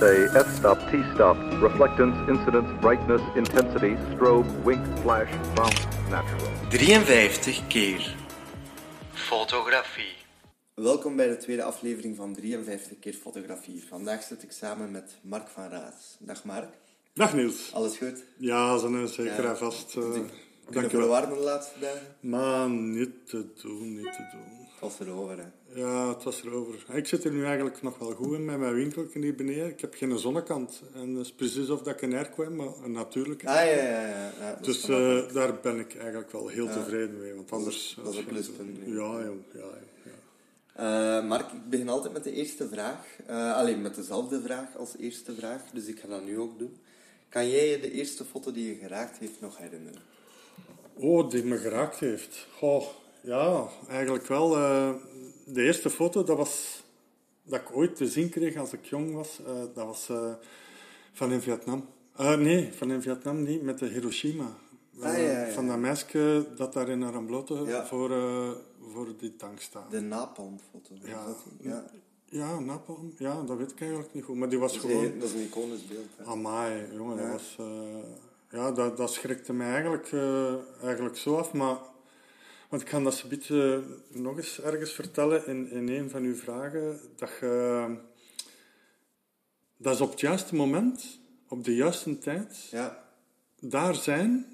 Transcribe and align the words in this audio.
Say 0.00 0.26
f-stop, 0.46 0.78
t-stop, 0.90 1.36
reflectance, 1.60 2.16
incidence, 2.32 2.70
brightness, 2.80 3.22
intensity, 3.36 3.96
strobe, 4.14 4.48
wink, 4.64 4.84
flash, 5.02 5.30
bounce, 5.54 5.82
natural. 6.10 6.50
53 6.70 7.66
keer 7.66 8.14
fotografie. 9.12 10.14
Welkom 10.74 11.16
bij 11.16 11.28
de 11.28 11.36
tweede 11.36 11.62
aflevering 11.62 12.16
van 12.16 12.34
53 12.34 12.98
keer 12.98 13.12
fotografie. 13.14 13.84
Vandaag 13.88 14.22
zit 14.22 14.42
ik 14.42 14.52
samen 14.52 14.90
met 14.90 15.16
Mark 15.22 15.48
van 15.48 15.68
Raas. 15.68 16.16
Dag 16.18 16.44
Mark, 16.44 16.68
Dag 17.14 17.34
Niels. 17.34 17.70
alles 17.72 17.96
goed? 17.96 18.24
Ja, 18.36 18.78
ze 18.78 18.88
zijn 18.88 19.08
zeker 19.08 19.42
Ja. 19.42 19.48
en 19.50 19.56
vast. 19.58 19.96
eh 19.96 20.02
Dank 20.70 20.90
je 20.90 20.96
wel. 20.96 21.08
warm 21.08 21.30
de 21.30 21.40
laatste 21.40 21.78
dagen? 21.80 22.16
Maar 22.20 22.68
niet 22.70 23.10
te 23.28 23.46
doen, 23.62 23.94
niet 23.94 24.12
te 24.12 24.28
doen. 24.32 24.58
Het 24.70 24.80
was 24.80 25.00
erover, 25.00 25.38
hè. 25.38 25.44
Ja, 25.74 26.08
het 26.08 26.22
was 26.22 26.44
erover. 26.44 26.84
Ik 26.92 27.06
zit 27.06 27.24
er 27.24 27.32
nu 27.32 27.44
eigenlijk 27.44 27.82
nog 27.82 27.98
wel 27.98 28.12
goed 28.12 28.32
in 28.32 28.44
met 28.44 28.58
mijn 28.58 28.74
winkeltje 28.74 29.20
hier 29.20 29.34
beneden. 29.34 29.68
Ik 29.68 29.80
heb 29.80 29.94
geen 29.94 30.18
zonnekant. 30.18 30.82
En 30.94 31.14
het 31.14 31.26
is 31.26 31.32
precies 31.32 31.68
of 31.70 31.82
dat 31.82 31.94
ik 31.94 32.02
een 32.02 32.14
air 32.14 32.28
kwam, 32.28 32.56
maar 32.56 32.68
een 32.84 32.92
natuurlijke. 32.92 33.46
Ah, 33.46 33.54
ja, 33.54 33.62
ja, 33.62 34.06
ja. 34.06 34.32
dat 34.40 34.64
Dus 34.64 34.88
eh, 34.88 35.32
daar 35.32 35.60
ben 35.62 35.78
ik 35.78 35.96
eigenlijk 35.96 36.32
wel 36.32 36.48
heel 36.48 36.66
tevreden 36.66 37.18
mee. 37.18 37.34
Want 37.34 37.52
anders... 37.52 37.98
dat 38.02 38.12
is 38.12 38.18
een 38.18 38.24
pluspunt, 38.24 38.78
Ja, 38.84 39.24
jong. 39.24 39.42
Ja, 39.52 39.60
ja. 40.04 41.18
Eh, 41.20 41.28
Mark, 41.28 41.52
ik 41.52 41.68
begin 41.70 41.88
altijd 41.88 42.12
met 42.12 42.24
de 42.24 42.32
eerste 42.32 42.68
vraag. 42.68 43.06
Eh, 43.26 43.56
alleen 43.56 43.82
met 43.82 43.94
dezelfde 43.94 44.40
vraag 44.40 44.76
als 44.76 44.96
eerste 44.98 45.34
vraag, 45.34 45.62
dus 45.72 45.86
ik 45.86 46.00
ga 46.00 46.08
dat 46.08 46.24
nu 46.24 46.38
ook 46.38 46.58
doen. 46.58 46.76
Kan 47.28 47.50
jij 47.50 47.68
je 47.68 47.80
de 47.80 47.92
eerste 47.92 48.24
foto 48.24 48.52
die 48.52 48.68
je 48.68 48.74
geraakt 48.74 49.18
heeft 49.18 49.40
nog 49.40 49.58
herinneren? 49.58 50.00
Oh, 50.94 51.30
die 51.30 51.44
me 51.44 51.58
geraakt 51.58 51.98
heeft. 51.98 52.46
Goh, 52.56 52.84
ja, 53.22 53.68
eigenlijk 53.88 54.26
wel. 54.26 54.56
De 55.52 55.62
eerste 55.62 55.90
foto, 55.90 56.22
dat 56.24 56.36
was... 56.36 56.82
Dat 57.42 57.60
ik 57.60 57.76
ooit 57.76 57.96
te 57.96 58.08
zien 58.08 58.28
kreeg 58.28 58.56
als 58.56 58.72
ik 58.72 58.84
jong 58.84 59.14
was, 59.14 59.40
eh, 59.46 59.52
dat 59.74 59.86
was 59.86 60.08
eh, 60.08 60.32
van 61.12 61.32
in 61.32 61.40
Vietnam. 61.40 61.86
Eh, 62.16 62.36
nee, 62.36 62.72
van 62.72 62.90
in 62.90 63.02
Vietnam 63.02 63.42
niet, 63.42 63.62
met 63.62 63.78
de 63.78 63.86
Hiroshima. 63.86 64.44
Ah, 65.00 65.12
ja, 65.12 65.16
ja, 65.16 65.46
ja. 65.46 65.52
Van 65.52 65.66
dat 65.66 65.78
meisje 65.78 66.46
dat 66.56 66.72
daar 66.72 66.88
in 66.88 67.02
Aramblote 67.02 67.54
Ja. 67.54 67.86
voor, 67.86 68.10
voor 68.92 69.08
die 69.18 69.36
tank 69.36 69.60
staat. 69.60 69.90
De 69.90 70.00
napalmfoto. 70.00 70.94
Ja. 71.04 71.26
dat 71.26 71.36
ja. 71.60 71.84
Ja, 72.24 72.58
Napalm. 72.60 73.12
Ja, 73.16 73.42
dat 73.42 73.56
weet 73.56 73.70
ik 73.70 73.80
eigenlijk 73.80 74.14
niet 74.14 74.24
goed. 74.24 74.36
Maar 74.36 74.48
die 74.48 74.58
was 74.58 74.72
Dat, 74.72 74.80
gewoon... 74.80 75.18
dat 75.18 75.28
is 75.28 75.34
een 75.34 75.40
iconisch 75.40 75.86
beeld. 75.86 76.06
Hè. 76.16 76.24
Amai, 76.24 76.86
jongen, 76.94 77.16
Ja. 77.16 77.22
dat 77.22 77.32
was... 77.32 77.56
ja, 78.50 78.72
dat, 78.72 78.96
dat 78.96 79.12
schrikte 79.12 79.52
mij 79.52 79.70
eigenlijk, 79.70 80.12
eigenlijk 80.82 81.16
zo 81.16 81.36
af, 81.36 81.52
maar... 81.52 81.78
Want 82.70 82.82
ik 82.82 82.88
ga 82.88 83.00
dat 83.00 83.20
een 83.22 83.28
beetje 83.28 83.82
nog 84.08 84.36
eens 84.36 84.60
ergens 84.60 84.92
vertellen 84.92 85.46
in, 85.46 85.70
in 85.70 85.88
een 85.88 86.10
van 86.10 86.22
uw 86.22 86.34
vragen, 86.36 87.00
dat 87.16 87.30
je... 87.40 87.96
Dat 89.76 89.94
is 89.94 90.00
op 90.00 90.10
het 90.10 90.20
juiste 90.20 90.54
moment, 90.54 91.20
op 91.48 91.64
de 91.64 91.74
juiste 91.74 92.18
tijd, 92.18 92.68
Ja, 92.70 93.04
daar 93.60 93.94
zijn 93.94 94.46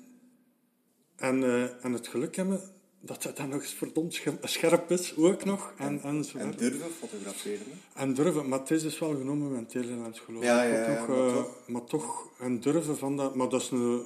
en, 1.17 1.43
eh, 1.45 1.85
en 1.85 1.93
het 1.93 2.09
geluk 2.09 2.37
hebben 2.37 2.61
dat 3.01 3.23
het 3.23 3.37
dan 3.37 3.49
nog 3.49 3.61
eens 3.63 3.73
verdomd 3.75 4.15
scher- 4.15 4.39
scherp 4.43 4.91
is, 4.91 5.17
ook 5.17 5.45
nog, 5.45 5.73
en, 5.79 6.01
en 6.03 6.25
zo 6.25 6.39
en 6.39 6.51
durven 6.57 6.91
fotograferen. 6.91 7.67
Hè. 7.67 8.01
En 8.03 8.15
durven, 8.15 8.49
maar 8.49 8.59
het 8.59 8.71
is 8.71 8.83
dus 8.83 8.99
wel 8.99 9.17
genomen 9.17 9.53
met 9.53 9.69
Telelens 9.71 10.21
geloof 10.21 10.43
Ja, 10.43 10.63
ik. 10.63 10.73
ja, 10.73 10.91
ja, 10.93 11.07
maar 11.07 11.19
eh, 11.27 11.35
toch. 11.35 11.59
maar 11.67 11.85
toch, 11.85 12.29
en 12.39 12.61
durven 12.61 12.97
van 12.99 13.17
dat... 13.17 13.35
Maar 13.35 13.49
dat 13.49 13.61
is 13.63 13.71
een 13.71 14.03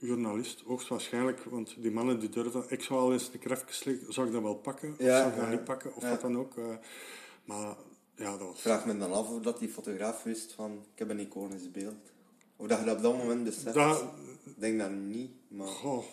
journalist, 0.00 0.60
hoogstwaarschijnlijk, 0.66 1.44
want 1.44 1.74
die 1.78 1.90
mannen 1.90 2.18
die 2.20 2.28
durven... 2.28 2.64
Ik 2.68 2.82
zou 2.82 3.00
al 3.00 3.12
eens 3.12 3.30
een 3.32 3.40
even 3.50 3.66
liggen, 3.84 4.12
zou 4.12 4.26
ik 4.26 4.32
dat 4.32 4.42
wel 4.42 4.54
pakken? 4.54 4.90
Of 4.90 4.96
zou 5.06 5.28
ik 5.28 5.34
dat 5.36 5.44
ja. 5.44 5.50
niet 5.50 5.64
pakken? 5.64 5.94
Of 5.94 6.08
wat 6.10 6.20
dan 6.20 6.36
ook. 6.38 6.56
eh, 6.56 6.64
maar 7.44 7.76
ja, 8.14 8.30
dat 8.36 8.40
was... 8.46 8.60
Vraag 8.60 8.86
me 8.86 8.98
dan 8.98 9.12
af 9.12 9.28
of 9.30 9.42
dat 9.42 9.58
die 9.58 9.68
fotograaf 9.68 10.22
wist 10.22 10.52
van, 10.52 10.72
ik 10.92 10.98
heb 10.98 11.10
een 11.10 11.18
iconisch 11.20 11.70
beeld. 11.70 12.12
Of 12.56 12.66
dat 12.66 12.78
je 12.78 12.84
dat 12.84 12.96
op 12.96 13.02
dat 13.02 13.16
moment 13.16 13.44
beseft. 13.44 13.74
Dat- 13.74 14.04
Ik 14.44 14.54
denk 14.60 14.78
dat 14.78 14.90
niet, 14.90 15.30
maar... 15.48 15.66
Goh. 15.66 16.04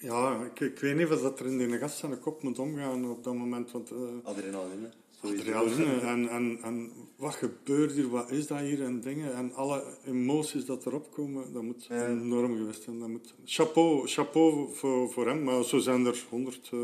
Ja, 0.00 0.44
ik, 0.44 0.60
ik 0.60 0.78
weet 0.78 0.96
niet 0.96 1.06
of 1.10 1.20
dat 1.22 1.40
er 1.40 1.46
in 1.46 1.58
die 1.58 1.78
gast 1.78 1.98
zijn 1.98 2.20
kop 2.20 2.42
moet 2.42 2.58
omgaan 2.58 3.10
op 3.10 3.24
dat 3.24 3.34
moment, 3.34 3.70
want... 3.70 3.90
eh, 3.90 3.98
Adrenaline. 4.22 4.90
Sowieso. 5.22 5.52
Adrenaline 5.52 6.00
en, 6.00 6.28
en, 6.28 6.58
en 6.62 6.90
wat 7.16 7.34
gebeurt 7.34 7.92
hier, 7.92 8.08
wat 8.08 8.30
is 8.30 8.46
dat 8.46 8.58
hier 8.60 8.82
en 8.82 9.00
dingen 9.00 9.34
en 9.34 9.52
alle 9.54 9.84
emoties 10.06 10.64
dat 10.64 10.86
erop 10.86 11.10
komen, 11.12 11.52
dat 11.52 11.62
moet 11.62 11.84
Ja. 11.88 12.06
enorm 12.06 12.56
geweest 12.56 12.82
zijn. 12.82 12.98
Dat 12.98 13.08
moet, 13.08 13.34
chapeau, 13.44 14.06
chapeau 14.06 14.74
voor, 14.74 15.10
voor 15.10 15.26
hem, 15.28 15.42
maar 15.42 15.64
zo 15.64 15.78
zijn 15.78 16.06
er 16.06 16.24
100, 16.30 16.68
eh 16.72 16.78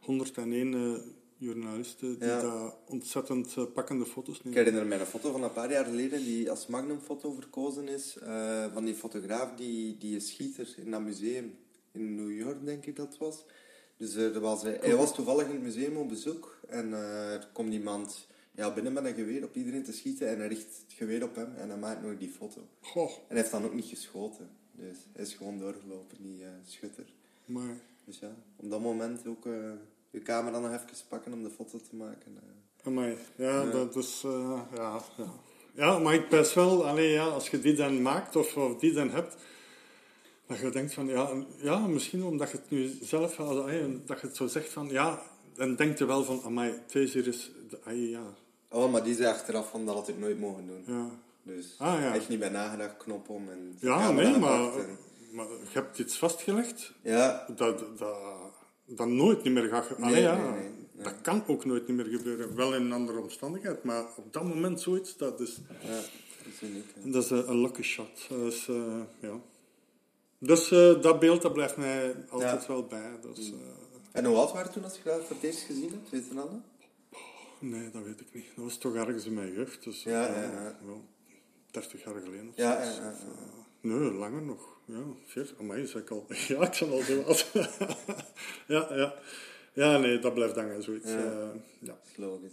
101 0.00 0.74
eh, 0.74 0.92
journalisten 1.38 2.18
die 2.18 2.28
Ja. 2.28 2.40
daar 2.42 2.72
ontzettend 2.88 3.54
eh, 3.56 3.64
pakkende 3.74 4.04
foto's 4.06 4.38
Ik 4.38 4.44
nemen. 4.44 4.58
herinner 4.58 4.86
mij 4.86 5.00
een 5.00 5.06
foto 5.06 5.32
van 5.32 5.42
een 5.42 5.52
paar 5.52 5.70
jaar 5.70 5.84
geleden 5.84 6.24
die 6.24 6.50
als 6.50 6.66
magnumfoto 6.66 7.32
verkozen 7.32 7.88
is. 7.88 8.16
eh, 8.18 8.64
van 8.72 8.84
die 8.84 8.94
fotograaf 8.94 9.54
die, 9.56 9.96
die 9.98 10.20
schieter 10.20 10.74
in 10.76 10.90
dat 10.90 11.00
museum 11.02 11.54
in 11.92 12.14
New 12.14 12.32
York, 12.38 12.64
denk 12.64 12.86
ik 12.86 12.96
dat 12.96 13.16
was. 13.18 13.44
Dus 13.96 14.14
eh, 14.14 14.34
er 14.34 14.40
was, 14.40 14.64
eh, 14.64 14.80
hij 14.80 14.96
was 14.96 15.14
toevallig 15.14 15.46
in 15.46 15.52
het 15.52 15.62
museum 15.62 15.96
op 15.96 16.08
bezoek. 16.08 16.58
En 16.68 16.92
eh, 16.94 17.32
er 17.32 17.48
komt 17.52 17.72
iemand 17.72 18.26
ja, 18.54 18.72
binnen 18.74 18.92
met 18.92 19.04
een 19.04 19.14
geweer 19.14 19.44
op 19.44 19.54
iedereen 19.54 19.82
te 19.84 19.92
schieten. 19.92 20.28
En 20.28 20.38
hij 20.38 20.48
richt 20.48 20.64
het 20.86 20.92
geweer 20.96 21.22
op 21.22 21.34
hem 21.34 21.54
en 21.56 21.68
hij 21.68 21.78
maakt 21.78 22.02
nog 22.02 22.18
die 22.18 22.30
foto. 22.30 22.60
Goh, 22.80 23.10
En 23.10 23.20
hij 23.28 23.36
heeft 23.38 23.50
dan 23.50 23.64
ook 23.64 23.74
niet 23.74 23.84
geschoten. 23.86 24.48
Dus 24.72 24.96
hij 25.12 25.22
is 25.24 25.34
gewoon 25.34 25.58
doorgelopen, 25.58 26.16
die 26.22 26.42
eh, 26.44 26.48
schutter. 26.66 27.04
maar 27.44 27.74
Dus 28.04 28.18
ja, 28.18 28.34
op 28.56 28.70
dat 28.70 28.80
moment 28.80 29.26
ook 29.26 29.46
eh, 29.46 29.52
je 30.10 30.22
camera 30.22 30.58
nog 30.58 30.70
even 30.72 30.86
pakken 31.08 31.32
om 31.32 31.42
de 31.42 31.50
foto 31.50 31.78
te 31.78 31.96
maken. 31.96 32.36
eh. 32.36 32.86
Amai, 32.86 33.16
ja, 33.36 33.64
dat 33.70 33.96
is... 33.96 34.22
eh, 34.24 34.60
ja, 34.74 35.02
ja. 35.16 35.32
ja, 35.74 35.98
maar 35.98 36.14
ik 36.14 36.28
best 36.28 36.54
wel, 36.54 36.86
allee, 36.86 37.10
ja, 37.10 37.26
als 37.26 37.48
je 37.48 37.60
die 37.60 37.74
dan 37.74 38.02
maakt 38.02 38.36
of, 38.36 38.56
of 38.56 38.78
die 38.78 38.92
dan 38.92 39.10
hebt, 39.10 39.36
dat 40.46 40.58
je 40.58 40.70
denkt 40.70 40.94
van, 40.94 41.06
ja, 41.06 41.30
ja 41.56 41.78
misschien 41.86 42.24
omdat 42.24 42.50
je 42.50 42.56
het 42.56 42.70
nu 42.70 42.90
zelf, 43.02 43.40
allee, 43.40 44.02
dat 44.06 44.20
je 44.20 44.26
het 44.26 44.36
zo 44.36 44.46
zegt 44.46 44.68
van, 44.72 44.88
ja, 44.88 45.22
dan 45.54 45.74
denk 45.76 45.98
je 45.98 46.04
wel 46.06 46.24
van, 46.24 46.42
amai, 46.44 46.74
deze 46.92 47.22
is, 47.22 47.50
de- 47.68 47.78
ai, 47.84 48.10
ja, 48.10 48.34
Oh, 48.70 48.92
maar 48.92 49.02
die 49.04 49.14
zei 49.14 49.26
achteraf 49.28 49.70
van 49.70 49.86
dat 49.86 49.94
had 49.94 50.08
ik 50.08 50.18
nooit 50.18 50.40
mogen 50.40 50.66
doen. 50.66 50.82
ja. 50.96 51.10
Dus 51.42 51.74
Ah, 51.78 52.00
ja. 52.00 52.14
echt 52.14 52.28
niet 52.28 52.38
bij 52.38 52.48
nagedacht, 52.48 52.96
knop 52.96 53.28
om 53.28 53.48
en 53.50 53.76
Ja, 53.80 54.10
nee, 54.12 54.38
maar, 54.38 54.76
en- 54.78 54.98
maar 55.32 55.46
je 55.46 55.56
hebt 55.72 55.98
iets 55.98 56.18
vastgelegd 56.18 56.92
Ja, 57.02 57.46
dat, 57.56 57.78
dat, 57.98 58.18
dat 58.86 59.08
nooit 59.08 59.42
niet 59.42 59.52
meer 59.52 59.68
gaat... 59.68 59.86
ge- 59.86 59.94
Allee, 59.94 60.10
Nee, 60.12 60.22
ja, 60.22 60.36
nee, 60.36 60.50
nee, 60.60 60.70
nee. 60.92 61.04
Dat 61.04 61.20
kan 61.22 61.42
ook 61.46 61.64
nooit 61.64 61.86
niet 61.88 61.96
meer 61.96 62.06
gebeuren. 62.18 62.56
Wel 62.56 62.74
in 62.74 62.82
een 62.82 62.92
andere 62.92 63.18
omstandigheid, 63.20 63.84
maar 63.84 64.04
op 64.16 64.32
dat 64.32 64.44
moment 64.44 64.80
zoiets, 64.80 65.16
dat 65.16 65.40
is... 65.40 65.58
ja, 65.82 65.88
dat 65.88 66.52
is 66.54 66.68
uniek. 66.68 66.84
hè. 67.02 67.10
Dat 67.10 67.24
is 67.24 67.30
een 67.30 67.60
lucky 67.60 67.82
shot. 67.82 68.26
Dat 68.28 68.52
is, 68.52 68.68
eh, 68.68 69.00
ja. 69.20 69.40
Dus 70.46 70.70
eh, 70.70 71.02
dat 71.02 71.18
beeld 71.20 71.42
dat 71.42 71.52
blijft 71.52 71.76
mij 71.76 72.14
altijd 72.28 72.60
Ja. 72.62 72.68
wel 72.68 72.86
bij. 72.86 73.10
Dus, 73.34 73.50
eh, 73.52 73.56
En 74.12 74.24
hoe 74.24 74.36
oud 74.36 74.52
waren 74.52 74.72
toen 74.72 74.84
als 74.84 74.96
je 74.96 75.00
dat 75.04 75.24
voor 75.24 75.36
het 75.36 75.44
eerst 75.44 75.62
gezien 75.62 75.90
hebt? 75.90 76.10
Weet 76.10 76.26
je 76.28 76.34
dat 76.34 76.50
nee, 77.58 77.90
dat 77.90 78.02
weet 78.02 78.20
ik 78.20 78.26
niet. 78.32 78.44
Dat 78.56 78.64
was 78.64 78.78
toch 78.78 78.94
ergens 78.94 79.24
in 79.26 79.34
mijn 79.34 79.52
jeugd. 79.52 79.84
Dus, 79.84 80.02
Ja, 80.02 80.26
eh, 80.28 80.34
ja, 80.42 80.42
ja. 80.62 80.76
wel 80.86 81.04
30 81.70 82.04
jaar 82.04 82.14
geleden. 82.14 82.48
of 82.48 82.56
Ja, 82.56 82.84
zo. 82.84 82.90
ja, 82.90 82.96
ja, 82.96 83.02
ja. 83.02 83.08
Of, 83.10 83.24
nee, 83.80 84.12
langer 84.12 84.42
nog. 84.42 84.78
Ja, 84.84 85.02
40. 85.26 85.58
Amai, 85.58 85.86
zeg 85.86 86.02
ik 86.02 86.10
al. 86.10 86.26
Ja, 86.48 86.62
ik 86.70 86.76
ben 86.80 86.90
al 86.90 87.00
zo 87.02 87.22
oud. 87.22 87.46
ja, 88.74 88.94
ja. 88.94 89.14
Ja, 89.72 89.98
nee, 89.98 90.18
dat 90.18 90.34
blijft 90.34 90.54
hangen, 90.56 90.82
zoiets. 90.82 91.10
Ja. 91.10 91.52
Ja. 91.80 91.98
is 92.10 92.16
logisch. 92.16 92.52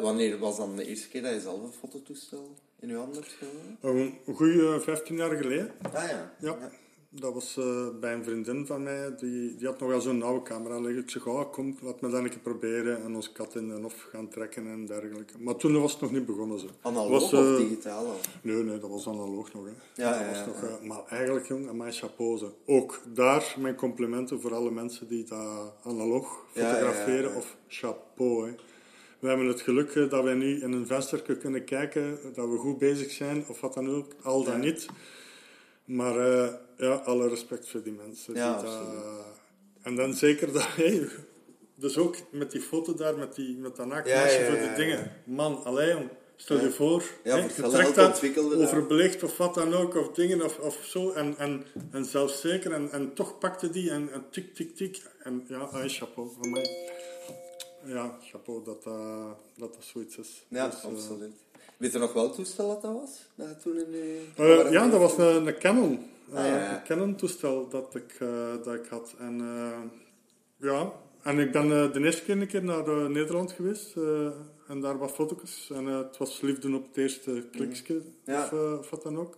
wanneer 0.00 0.38
was 0.38 0.56
dan 0.56 0.76
de 0.76 0.86
eerste 0.86 1.08
keer 1.08 1.22
dat 1.22 1.32
je 1.32 1.40
zelf 1.40 1.62
een 1.62 1.72
fototoestel 1.72 2.54
in 2.80 2.88
je 2.88 2.94
hand 2.96 3.14
hebt 3.14 3.28
genomen? 3.38 3.78
Een 3.80 4.18
een 4.26 4.34
goede 4.34 4.80
15 4.80 5.16
jaar 5.16 5.36
geleden. 5.36 5.72
Ah 5.82 5.92
ja. 6.08 6.34
Ja, 6.40 6.70
dat 7.10 7.34
was 7.34 7.56
eh, 7.56 7.88
bij 8.00 8.12
een 8.14 8.24
vriendin 8.24 8.66
van 8.66 8.82
mij. 8.82 9.14
Die, 9.16 9.56
die 9.56 9.66
had 9.66 9.80
nog 9.80 9.88
wel 9.88 10.00
zo'n 10.00 10.22
oude 10.22 10.42
camera 10.42 10.80
liggen. 10.80 11.02
Ik 11.02 11.10
zeg, 11.10 11.26
oh, 11.26 11.52
kom, 11.52 11.76
laat 11.82 12.00
me 12.00 12.10
dan 12.10 12.24
een 12.24 12.30
keer 12.30 12.38
proberen. 12.38 13.02
En 13.02 13.14
ons 13.14 13.32
kat 13.32 13.54
in 13.54 13.68
de 13.68 13.74
hof 13.74 14.06
gaan 14.10 14.28
trekken 14.28 14.66
en 14.66 14.86
dergelijke. 14.86 15.32
Maar 15.38 15.56
toen 15.56 15.80
was 15.80 15.92
het 15.92 16.00
nog 16.00 16.12
niet 16.12 16.26
begonnen. 16.26 16.58
Zo. 16.58 16.66
Analoog 16.80 17.10
was, 17.10 17.32
eh, 17.32 17.38
of 17.38 17.58
digitaal? 17.58 18.06
Al? 18.06 18.16
Nee, 18.42 18.62
nee, 18.62 18.78
dat 18.78 18.90
was 18.90 19.08
analoog 19.08 19.52
nog. 19.52 19.64
Hè. 19.64 20.02
Ja, 20.02 20.20
ja, 20.20 20.28
was 20.28 20.38
ja, 20.38 20.46
nog, 20.46 20.60
ja. 20.60 20.68
eh, 20.68 20.88
maar 20.88 21.02
eigenlijk, 21.08 21.46
jong, 21.46 21.68
aan 21.68 21.76
mijn 21.76 21.92
chapeau. 21.92 22.38
zo. 22.38 22.54
Ook 22.66 23.00
daar 23.14 23.54
mijn 23.58 23.74
complimenten 23.74 24.40
voor 24.40 24.54
alle 24.54 24.70
mensen 24.70 25.08
die 25.08 25.24
dat 25.24 25.72
analoog 25.84 26.44
fotograferen. 26.52 27.34
Of 27.34 27.56
chapeau, 27.68 28.46
hè. 28.46 28.54
We 29.18 29.28
hebben 29.28 29.46
het 29.46 29.60
geluk 29.60 29.90
eh, 29.90 30.10
dat 30.10 30.24
wij 30.24 30.34
nu 30.34 30.62
in 30.62 30.72
een 30.72 30.86
venster 30.86 31.36
kunnen 31.36 31.64
kijken, 31.64 32.18
dat 32.34 32.48
we 32.48 32.56
goed 32.56 32.78
bezig 32.78 33.10
zijn, 33.10 33.44
of 33.48 33.60
wat 33.60 33.74
dan 33.74 33.88
ook, 33.90 34.06
al 34.22 34.44
dan 34.44 34.60
niet. 34.60 34.88
Maar 35.90 36.18
eh, 36.18 36.52
ja, 36.76 36.92
alle 36.94 37.28
respect 37.28 37.68
voor 37.68 37.82
die 37.82 37.92
mensen. 37.92 38.34
Ja, 38.34 38.54
die 38.54 38.64
dat- 38.64 38.74
absoluut. 38.74 39.04
en 39.82 39.96
dan 39.96 40.14
zeker 40.14 40.52
dat, 40.52 40.66
hey, 40.76 41.08
dus 41.74 41.98
ook 41.98 42.16
met 42.30 42.50
die 42.50 42.60
foto 42.60 42.94
daar, 42.94 43.18
met, 43.18 43.34
die, 43.34 43.56
met 43.56 43.76
dat 43.76 43.86
Ja, 43.88 44.26
ja, 44.26 44.46
voor 44.46 44.56
ja. 44.58 44.74
dingen. 44.74 45.12
Man, 45.24 45.64
alleen 45.64 46.08
stel 46.36 46.60
je 46.60 46.70
voor, 46.70 47.02
Ja, 47.24 47.36
je 47.36 47.46
trekt 47.70 47.94
dat 47.94 48.22
overbelicht 48.56 49.22
of 49.22 49.36
wat 49.36 49.54
dan 49.54 49.74
ook, 49.74 49.94
of 49.94 50.10
dingen 50.12 50.42
of, 50.44 50.58
of 50.58 50.84
zo. 50.84 51.12
En, 51.12 51.34
en, 51.38 51.64
en 51.90 52.04
zelfzeker, 52.04 52.72
en, 52.72 52.90
en 52.90 53.14
toch 53.14 53.38
pakte 53.38 53.70
die 53.70 53.90
en, 53.90 54.12
en 54.12 54.24
tik, 54.30 54.54
tik, 54.54 54.76
tik. 54.76 55.02
En 55.22 55.44
ja, 55.48 55.58
ay, 55.58 55.88
chapeau 55.88 56.30
van 56.40 56.50
mij. 56.50 56.90
Ja, 57.84 58.18
chapeau 58.22 58.64
dat, 58.64 58.82
dat 58.82 58.98
dat, 59.56 59.74
dat 59.74 59.84
zoiets 59.84 60.16
is. 60.18 60.44
Ja, 60.48 60.68
Dus, 60.68 60.78
eh, 60.82 60.84
absoluut. 60.84 61.34
Weet 61.80 61.92
je 61.92 61.98
nog 61.98 62.12
welk 62.12 62.34
toestel 62.34 62.68
dat 62.68 62.82
dat 62.82 62.92
was? 62.92 63.10
Dat 63.34 63.62
toen 63.62 63.76
in. 63.76 63.94
Eh, 64.36 64.70
ja, 64.70 64.88
dat 64.88 65.00
was 65.00 65.18
een, 65.18 65.46
een 65.46 65.58
Canon. 65.58 65.98
Ah, 66.32 66.44
ja, 66.44 66.56
ja. 66.56 66.74
Een 66.76 66.82
Canon-toestel 66.84 67.68
dat, 67.68 67.94
ik, 67.94 68.16
eh, 68.18 68.28
dat 68.64 68.74
ik 68.74 68.86
had. 68.86 69.14
En, 69.18 69.40
eh, 69.40 69.78
ja, 70.70 70.92
en 71.22 71.38
ik 71.38 71.52
ben 71.52 71.62
eh, 71.72 71.92
de 71.92 72.00
eerste 72.04 72.22
keer 72.22 72.40
een 72.40 72.46
keer 72.46 72.64
naar 72.64 72.86
eh, 72.88 73.06
Nederland 73.06 73.52
geweest. 73.52 73.96
eh, 73.96 74.26
en 74.68 74.80
daar 74.80 74.98
wat 74.98 75.10
foto's. 75.12 75.70
En 75.74 75.88
eh, 75.88 75.98
het 75.98 76.16
was 76.16 76.40
liefde 76.40 76.74
op 76.74 76.86
het 76.88 76.96
eerste 76.96 77.44
kliksje. 77.52 78.00
Ja. 78.24 78.42
Of, 78.44 78.52
eh, 78.52 78.78
of 78.78 78.90
wat 78.90 79.02
dan 79.02 79.18
ook. 79.18 79.36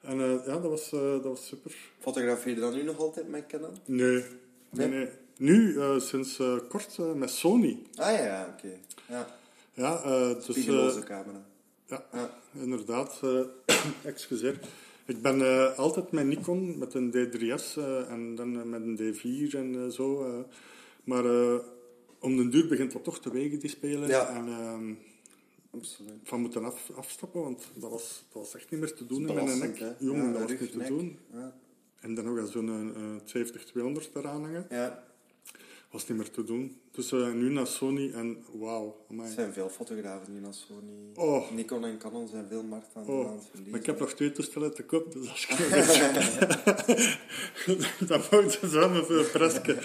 En 0.00 0.20
eh, 0.20 0.46
ja, 0.46 0.52
dat 0.58 0.70
was, 0.70 0.92
eh, 0.92 1.00
dat 1.00 1.24
was 1.24 1.46
super. 1.46 1.74
Fotografeer 1.98 2.54
je 2.54 2.60
dan 2.60 2.74
nu 2.74 2.82
nog 2.82 2.98
altijd 2.98 3.28
met 3.28 3.46
Canon? 3.46 3.76
Nee, 3.84 4.06
nee, 4.12 4.22
Nee? 4.70 4.88
nee. 4.88 5.08
Nu, 5.36 5.78
eh, 5.80 5.98
sinds 5.98 6.38
eh, 6.38 6.56
kort, 6.68 6.96
eh, 6.98 7.12
met 7.12 7.30
Sony. 7.30 7.78
Ah 7.96 8.12
ja, 8.12 8.24
ja, 8.24 8.54
oké. 8.58 8.68
Ja, 9.08 9.26
Ja, 9.74 10.02
eh, 10.02 10.46
dus... 10.46 11.04
camera. 11.04 11.44
Ja, 11.86 12.04
Ja. 12.12 12.30
inderdaad. 12.52 13.20
eh, 13.22 13.40
excuseer. 14.12 14.60
Ik 15.06 15.22
ben 15.22 15.76
altijd 15.76 16.10
met 16.12 16.26
Nikon, 16.26 16.78
met 16.78 16.94
een 16.94 17.10
D3S 17.10 17.76
eh, 17.78 18.10
en 18.10 18.34
dan 18.34 18.70
met 18.70 18.82
een 18.82 18.98
D4 19.14 19.54
en 19.56 19.92
zo. 19.92 20.24
maar 21.04 21.24
om 22.18 22.36
den 22.36 22.50
duur 22.50 22.68
begint 22.68 22.92
dat 22.92 23.04
toch 23.04 23.20
te 23.20 23.30
wegen, 23.32 23.58
die 23.58 23.70
spelen. 23.70 24.08
Ja. 24.08 24.28
En 24.28 24.48
ehm, 24.48 24.94
van 26.22 26.40
moeten 26.40 26.64
af, 26.64 26.90
afstappen, 26.96 27.40
want 27.42 27.62
dat 27.74 27.90
was, 27.90 28.24
dat 28.32 28.42
was 28.42 28.54
echt 28.54 28.70
niet 28.70 28.80
meer 28.80 28.94
te 28.94 29.06
doen 29.06 29.18
in 29.28 29.34
mijn 29.34 29.44
belastend, 29.44 29.80
nek. 29.80 29.94
Jongen, 29.98 30.26
Ja, 30.26 30.32
dat 30.32 30.50
was 30.50 30.60
niet 30.60 30.70
te 30.70 30.76
nek. 30.76 30.88
doen. 30.88 31.18
Ja. 31.32 31.54
En 32.00 32.14
dan 32.14 32.24
nog 32.24 32.38
eens 32.38 32.52
zo'n 32.52 32.92
uh, 33.34 33.96
70-200 34.00 34.12
eraan 34.14 34.42
hangen. 34.42 34.66
ja, 34.70 35.04
Was 35.92 36.08
niet 36.08 36.18
meer 36.18 36.30
te 36.30 36.44
doen. 36.44 36.80
Dus 36.90 37.12
eh, 37.12 37.32
nu 37.32 37.50
naar 37.50 37.66
Sony 37.66 38.12
en 38.12 38.44
wauw. 38.52 38.96
er 39.22 39.28
zijn 39.28 39.52
veel 39.52 39.68
fotografen 39.68 40.32
die 40.32 40.40
naar 40.40 40.54
Sony... 40.54 41.10
Oh. 41.14 41.50
Nikon 41.50 41.84
en 41.84 41.98
Canon 41.98 42.28
zijn 42.28 42.46
veel 42.48 42.62
markt 42.62 42.88
aan, 42.94 43.06
Oh, 43.06 43.26
aan 43.28 43.34
het 43.34 43.44
verliezen. 43.44 43.70
maar 43.70 43.80
ik 43.80 43.86
heb 43.86 43.98
nog 43.98 44.12
twee 44.12 44.32
toestellen 44.32 44.74
te 44.74 44.84
koop, 44.84 45.12
dus 45.12 45.30
als 45.30 45.46
ik 45.48 45.58
Dan 48.08 48.20
moet 48.30 48.54
je 48.54 48.68
samen 48.68 49.04
voor 49.04 49.24
presken. 49.24 49.78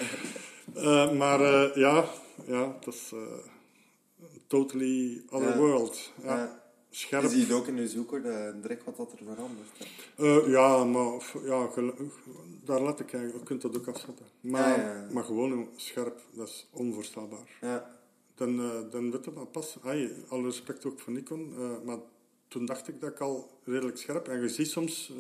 Eh, 0.76 1.12
maar 1.12 1.42
eh, 1.42 1.76
ja, 1.76 2.06
ja, 2.46 2.78
dat 2.86 2.94
is 2.94 3.14
totally 4.48 5.24
other 5.30 5.50
Ja. 5.50 5.58
world. 5.58 6.12
Ja. 6.24 6.36
Ja. 6.38 6.66
Scherp. 6.98 7.24
Je 7.24 7.30
ziet 7.30 7.52
ook 7.52 7.68
in 7.68 7.76
je 7.76 7.88
zoeker 7.88 8.22
de, 8.22 8.54
direct 8.62 8.84
wat 8.84 8.98
dat 8.98 9.12
er 9.12 9.18
verandert. 9.26 9.70
Eh, 10.16 10.52
ja, 10.52 10.84
maar 10.84 11.32
ja, 11.46 11.70
daar 12.64 12.84
let 12.84 13.00
ik 13.00 13.14
eigenlijk. 13.14 13.40
Je 13.40 13.44
kunt 13.46 13.62
dat 13.62 13.78
ook 13.78 13.88
afzetten. 13.88 14.26
Maar, 14.42 14.80
Ja, 14.80 14.86
ja, 14.86 14.94
ja. 14.94 15.08
maar 15.12 15.24
gewoon 15.24 15.70
scherp, 15.76 16.20
dat 16.34 16.48
is 16.48 16.68
onvoorstelbaar. 16.72 17.58
Ja. 17.62 18.00
Dan, 18.36 18.60
eh 18.60 18.92
dan 18.92 19.12
weet 19.12 19.26
je 19.26 19.34
dat 19.34 19.52
pas. 19.52 19.78
Alle 20.28 20.44
respect 20.44 20.86
ook 20.86 21.00
voor 21.00 21.14
Nikon. 21.14 21.54
eh, 21.58 21.86
maar 21.86 21.98
toen 22.48 22.66
dacht 22.66 22.88
ik 22.88 23.02
dat 23.02 23.12
ik 23.12 23.20
al 23.20 23.60
redelijk 23.64 23.98
scherp. 23.98 24.28
En 24.28 24.42
je 24.42 24.50
ziet 24.50 24.70
soms 24.70 25.12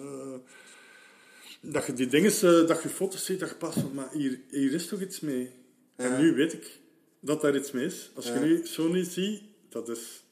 dat 1.62 1.86
je 1.86 1.94
die 1.94 2.08
dingen, 2.08 2.68
dat 2.68 2.82
je 2.84 2.90
foto's 2.90 3.26
ziet, 3.26 3.40
dat 3.40 3.50
je 3.50 3.56
pas 3.56 3.74
van, 3.74 3.94
maar 3.94 4.10
hier, 4.12 4.40
hier 4.50 4.74
is 4.74 4.88
toch 4.88 5.02
iets 5.02 5.20
mee. 5.20 5.50
En 5.96 6.20
nu 6.22 6.34
weet 6.34 6.54
ik 6.54 6.80
dat 7.20 7.42
daar 7.42 7.56
iets 7.56 7.72
mee 7.72 7.86
is. 7.86 8.12
Als 8.16 8.26
je 8.28 8.34
nu 8.40 8.66
Sony 8.66 9.04
ziet, 9.04 9.42
dat 9.70 9.90
is 9.90 10.24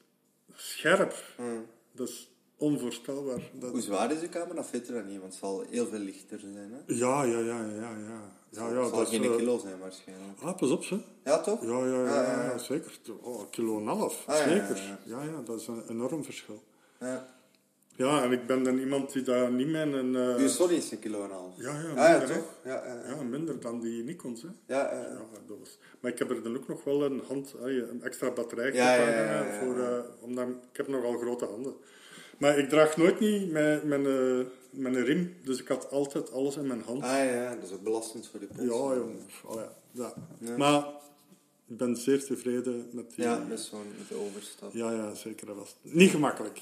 scherp. 0.56 1.14
Dat 1.92 2.08
is 2.08 2.30
onvoorstelbaar. 2.56 3.40
Dat, 3.52 3.70
Hoe 3.70 3.80
zwaar 3.80 4.12
is 4.12 4.20
je 4.20 4.28
camera? 4.28 4.64
Je 4.72 4.80
dat 4.92 5.04
niet, 5.04 5.20
want 5.20 5.32
het 5.32 5.40
zal 5.42 5.64
heel 5.70 5.86
veel 5.86 5.98
lichter 5.98 6.38
zijn. 6.40 6.72
Hè? 6.72 6.94
ja, 6.94 7.22
ja, 7.22 7.38
ja, 7.38 7.60
ja, 7.64 7.90
ja. 7.96 8.34
Ja, 8.50 8.68
ja, 8.68 8.80
het 8.80 8.88
zal 8.88 8.98
dat 8.98 9.08
geen 9.08 9.22
eh, 9.24 9.36
kilo 9.36 9.58
zijn 9.58 9.78
waarschijnlijk. 9.78 10.40
Ah, 10.40 10.56
pas 10.56 10.70
op, 10.70 10.84
ze. 10.84 10.98
Ja, 11.24 11.40
toch? 11.40 11.62
Ja, 11.62 11.86
ja, 11.86 11.86
ja, 11.86 11.98
Ah, 12.00 12.26
ja, 12.26 12.42
ja, 12.42 12.50
ja. 12.50 12.58
zeker. 12.58 12.98
Oh, 13.22 13.40
een 13.40 13.50
kilo 13.50 13.74
en 13.76 13.80
een 13.86 13.86
half, 13.96 14.22
Ah, 14.26 14.36
zeker. 14.36 14.76
ja. 14.76 14.98
Ja, 15.04 15.22
ja, 15.22 15.42
dat 15.44 15.60
is 15.60 15.66
een 15.66 15.82
enorm 15.88 16.24
verschil. 16.24 16.62
Ja. 17.00 17.34
Ja, 17.96 18.22
en 18.22 18.32
ik 18.32 18.46
ben 18.46 18.62
dan 18.62 18.78
iemand 18.78 19.12
die 19.12 19.22
daar 19.22 19.50
niet 19.52 19.68
met 19.68 19.92
een... 19.92 20.16
eh, 20.16 20.36
Uw 20.36 20.48
Sony 20.48 20.72
is 20.74 20.90
een 20.90 20.98
kilo 20.98 21.18
en 21.24 21.30
een 21.30 21.36
half. 21.36 21.54
Ja, 21.56 21.70
ja, 21.80 21.88
Ah, 21.88 21.96
ja, 21.96 22.18
minder, 22.18 22.28
hè. 22.28 22.34
toch? 22.34 22.54
Ja, 22.64 22.84
ja, 22.86 22.94
ja. 22.94 23.08
Ja, 23.16 23.22
minder 23.22 23.60
dan 23.60 23.80
die 23.80 24.02
Nikons, 24.04 24.42
hè. 24.42 24.48
ja, 24.66 24.92
ja. 24.94 25.00
Ja, 25.00 25.20
dat 25.46 25.58
was... 25.58 25.78
Maar 26.00 26.10
ik 26.12 26.18
heb 26.18 26.30
er 26.30 26.42
dan 26.42 26.56
ook 26.56 26.68
nog 26.68 26.84
wel 26.84 27.02
een 27.04 27.22
hand, 27.28 27.54
ja, 27.58 27.66
een 27.66 28.02
extra 28.02 28.30
batterij 28.30 28.72
Ja, 28.72 28.94
ja, 28.94 29.08
ja, 29.08 29.24
ja, 29.24 29.44
ja. 29.44 29.58
Voor, 29.64 29.78
eh, 29.80 29.98
omdat 30.20 30.46
ik 30.48 30.76
heb 30.76 30.88
nogal 30.88 31.18
grote 31.18 31.44
handen. 31.44 31.74
Maar 32.38 32.58
ik 32.58 32.68
draag 32.68 32.96
nooit 32.96 33.20
niet 33.20 33.54
een, 33.54 33.88
met 34.70 34.94
een 34.94 35.04
riem, 35.04 35.34
dus 35.44 35.60
ik 35.60 35.68
had 35.68 35.90
altijd 35.90 36.32
alles 36.32 36.56
in 36.56 36.66
mijn 36.66 36.82
hand. 36.82 37.02
Ah 37.02 37.24
ja, 37.24 37.54
dat 37.54 37.64
is 37.64 37.72
ook 37.72 37.82
belastend 37.82 38.28
voor 38.28 38.40
de 38.40 38.46
pols. 38.46 38.60
ja, 38.68 38.96
jong. 39.00 39.16
Oh, 39.44 39.60
ja. 39.92 40.12
Ja. 40.38 40.56
Maar 40.56 40.86
ik 41.68 41.76
ben 41.76 41.96
zeer 41.96 42.24
tevreden 42.24 42.88
met 42.92 43.10
die... 43.14 43.24
Ja, 43.24 43.38
met 43.48 43.60
zo'n 43.60 43.86
overstap. 44.26 44.72
ja, 44.74 44.92
ja, 44.92 45.14
zeker. 45.14 45.46
Dat 45.46 45.56
was 45.56 45.76
niet 45.82 46.10
gemakkelijk. 46.10 46.60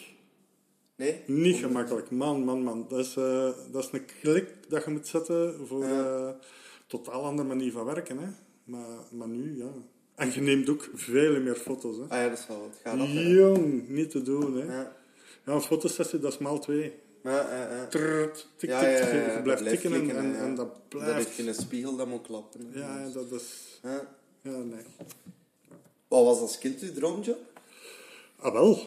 Nee? 0.97 1.23
Niet 1.27 1.57
gemakkelijk. 1.57 2.11
Man, 2.11 2.45
man, 2.45 2.63
man. 2.63 2.87
Dat 2.89 2.99
is, 2.99 3.17
eh, 3.17 3.51
dat 3.73 3.85
is 3.85 3.89
een 3.93 4.05
klik 4.21 4.49
dat 4.69 4.85
je 4.85 4.91
moet 4.91 5.07
zetten 5.07 5.67
voor 5.67 5.85
eh 5.85 6.29
totaal 6.87 7.25
andere 7.25 7.49
manier 7.49 7.73
van 7.73 7.85
werken. 7.85 8.19
Hè. 8.19 8.27
Maar, 8.65 8.99
maar 9.11 9.29
nu, 9.29 9.59
ja. 9.59 9.71
En 10.15 10.33
je 10.33 10.41
neemt 10.41 10.69
ook 10.69 10.89
veel 10.95 11.41
meer 11.41 11.55
foto's. 11.55 11.97
Hè. 11.97 12.03
Ah 12.03 12.09
ja, 12.23 12.29
dat 12.29 12.39
is 12.39 12.47
wel 12.47 12.63
het 12.63 12.79
gaat 12.83 13.01
af. 13.01 13.09
Jong, 13.13 13.89
niet 13.89 14.11
te 14.11 14.23
doen. 14.23 14.57
Hè. 14.57 14.75
Ja. 14.77 14.97
Ja, 15.47 15.53
een 15.53 15.61
fotosessie, 15.61 16.19
dat 16.19 16.33
is 16.33 16.39
maal 16.39 16.59
twee. 16.59 16.93
Ja, 17.23 17.31
ja, 17.57 17.77
ja. 17.77 17.87
Trrrt, 17.87 18.35
tik, 18.37 18.49
tik, 18.57 18.69
Ja, 18.71 18.87
ja, 18.89 18.99
ja, 19.09 19.15
je- 19.29 19.33
dat 19.33 19.43
blijft 19.43 19.69
tikken 19.69 19.93
en, 20.11 20.37
en, 20.37 20.55
dat 20.55 20.67
Dat 20.67 20.89
blijft... 20.89 21.15
heeft 21.15 21.31
geen 21.31 21.55
spiegel 21.55 21.97
dat 21.97 22.07
moet 22.07 22.23
klappen. 22.23 22.69
hè. 22.73 22.79
Ja, 22.81 23.09
dat 23.13 23.31
is... 23.33 23.79
Ja. 23.83 24.09
Ja, 24.43 24.51
nee. 24.57 24.83
Wat 26.09 26.25
was 26.25 26.39
als 26.41 26.59
kind 26.59 26.81
uw 26.81 26.93
droomjob? 26.93 27.39
Ah, 28.39 28.53
wel. 28.53 28.79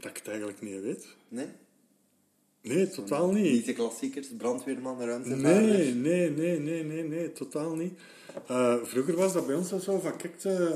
Dat 0.00 0.10
ik 0.10 0.16
het 0.16 0.28
eigenlijk 0.28 0.60
niet 0.60 0.82
weet. 0.82 1.06
Nee? 1.28 1.46
Nee, 2.62 2.88
totaal 2.88 3.32
niet. 3.32 3.52
Niet 3.52 3.66
de 3.66 3.72
klassiekers, 3.72 4.28
brandweerman, 4.36 5.00
ruimtevaarder? 5.00 5.62
Nee, 5.62 5.94
nee, 5.94 6.30
nee, 6.30 6.58
nee, 6.60 6.84
nee, 6.84 7.02
nee, 7.04 7.32
totaal 7.32 7.74
niet. 7.74 7.98
Eh, 8.46 8.76
vroeger 8.82 9.16
was 9.16 9.32
dat 9.32 9.46
bij 9.46 9.56
ons 9.56 9.72
al 9.72 9.80
zo 9.80 9.98
van, 9.98 10.16
kijk, 10.16 10.34
eh, 10.44 10.70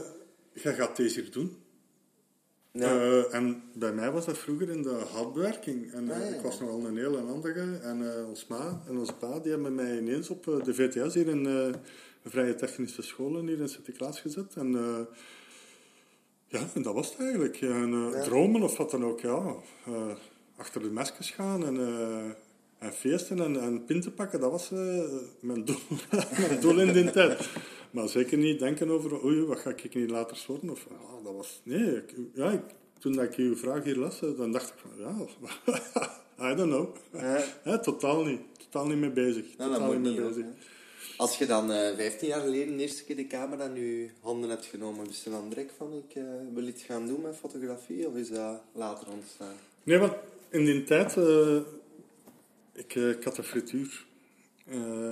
je 0.52 0.72
gaat 0.74 0.96
deze 0.96 1.20
hier 1.20 1.30
doen. 1.30 1.56
Ja. 2.72 3.00
Eh, 3.00 3.34
en 3.34 3.62
bij 3.74 3.92
mij 3.92 4.10
was 4.10 4.24
dat 4.26 4.38
vroeger 4.38 4.70
in 4.70 4.82
de 4.82 5.02
houtbewerking. 5.12 5.92
En 5.92 6.10
Ah, 6.10 6.19
ja. 6.19 6.24
ik 6.24 6.40
was 6.40 6.60
nogal 6.60 6.86
een 6.86 6.96
hele 6.96 7.19
handige. 7.20 7.78
En 7.82 8.26
ons 8.26 8.46
ma 8.46 8.82
en 8.88 8.98
onze 8.98 9.14
pa 9.14 9.38
die 9.38 9.52
hebben 9.52 9.74
mij 9.74 9.98
ineens 9.98 10.30
op 10.30 10.44
de 10.44 10.74
VTS 10.74 11.14
hier 11.14 11.28
in 11.28 11.44
de 11.44 11.72
Vrije 12.24 12.54
Technische 12.54 13.02
Scholen 13.02 13.46
hier 13.46 13.60
in 13.60 13.69
Sint-Niklaas 13.69 14.20
gezet. 14.20 14.54
En 14.56 14.72
ja, 16.52 16.60
en 16.74 16.82
dat 16.82 16.94
was 16.94 17.10
het 17.10 17.20
eigenlijk. 17.20 17.56
Eh, 17.60 18.20
Dromen 18.24 18.62
of 18.62 18.76
wat 18.76 18.91
dan 18.91 19.05
ook, 19.05 19.20
ja. 19.20 19.55
Eh, 19.86 19.93
achter 20.56 20.82
de 20.82 20.91
mesjes 20.91 21.31
gaan 21.31 21.65
en, 21.67 21.76
eh, 21.81 22.24
en 22.79 22.93
feesten 22.93 23.41
en, 23.41 23.60
en 23.60 23.84
pinten 23.84 24.15
pakken, 24.15 24.41
dat 24.41 24.50
was 24.50 24.70
mijn, 25.41 25.65
doel, 25.65 25.76
mijn 26.48 26.60
doel 26.60 26.81
in 26.81 26.93
die 26.93 27.10
tijd. 27.10 27.48
Maar 27.91 28.08
zeker 28.08 28.38
niet 28.38 28.58
denken 28.58 28.91
over, 28.91 29.24
oei, 29.24 29.44
wat 29.44 29.58
ga 29.58 29.70
ik 29.70 29.94
niet 29.94 30.10
later 30.10 30.44
worden? 30.46 30.70
Of, 30.70 30.86
ja, 30.91 31.22
dat 31.24 31.34
was, 31.34 31.60
nee, 31.65 31.96
ik- 31.96 32.15
ja, 32.34 32.50
ik, 32.50 32.60
toen 32.98 33.12
dat 33.12 33.24
ik 33.24 33.34
uw 33.34 33.56
vraag 33.56 33.84
hier 33.84 33.96
las, 33.96 34.20
dan 34.36 34.53
dacht 34.53 34.69
ik 34.69 34.74
van, 34.76 34.91
ja, 34.98 35.15
I 36.50 36.55
don't 36.55 36.70
know. 36.72 36.96
Ja. 37.65 37.79
Totaal 37.79 38.24
niet. 38.24 38.41
Totaal 38.58 38.86
niet 38.86 38.98
mee 38.98 39.10
bezig. 39.10 39.44
Totaal 39.56 39.93
niet 39.93 40.03
mee 40.03 40.15
bezig. 40.29 40.44
Als 41.22 41.38
je 41.38 41.46
dan 41.46 41.72
eh 41.72 41.96
15 41.96 42.29
jaar 42.29 42.41
geleden 42.41 42.76
de 42.76 42.82
eerste 42.82 43.05
keer 43.05 43.17
de 43.17 43.26
camera 43.26 43.64
in 43.64 43.74
je 43.74 44.08
handen 44.20 44.50
hebt 44.50 44.64
genomen, 44.64 45.06
wist 45.06 45.24
je 45.24 45.31
dan 45.31 45.48
direct 45.48 45.72
van 45.76 46.05
ik 46.08 46.14
eh, 46.14 46.24
wil 46.55 46.67
iets 46.67 46.82
gaan 46.82 47.06
doen 47.06 47.20
met 47.20 47.36
fotografie 47.36 48.08
of 48.08 48.14
is 48.17 48.29
dat 48.29 48.62
later 48.72 49.06
ontstaan? 49.10 49.55
Nee, 49.82 49.98
want 49.98 50.12
in 50.50 50.64
die 50.64 50.84
tijd, 50.84 51.17
eh, 51.17 51.56
ik, 52.72 52.94
ik 52.94 53.24
had 53.24 53.38
een 53.38 53.44
frituur. 53.44 54.06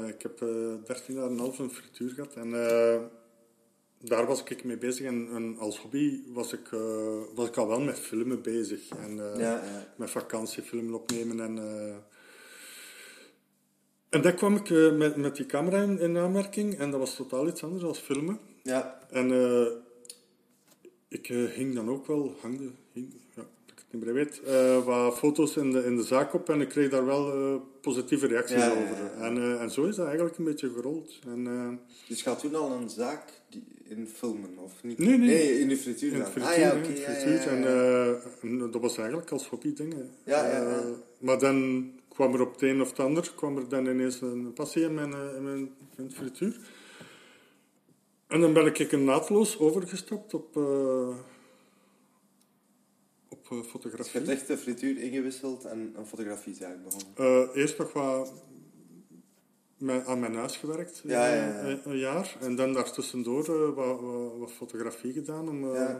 Ik 0.06 0.22
heb 0.22 0.42
eh 0.42 0.48
13 0.86 1.14
jaar 1.14 1.24
en 1.24 1.30
een 1.30 1.38
half 1.38 1.58
een 1.58 1.70
frituur 1.70 2.10
gehad. 2.10 2.34
En 2.34 2.50
daar 3.98 4.26
was 4.26 4.42
ik 4.44 4.64
mee 4.64 4.78
bezig. 4.78 5.06
En, 5.06 5.28
en 5.34 5.56
als 5.58 5.78
hobby 5.78 6.20
was 6.26 6.52
ik, 6.52 6.68
was 7.34 7.48
ik 7.48 7.56
al 7.56 7.68
wel 7.68 7.80
met 7.80 7.98
filmen 7.98 8.42
bezig. 8.42 8.88
En, 8.88 9.16
Ja, 9.16 9.34
ja. 9.38 9.92
Met 9.96 10.10
vakantiefilmen 10.10 10.94
opnemen. 10.94 11.40
En, 11.40 11.58
en 14.10 14.22
daar 14.22 14.34
kwam 14.34 14.56
ik 14.56 14.70
eh, 14.70 14.92
met, 14.92 15.16
met 15.16 15.36
die 15.36 15.46
camera 15.46 15.82
in, 15.82 15.98
in 15.98 16.16
aanmerking. 16.18 16.78
En 16.78 16.90
dat 16.90 17.00
was 17.00 17.16
totaal 17.16 17.48
iets 17.48 17.62
anders 17.62 17.82
dan 17.82 17.94
filmen. 17.94 18.38
Ja, 18.62 19.00
En 19.10 19.32
eh, 19.32 19.66
ik 21.08 21.28
eh, 21.28 21.44
hing 21.44 21.74
dan 21.74 21.90
ook 21.90 22.06
wel, 22.06 22.36
hangde, 22.40 22.70
hing, 22.92 23.12
ja, 23.34 23.42
dat 23.42 23.44
ik 23.66 23.78
het 23.78 23.84
niet 23.90 24.04
meer 24.04 24.14
weet, 24.14 24.40
wat 24.84 25.18
foto's 25.18 25.56
in 25.56 25.70
de, 25.72 25.84
in 25.84 25.96
de 25.96 26.02
zaak 26.02 26.34
op 26.34 26.48
en 26.48 26.60
ik 26.60 26.68
kreeg 26.68 26.90
daar 26.90 27.06
wel 27.06 27.58
positieve 27.80 28.26
reacties 28.26 28.56
Ja, 28.56 28.70
over. 28.70 28.82
ja, 28.82 29.12
ja. 29.18 29.24
En, 29.24 29.60
en 29.60 29.70
zo 29.70 29.84
is 29.84 29.96
dat 29.96 30.06
eigenlijk 30.06 30.38
een 30.38 30.44
beetje 30.44 30.70
gerold. 30.70 31.18
En, 31.26 31.80
dus 32.08 32.22
je 32.22 32.28
had 32.28 32.38
toen 32.38 32.54
al 32.54 32.72
een 32.72 32.90
zaak 32.90 33.22
die, 33.48 33.64
in 33.84 34.08
filmen, 34.08 34.58
of 34.58 34.82
niet? 34.82 34.98
Nee, 34.98 35.18
nee. 35.18 35.60
in 35.60 35.68
de 35.68 35.76
frituur 35.76 36.12
in 36.12 36.18
dan. 36.18 36.22
het 36.22 36.32
frituur, 36.32 36.52
ah 36.52 36.58
ja, 36.58 37.04
frituur. 37.04 37.48
En, 38.42 38.70
dat 38.70 38.80
was 38.80 38.98
eigenlijk 38.98 39.30
als 39.30 39.48
hobby 39.48 39.74
dingen. 39.74 40.10
Ja, 40.24 40.46
ja, 40.46 40.70
ja. 40.70 40.82
Maar 41.18 41.38
dan 41.38 41.90
kwam 42.14 42.34
er 42.34 42.40
op 42.40 42.52
het 42.52 42.62
een 42.62 42.80
of 42.80 42.88
het 42.90 42.98
ander, 43.00 43.32
kwam 43.36 43.56
er 43.56 43.68
dan 43.68 43.86
ineens 43.86 44.20
een 44.20 44.52
passie 44.52 44.82
in 44.82 44.94
mijn, 44.94 45.12
eh, 45.12 45.34
in 45.36 45.44
mijn, 45.44 45.58
in 45.96 46.04
het 46.04 46.14
frituur. 46.14 46.56
En 48.26 48.40
dan 48.40 48.52
ben 48.52 48.66
ik 48.66 48.92
naadloos 48.92 49.58
overgestapt 49.58 50.34
op, 50.34 50.56
eh, 50.56 50.62
eh, 50.62 51.16
Dus 53.48 53.66
fotografie. 53.66 54.20
je 54.20 54.26
hebt 54.26 54.38
echt 54.38 54.46
de 54.46 54.56
frituur 54.58 54.98
ingewisseld 55.02 55.64
en 55.64 55.92
een 55.96 56.06
fotografiezaak 56.06 56.84
begonnen. 56.84 57.08
Eh, 57.16 57.56
eerst 57.62 57.78
nog 57.78 57.92
wat 57.92 58.32
met- 59.78 60.06
aan 60.06 60.20
mijn 60.20 60.34
huis 60.34 60.56
gewerkt, 60.56 61.02
Ja, 61.04 61.26
eh, 61.28 61.36
ja, 61.36 61.46
ja. 61.46 61.64
Een, 61.70 61.80
een 61.90 61.98
jaar. 61.98 62.36
En 62.40 62.54
dan 62.56 62.72
daartussendoor 62.72 63.44
eh, 63.44 63.74
wat, 63.74 64.00
wat, 64.00 64.36
wat 64.38 64.52
fotografie 64.52 65.12
gedaan. 65.12 65.48
Om, 65.48 65.74
eh. 65.74 65.94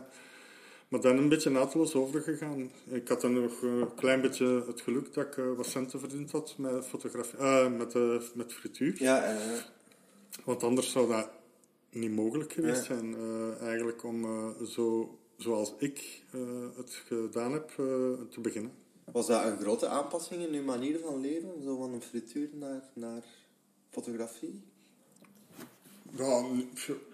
Maar 0.91 1.01
dan 1.01 1.17
een 1.17 1.29
beetje 1.29 1.51
naadloos 1.51 1.95
overgegaan. 1.95 2.71
Ik 2.85 3.09
had 3.09 3.21
dan 3.21 3.33
nog 3.33 3.63
een 3.63 3.95
klein 3.95 4.21
beetje 4.21 4.65
het 4.67 4.81
geluk 4.81 5.15
dat 5.15 5.27
ik 5.27 5.37
eh, 5.37 5.53
wat 5.57 5.67
centen 5.67 6.01
verdiend 6.01 6.31
had 6.33 6.55
met, 6.59 6.87
fotografie, 6.87 7.39
eh, 7.39 7.77
met, 7.77 7.95
eh, 7.95 8.21
met 8.35 8.53
frituur. 8.53 9.03
Ja, 9.03 9.37
Want 10.45 10.63
anders 10.63 10.91
zou 10.91 11.09
dat 11.09 11.29
niet 11.91 12.11
mogelijk 12.11 12.53
geweest 12.53 12.85
zijn. 12.85 13.17
eigenlijk 13.61 14.05
om 14.05 14.27
zo, 14.67 15.19
zoals 15.37 15.75
ik 15.79 16.23
het 16.77 16.91
gedaan 17.07 17.53
heb, 17.53 17.69
te 18.31 18.41
beginnen. 18.41 18.73
was 19.13 19.27
dat 19.27 19.45
een 19.45 19.59
grote 19.59 19.87
aanpassing 19.87 20.47
in 20.47 20.55
uw 20.55 20.65
manier 20.65 20.99
van 20.99 21.21
leven? 21.21 21.63
Zo 21.63 21.77
van 21.77 21.93
een 21.93 22.03
frituur 22.03 22.49
naar, 22.53 22.83
naar 22.95 23.25
fotografie? 23.91 24.63
Ja, 26.17 26.45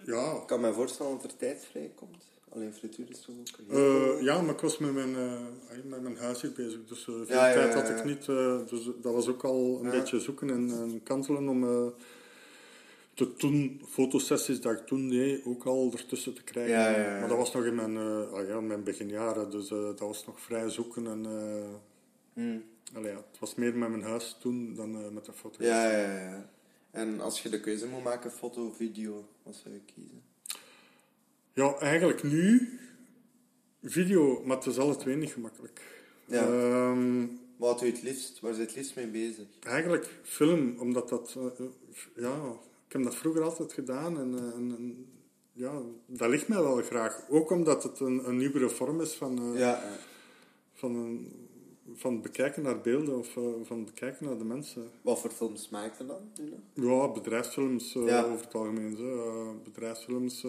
ja, 0.05 0.31
Ik 0.31 0.47
kan 0.47 0.61
me 0.61 0.73
voorstellen 0.73 1.11
dat 1.11 1.23
er 1.23 1.37
tijd 1.37 1.65
vrij 1.65 1.91
komt. 1.95 2.36
Alleen 2.49 2.73
frituur 2.73 3.09
is 3.09 3.21
toch 3.21 3.35
ook 3.39 3.71
Eh, 3.71 4.21
ja, 4.21 4.41
maar 4.41 4.53
ik 4.53 4.59
was 4.59 4.77
met 4.77 4.93
mijn, 4.93 5.15
eh, 5.15 5.83
met 5.83 6.01
mijn 6.01 6.17
huis 6.17 6.41
hier 6.41 6.51
bezig, 6.51 6.85
dus 6.85 6.99
eh, 7.07 7.15
veel 7.15 7.25
Ja, 7.35 7.53
tijd 7.53 7.73
had 7.73 7.89
ik 7.89 8.03
niet. 8.05 8.25
dus 8.69 8.89
dat 9.01 9.13
was 9.13 9.27
ook 9.27 9.43
al 9.43 9.79
een 9.83 9.89
beetje 9.89 10.19
zoeken 10.19 10.49
en, 10.49 10.69
en 10.69 11.03
kantelen 11.03 11.47
om 11.47 11.61
de 13.13 13.33
toen, 13.35 13.81
fotosessies 13.87 14.61
dat 14.61 14.71
ik 14.79 14.85
toen 14.85 15.09
deed 15.09 15.45
ook 15.45 15.63
al 15.65 15.91
ertussen 15.91 16.33
te 16.33 16.43
krijgen. 16.43 17.19
Maar 17.19 17.27
dat 17.29 17.37
was 17.37 17.53
nog 17.53 17.65
in 17.65 17.75
mijn, 17.75 17.97
ah 18.31 18.47
ja, 18.47 18.61
mijn 18.61 18.83
beginjaren, 18.83 19.49
dus 19.49 19.67
dat 19.67 19.99
was 19.99 20.25
nog 20.25 20.39
vrij 20.41 20.69
zoeken. 20.69 21.07
En, 21.07 21.25
Hmm. 22.33 22.63
allee, 22.93 23.11
ja, 23.11 23.17
het 23.31 23.39
was 23.39 23.55
meer 23.55 23.77
met 23.77 23.89
mijn 23.89 24.03
huis 24.03 24.37
toen 24.39 24.75
dan 24.75 25.13
met 25.13 25.25
de 25.25 25.33
fotografie. 25.33 25.97
Ja, 25.97 25.97
ja, 25.97 26.29
ja. 26.29 26.49
En 26.91 27.19
als 27.21 27.41
je 27.41 27.49
de 27.49 27.59
keuze 27.59 27.87
moet 27.87 28.03
maken, 28.03 28.31
foto, 28.31 28.71
video, 28.71 29.27
wat 29.43 29.55
zou 29.55 29.73
je 29.73 29.81
kiezen? 29.93 30.21
Ja, 31.57 31.75
eigenlijk 31.79 32.23
nu 32.23 32.69
video, 33.83 34.41
maar 34.45 34.57
het 34.57 34.65
is 34.65 34.77
alle 34.77 34.95
twee 34.95 35.15
niet 35.15 35.31
gemakkelijk. 35.31 35.81
Ja. 36.25 36.41
Ehm, 36.47 37.25
Wat 37.57 37.79
doe 37.79 37.87
je 37.87 37.93
het 37.93 38.03
liefst? 38.03 38.39
Waar 38.39 38.53
zit 38.53 38.65
het 38.67 38.75
liefst 38.75 38.95
mee 38.95 39.07
bezig? 39.07 39.45
Eigenlijk 39.59 40.19
film, 40.23 40.75
omdat 40.79 41.09
dat... 41.09 41.35
eh, 41.37 41.45
eh, 41.45 41.65
ja, 42.15 42.35
ik 42.87 42.93
heb 42.93 43.03
dat 43.03 43.15
vroeger 43.15 43.41
altijd 43.43 43.73
gedaan 43.73 44.17
en, 44.19 44.33
eh, 44.37 44.43
en, 44.55 44.75
en 44.77 45.05
ja, 45.53 45.81
dat 46.05 46.29
ligt 46.29 46.47
mij 46.47 46.61
wel 46.61 46.81
graag. 46.81 47.25
Ook 47.29 47.49
omdat 47.49 47.83
het 47.83 47.99
een, 47.99 48.27
een 48.27 48.37
nieuwere 48.37 48.69
vorm 48.69 49.01
is 49.01 49.13
van, 49.13 49.53
Ja, 49.55 49.83
van, 50.73 50.95
een, 50.95 51.31
van 51.95 52.13
het 52.13 52.21
bekijken 52.21 52.63
naar 52.63 52.81
beelden 52.81 53.17
of 53.17 53.29
van 53.63 53.77
het 53.77 53.85
bekijken 53.85 54.25
naar 54.25 54.37
de 54.37 54.43
mensen. 54.45 54.89
wat 55.01 55.19
voor 55.19 55.31
films 55.31 55.69
maak 55.69 55.97
je 55.97 56.05
dan? 56.05 56.31
Ja, 56.73 57.11
bedrijfsfilms 57.11 57.93
Ja. 57.93 58.23
over 58.23 58.45
het 58.45 58.53
algemeen. 58.55 58.95
Zo. 58.95 59.61
bedrijfsfilms. 59.63 60.45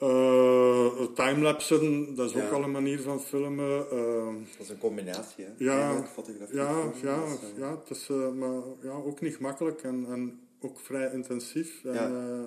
Eh, 0.00 1.02
timelapsen, 1.14 2.14
dat 2.14 2.30
is 2.30 2.36
ook 2.42 2.50
al 2.52 2.62
een 2.62 2.70
manier 2.70 3.00
van 3.00 3.20
filmen. 3.20 3.90
eh, 3.90 4.24
Dat 4.56 4.66
is 4.66 4.68
een 4.68 4.78
combinatie, 4.78 5.44
hè? 5.44 5.50
Ja, 5.64 6.04
fotografie. 6.12 6.56
Ja, 6.56 6.70
ja, 7.02 7.22
is, 7.24 7.32
eh, 7.52 7.58
ja, 7.58 7.70
het 7.70 7.90
is 7.90 8.08
maar, 8.38 8.60
ja, 8.82 8.90
ook 8.92 9.20
niet 9.20 9.34
gemakkelijk 9.36 9.82
en, 9.82 10.06
en 10.08 10.40
ook 10.60 10.80
vrij 10.80 11.10
intensief. 11.12 11.84
En, 11.84 11.92
Ja. 11.92 12.44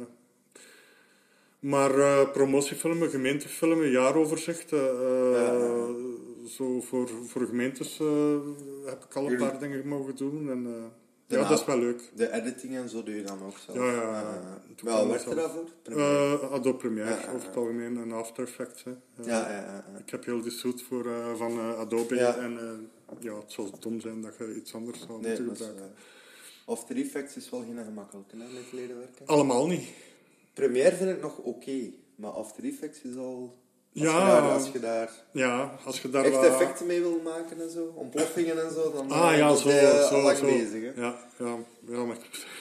maar 1.59 2.27
promotiefilmen, 2.29 3.09
gemeentefilmen, 3.09 3.89
jaaroverzichten. 3.89 5.01
Ja. 5.31 5.87
Zo 6.47 6.81
voor, 6.81 7.09
voor 7.27 7.45
gemeentes 7.45 7.97
heb 8.85 9.03
ik 9.09 9.15
al 9.15 9.23
een 9.25 9.31
Jullie- 9.31 9.47
paar 9.47 9.59
dingen 9.59 9.87
mogen 9.87 10.15
doen. 10.15 10.49
En, 10.49 10.91
ja, 11.27 11.49
dat 11.49 11.59
is 11.59 11.65
wel 11.65 11.79
leuk. 11.79 12.11
De 12.15 12.31
editing 12.31 12.75
en 12.75 12.89
zo 12.89 13.03
doe 13.03 13.15
je 13.15 13.23
dan 13.23 13.43
ook 13.43 13.57
zelf? 13.57 13.77
Ja, 13.77 13.91
ja, 13.91 14.01
ja. 14.01 14.61
Eh, 14.77 14.83
wel, 14.83 15.07
werkt 15.07 15.25
er 15.25 15.35
daarvoor? 15.35 15.65
Premiere? 15.81 16.39
Eh 16.39 16.51
Adobe 16.51 16.77
Premiere 16.77 17.09
Ja, 17.09 17.19
ja, 17.19 17.31
over 17.31 17.47
het 17.47 17.55
algemeen 17.55 17.97
en 17.97 18.11
After 18.11 18.43
Effects. 18.43 18.83
Hè. 18.83 18.91
Eh, 18.91 19.25
ja, 19.25 19.51
ja. 19.51 19.85
Ik 19.99 20.09
heb 20.09 20.25
heel 20.25 20.41
die 20.41 20.51
suite 20.51 20.83
voor, 20.83 21.07
van 21.37 21.59
Adobe 21.59 22.15
Ja. 22.15 22.35
en 22.37 22.59
ja, 23.19 23.35
het 23.35 23.51
zou 23.51 23.69
dom 23.79 23.99
zijn 23.99 24.21
dat 24.21 24.37
je 24.37 24.55
iets 24.55 24.73
anders 24.73 24.99
zou 24.99 25.21
Nee, 25.21 25.41
moeten 25.41 25.65
gebruiken. 25.65 25.95
After 26.65 26.95
Effects 26.97 27.35
is 27.35 27.49
wel 27.49 27.59
geen 27.61 27.83
gemakkelijke, 27.85 28.35
hè, 28.37 28.43
met 28.43 28.71
leden 28.71 28.97
werken. 28.97 29.25
Allemaal 29.25 29.67
niet. 29.67 29.87
Premiere 30.53 30.95
vind 30.95 31.09
ik 31.09 31.21
nog 31.21 31.37
oké, 31.37 31.91
maar 32.15 32.31
After 32.31 32.63
Effects 32.63 33.01
is 33.01 33.15
al... 33.15 33.61
Als, 33.95 34.03
Ja. 34.03 34.19
je 34.19 34.25
daar, 34.41 34.51
als 34.51 34.69
je 34.71 34.79
daar 34.79 35.11
Ja, 35.31 35.79
als 35.85 36.01
je 36.01 36.09
daar 36.09 36.25
echt 36.25 36.35
wat- 36.35 36.45
effecten 36.45 36.85
mee 36.85 37.01
wil 37.01 37.19
maken 37.23 37.61
en 37.61 37.69
zo, 37.69 37.93
ontploffingen 37.95 38.63
en 38.65 38.71
zo, 38.73 38.91
dan 38.91 39.11
Ah 39.11 39.31
eh, 39.31 39.37
ja, 39.37 39.47
dan 39.47 39.57
zo, 39.57 39.63
ben 39.67 39.75
je 39.75 40.05
zo, 40.09 40.15
al 40.15 40.21
lang 40.21 40.37
zo. 40.37 40.45
bezig. 40.45 40.81
Hè? 40.95 41.01
Ja, 41.01 41.17
ja, 41.39 41.57
ja 41.87 42.03
maar, 42.05 42.17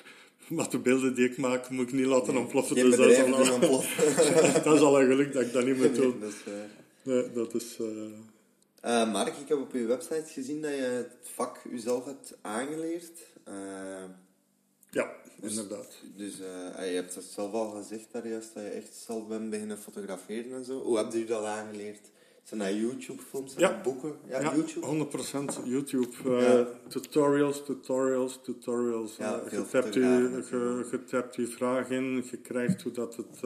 maar 0.48 0.70
de 0.70 0.78
beelden 0.78 1.14
die 1.14 1.28
ik 1.30 1.36
maak 1.38 1.70
moet 1.70 1.86
ik 1.88 1.92
niet 1.92 2.06
laten 2.06 2.36
ontploffen. 2.36 2.74
Dus 2.74 2.96
dat 2.96 3.10
is, 3.10 3.18
al, 3.20 3.28
dat 4.64 4.74
is 4.74 4.80
al 4.80 5.00
een 5.00 5.06
geluk 5.06 5.32
dat 5.32 5.42
ik 5.42 5.52
dat 5.52 5.64
niet 5.64 5.76
moet 5.76 5.94
doen. 6.02 6.20
dat 6.20 6.28
is, 6.28 6.44
waar. 6.44 6.68
Nee, 7.02 7.32
dat 7.32 7.54
is... 7.54 7.76
eh, 7.80 7.86
Eh, 9.00 9.12
Mark, 9.12 9.36
ik 9.36 9.48
heb 9.48 9.58
op 9.58 9.72
uw 9.72 9.86
website 9.86 10.24
gezien 10.26 10.62
dat 10.62 10.70
je 10.70 10.80
het 10.80 11.16
vak 11.34 11.60
uzelf 11.70 12.04
hebt 12.04 12.34
aangeleerd. 12.40 13.18
Ja, 14.94 15.12
inderdaad. 15.40 15.94
dus 16.16 16.40
eh, 16.40 16.88
je 16.90 16.94
hebt 16.94 17.14
het 17.14 17.24
zelf 17.24 17.52
al 17.52 17.70
gezegd 17.70 18.06
daar 18.12 18.28
juist, 18.28 18.54
dat 18.54 18.62
je 18.62 18.68
echt 18.68 18.94
zelf 19.06 19.26
bent 19.28 19.50
beginnen 19.50 19.78
fotograferen 19.78 20.52
en 20.52 20.64
zo. 20.64 20.82
Hoe 20.82 20.96
heb 20.96 21.12
je 21.12 21.24
dat 21.24 21.44
aangeleerd? 21.44 22.10
Zijn 22.42 22.60
dat 22.60 22.74
YouTube-films? 22.74 23.52
Zijn 23.54 23.64
Ja. 23.64 23.72
dat 23.72 23.82
boeken? 23.82 24.14
Ja, 24.28 24.40
Ja, 24.40 24.54
YouTube? 24.54 24.86
100% 24.86 25.60
YouTube. 25.64 26.08
eh, 26.24 26.40
Ja. 26.42 26.66
Tutorials, 26.88 27.64
tutorials, 27.64 28.40
tutorials. 28.42 29.16
Ja, 29.16 29.38
Eh, 29.40 29.50
je 29.50 29.56
tapt 29.56 29.68
fotografen 29.68 30.58
je, 30.58 30.86
je, 30.90 31.04
tapt 31.04 31.34
je 31.34 31.46
vraag 31.46 31.90
in, 31.90 32.24
je 32.30 32.36
krijgt 32.36 32.82
hoe 32.82 32.92
dat 32.92 33.16
het... 33.16 33.40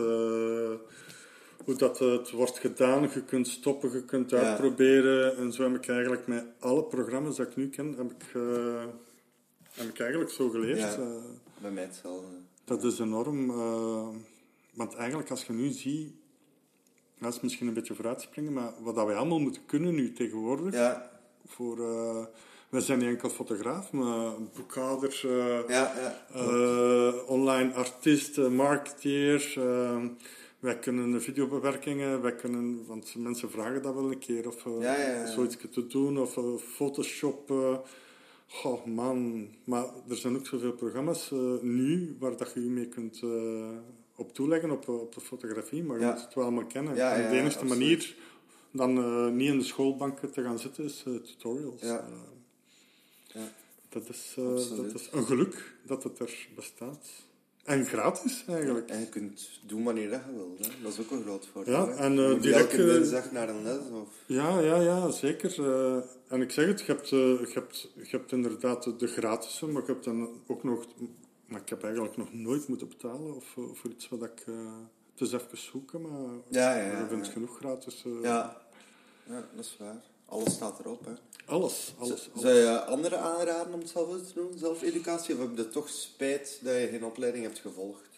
hoe 1.64 1.74
dat 1.76 1.98
het 1.98 2.30
wordt 2.30 2.58
gedaan, 2.58 3.02
je 3.14 3.24
kunt 3.24 3.48
stoppen, 3.48 3.92
je 3.92 4.04
kunt 4.04 4.32
uitproberen. 4.32 5.36
En 5.36 5.52
zo 5.52 5.62
heb 5.62 5.74
ik 5.74 5.88
eigenlijk 5.88 6.26
met 6.26 6.44
alle 6.58 6.84
programma's 6.84 7.36
dat 7.36 7.46
ik 7.48 7.56
nu 7.56 7.68
ken, 7.68 7.94
heb 7.96 8.10
ik, 8.10 8.24
heb 9.76 9.88
ik 9.88 10.00
eigenlijk 10.00 10.30
zo 10.30 10.48
geleerd. 10.48 10.78
Ja. 10.78 10.92
Eh, 10.94 11.06
Bij 11.58 11.70
mij 11.70 11.82
hetzelfde. 11.82 12.26
dat 12.64 12.84
is 12.84 12.98
enorm. 12.98 13.50
eh, 13.50 14.08
want 14.74 14.94
eigenlijk, 14.94 15.30
als 15.30 15.44
je 15.44 15.52
nu 15.52 15.68
ziet, 15.68 16.12
dat 17.18 17.34
is 17.34 17.40
misschien 17.40 17.66
een 17.68 17.74
beetje 17.74 17.94
vooruitspringen, 17.94 18.52
maar 18.52 18.72
wat 18.82 18.94
dat 18.94 19.06
wij 19.06 19.16
allemaal 19.16 19.38
moeten 19.40 19.62
kunnen 19.66 19.94
nu 19.94 20.12
tegenwoordig, 20.12 20.74
Ja, 20.74 21.10
voor, 21.46 21.80
eh, 21.80 22.24
wij 22.68 22.80
zijn 22.80 22.98
niet 22.98 23.08
enkel 23.08 23.28
fotograaf, 23.30 23.92
maar 23.92 24.32
boekhouder, 24.56 25.20
eh, 25.24 25.68
ja, 25.68 25.92
ja. 26.34 27.12
online 27.26 27.72
artiest, 27.72 28.38
eh, 28.38 28.48
marketeer. 28.48 29.52
eh, 29.56 30.04
wij 30.58 30.78
kunnen 30.78 31.22
videobewerkingen, 31.22 32.22
wij 32.22 32.34
kunnen, 32.34 32.86
want 32.86 33.14
mensen 33.18 33.50
vragen 33.50 33.82
dat 33.82 33.94
wel 33.94 34.10
een 34.10 34.18
keer, 34.18 34.46
of 34.46 34.62
zoiets 35.34 35.56
te 35.70 35.86
doen, 35.86 36.18
of 36.18 36.38
Photoshop. 36.74 37.52
Eh, 38.48 38.54
Goh, 38.54 38.84
man. 38.84 39.48
Maar 39.64 39.84
er 40.08 40.16
zijn 40.16 40.36
ook 40.36 40.46
zoveel 40.46 40.72
programma's 40.72 41.30
eh, 41.32 41.38
nu 41.60 42.16
waar 42.18 42.36
dat 42.36 42.52
je 42.54 42.62
je 42.62 42.68
mee 42.70 42.88
kunt 42.88 43.20
eh, 43.22 43.68
op 44.16 44.34
toeleggen 44.34 44.70
op, 44.70 44.88
op 44.88 45.14
de 45.14 45.20
fotografie, 45.20 45.82
maar 45.82 45.98
je 45.98 46.04
Ja. 46.04 46.12
moet 46.12 46.22
het 46.24 46.34
wel 46.34 46.44
allemaal 46.44 46.66
kennen. 46.66 46.94
Ja, 46.94 47.12
en 47.14 47.22
ja, 47.22 47.30
de 47.30 47.36
enige 47.36 47.64
manier 47.64 48.16
dan 48.70 48.98
eh, 48.98 49.28
niet 49.28 49.48
in 49.50 49.58
de 49.58 49.64
schoolbanken 49.64 50.30
te 50.32 50.42
gaan 50.42 50.58
zitten 50.58 50.84
is 50.84 51.02
eh, 51.06 51.14
tutorials. 51.14 51.80
Eh, 51.82 52.04
dat, 53.88 54.08
is, 54.08 54.34
eh, 54.38 54.44
dat 54.76 54.94
is 54.94 55.08
een 55.12 55.24
geluk 55.24 55.74
dat 55.86 56.02
het 56.02 56.18
er 56.18 56.48
bestaat. 56.54 57.06
En 57.66 57.84
gratis 57.84 58.44
eigenlijk. 58.48 58.88
En 58.88 59.00
je 59.00 59.08
kunt 59.08 59.60
doen 59.66 59.84
wanneer 59.84 60.10
dat 60.10 60.20
je 60.26 60.34
wilt. 60.34 60.66
Hè. 60.66 60.82
Dat 60.82 60.92
is 60.92 61.00
ook 61.00 61.10
een 61.10 61.22
groot 61.22 61.46
voordeel. 61.52 61.74
Ja, 61.74 61.96
en, 61.96 62.14
moet 62.14 62.42
direct, 62.42 62.70
elke 62.70 62.82
eh, 62.82 62.94
dinsdag 62.94 63.32
naar 63.32 63.48
een 63.48 63.62
les. 63.62 63.78
Of... 63.92 64.08
Ja, 64.26 64.58
ja, 64.58 64.80
ja, 64.80 65.10
zeker. 65.10 65.64
Eh, 65.66 66.02
en 66.28 66.42
ik 66.42 66.50
zeg 66.50 66.66
het, 66.66 66.80
je 66.80 66.92
hebt, 66.92 67.12
eh, 67.12 67.18
je 67.18 67.50
hebt, 67.54 67.90
je 67.94 68.16
hebt 68.16 68.32
inderdaad 68.32 68.98
de, 68.98 69.06
gratis, 69.06 69.60
maar 69.60 69.82
je 69.86 69.92
hebt 69.92 70.04
dan 70.04 70.28
ook 70.46 70.64
nog... 70.64 70.86
Maar 71.46 71.60
ik 71.60 71.68
heb 71.68 71.82
eigenlijk 71.82 72.16
nog 72.16 72.32
nooit 72.32 72.68
moeten 72.68 72.88
betalen 72.88 73.34
of, 73.34 73.44
voor 73.72 73.90
iets 73.90 74.08
wat 74.08 74.22
ik... 74.22 74.44
het 75.12 75.20
is 75.20 75.32
even 75.32 75.58
zoeken, 75.58 76.00
maar 76.00 76.30
Ja, 76.48 76.76
ja, 76.76 76.86
ja, 76.86 76.98
je 76.98 77.06
vindt 77.08 77.26
ja. 77.26 77.32
genoeg 77.32 77.56
gratis. 77.56 78.04
Ja. 78.22 78.56
ja, 79.26 79.44
dat 79.54 79.64
is 79.64 79.76
waar. 79.78 80.02
Alles 80.26 80.52
staat 80.52 80.80
erop. 80.80 81.04
Hè. 81.04 81.12
Alles, 81.46 81.94
alles. 81.98 82.10
alles. 82.10 82.42
Zou 82.42 82.54
je 82.54 82.84
anderen 82.84 83.20
aanraden 83.20 83.72
om 83.72 83.80
hetzelfde 83.80 84.26
te 84.26 84.34
doen, 84.34 84.58
zelfeducatie? 84.58 85.34
Of 85.34 85.40
heb 85.40 85.56
je 85.56 85.68
toch 85.68 85.88
spijt 85.88 86.60
dat 86.62 86.74
je 86.74 86.88
geen 86.90 87.04
opleiding 87.04 87.44
hebt 87.44 87.58
gevolgd? 87.58 88.16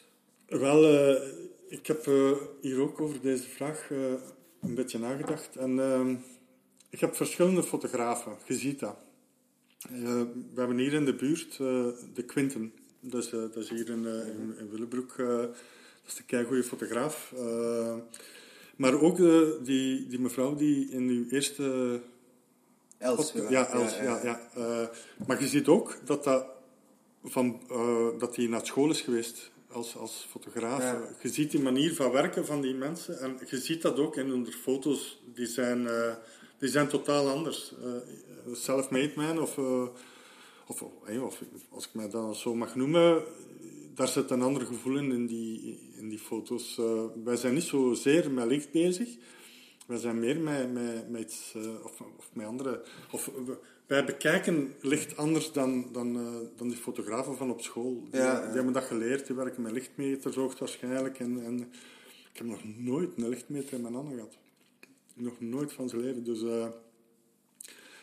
Wel, 0.49 0.85
eh, 0.85 1.29
ik 1.69 1.87
heb 1.87 2.07
eh, 2.07 2.33
hier 2.61 2.81
ook 2.81 3.01
over 3.01 3.21
deze 3.21 3.49
vraag 3.49 3.91
eh, 3.91 4.13
een 4.61 4.75
beetje 4.75 4.99
nagedacht. 4.99 5.57
En 5.57 6.25
ik 6.91 7.01
heb 7.01 7.17
verschillende 7.17 7.63
fotografen, 7.63 8.37
je 8.47 8.55
ziet 8.55 8.81
dat. 8.81 8.97
We 9.89 10.55
hebben 10.55 10.79
hier 10.79 10.93
in 10.93 11.05
de 11.05 11.15
buurt 11.15 11.57
de 12.15 12.25
Quinten. 12.27 12.73
Dat 13.01 13.25
is, 13.25 13.31
dat 13.31 13.57
is 13.57 13.69
hier 13.69 13.89
in, 13.89 14.07
in, 14.07 14.55
in 14.59 14.71
Willebroek. 14.71 15.17
dat 15.17 15.57
is 16.07 16.19
een 16.19 16.27
keigoede 16.27 16.65
fotograaf. 16.65 17.33
Maar 18.79 19.01
ook 19.01 19.19
eh, 19.19 19.41
die, 19.63 20.07
die 20.07 20.21
mevrouw 20.21 20.55
die 20.55 20.91
in 20.91 21.09
uw 21.09 21.25
eerste... 21.29 22.01
Els. 22.99 23.33
ja, 23.49 23.69
Els, 23.69 23.97
ja, 23.97 24.21
ja. 24.23 24.41
Eh, 24.55 24.89
maar 25.27 25.41
je 25.41 25.49
ziet 25.49 25.69
ook 25.69 25.99
dat 26.05 26.25
dat, 26.25 26.47
van, 27.25 27.61
eh, 27.71 28.07
dat 28.19 28.35
die 28.35 28.49
naar 28.49 28.67
school 28.67 28.91
is 28.91 29.01
geweest 29.01 29.51
als, 29.71 29.97
als 29.97 30.27
fotograaf. 30.31 30.83
Ja. 30.83 31.09
Je 31.23 31.29
ziet 31.29 31.51
die 31.51 31.61
manier 31.61 31.95
van 31.95 32.11
werken 32.11 32.47
van 32.47 32.61
die 32.61 32.75
mensen. 32.75 33.21
En 33.21 33.39
je 33.47 33.59
ziet 33.59 33.83
dat 33.83 33.99
ook 33.99 34.17
in 34.17 34.29
hun 34.29 34.53
foto's. 34.53 35.23
Die 35.35 35.47
zijn, 35.47 35.89
die 36.59 36.69
zijn 36.69 36.89
totaal 36.89 37.29
anders. 37.29 37.75
Eh, 37.83 38.55
Self-made 38.55 39.13
man 39.15 39.41
of... 39.41 39.59
of, 40.67 40.83
of 41.23 41.43
als 41.71 41.85
ik 41.85 41.95
mij 41.95 42.09
dat 42.09 42.37
zo 42.37 42.55
mag 42.55 42.75
noemen, 42.75 43.23
daar 43.95 44.09
zit 44.09 44.31
een 44.31 44.43
ander 44.43 44.67
gevoel 44.67 44.97
in, 44.97 45.13
in 45.13 45.27
die, 45.27 45.88
in 45.99 46.09
die 46.09 46.19
foto's. 46.19 46.79
Eh, 46.79 47.05
wij 47.25 47.37
zijn 47.37 47.55
niet 47.55 47.63
zozeer 47.63 48.31
met 48.31 48.47
licht 48.47 48.71
bezig. 48.71 49.09
Wij 49.87 49.99
zijn 49.99 50.19
meer 50.19 50.41
met, 50.41 50.73
met, 50.73 51.11
met 51.11 51.23
iets, 51.23 51.55
eh, 51.57 51.85
of, 51.85 52.01
of 52.01 52.31
met 52.33 52.47
andere... 52.47 52.83
Of, 53.11 53.31
wij 53.87 54.05
bekijken 54.05 54.75
licht 54.81 55.17
anders 55.17 55.53
dan, 55.53 55.93
dan, 55.93 56.17
eh, 56.17 56.35
dan 56.57 56.69
die 56.69 56.77
fotografen 56.77 57.37
van 57.37 57.51
op 57.51 57.61
school. 57.61 58.07
Die, 58.11 58.21
Ja, 58.21 58.33
ja. 58.33 58.47
die 58.47 58.55
hebben 58.55 58.73
dat 58.73 58.85
geleerd, 58.85 59.27
die 59.27 59.37
werken 59.37 59.63
met 59.63 59.73
lichtmeters 59.73 60.37
hoogstwaarschijnlijk. 60.37 61.19
En, 61.19 61.45
en 61.45 61.61
ik 62.33 62.39
heb 62.39 62.47
nog 62.47 62.61
nooit 62.77 63.11
een 63.17 63.29
lichtmeter 63.29 63.73
in 63.73 63.81
mijn 63.81 63.95
handen 63.95 64.15
gehad. 64.15 64.37
Nog 65.15 65.41
nooit 65.41 65.73
van 65.73 65.89
zijn 65.89 66.03
leven. 66.03 66.25
Dus 66.25 66.41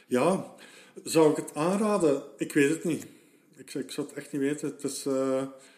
ja, 0.08 0.56
zou 1.04 1.32
ik 1.32 1.36
het 1.36 1.56
aanraden? 1.56 2.24
Ik 2.38 2.54
weet 2.54 2.70
het 2.70 2.84
niet. 2.84 3.06
Ik, 3.56 3.74
ik 3.74 3.92
zou 3.92 4.08
het 4.08 4.16
echt 4.16 4.32
niet 4.32 4.42
weten. 4.42 4.68
Het 4.68 4.84
is, 4.84 5.04
Het 5.04 5.14
is 5.14 5.75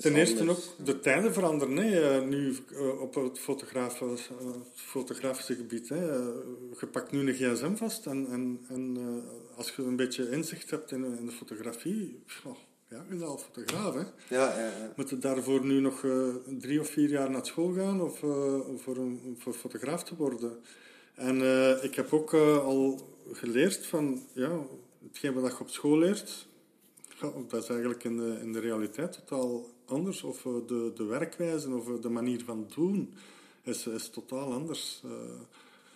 ten 0.00 0.14
eerste 0.14 0.50
ook, 0.50 0.58
de 0.84 0.98
tijden 0.98 1.32
veranderen 1.32 1.76
hè, 1.76 2.24
nu 2.24 2.56
eh, 2.72 3.00
op 3.00 3.14
het 3.14 3.38
fotografische, 3.38 4.34
eh, 4.40 4.46
fotografische 4.74 5.54
gebied. 5.54 5.88
Hè. 5.88 6.10
Eh, 6.10 6.26
Je 6.80 6.86
pakt 6.86 7.12
nu 7.12 7.20
een 7.20 7.34
gsm 7.34 7.74
vast 7.74 8.06
en, 8.06 8.26
en, 8.30 8.60
en 8.68 8.96
als 9.56 9.70
je 9.76 9.82
een 9.82 9.96
beetje 9.96 10.30
inzicht 10.30 10.70
hebt 10.70 10.92
in, 10.92 11.04
in 11.18 11.26
de 11.26 11.32
fotografie, 11.32 12.22
oh, 12.44 12.56
ja, 12.88 12.96
je 12.96 13.08
bent 13.08 13.22
al 13.22 13.38
fotograaf. 13.38 13.94
Hè. 13.94 14.00
Ja, 14.36 14.58
ja, 14.58 14.66
ja. 14.66 14.92
Moet 14.96 15.10
je 15.10 15.18
daarvoor 15.18 15.64
nu 15.64 15.80
nog 15.80 16.04
drie 16.58 16.80
of 16.80 16.88
vier 16.88 17.08
jaar 17.08 17.30
naar 17.30 17.46
school 17.46 17.72
gaan 17.72 18.00
of 18.00 18.18
voor, 18.76 18.96
een, 18.96 19.36
voor 19.38 19.52
fotograaf 19.54 20.04
te 20.04 20.16
worden? 20.16 20.58
En 21.14 21.36
ik 21.82 21.94
heb 21.94 22.12
ook 22.12 22.34
al 22.34 23.00
geleerd 23.32 23.86
van, 23.86 24.22
ja, 24.32 24.60
hetgeen 25.08 25.32
wat 25.32 25.52
je 25.52 25.60
op 25.60 25.68
school 25.68 25.98
leert, 25.98 26.46
ja, 27.20 27.32
dat 27.48 27.62
is 27.62 27.68
eigenlijk 27.68 28.04
in 28.04 28.16
de, 28.16 28.38
in 28.40 28.52
de 28.52 28.60
realiteit 28.60 29.12
totaal 29.12 29.66
anders. 29.86 30.22
Of 30.22 30.46
eh, 30.46 30.52
de, 30.66 30.92
de 30.94 31.04
werkwijze 31.04 31.74
of 31.74 31.88
eh, 31.88 32.00
de 32.00 32.08
manier 32.08 32.44
van 32.44 32.66
doen 32.74 33.14
is, 33.62 33.86
is 33.86 34.08
totaal 34.08 34.52
anders. 34.52 35.00
Eh, 35.04 35.10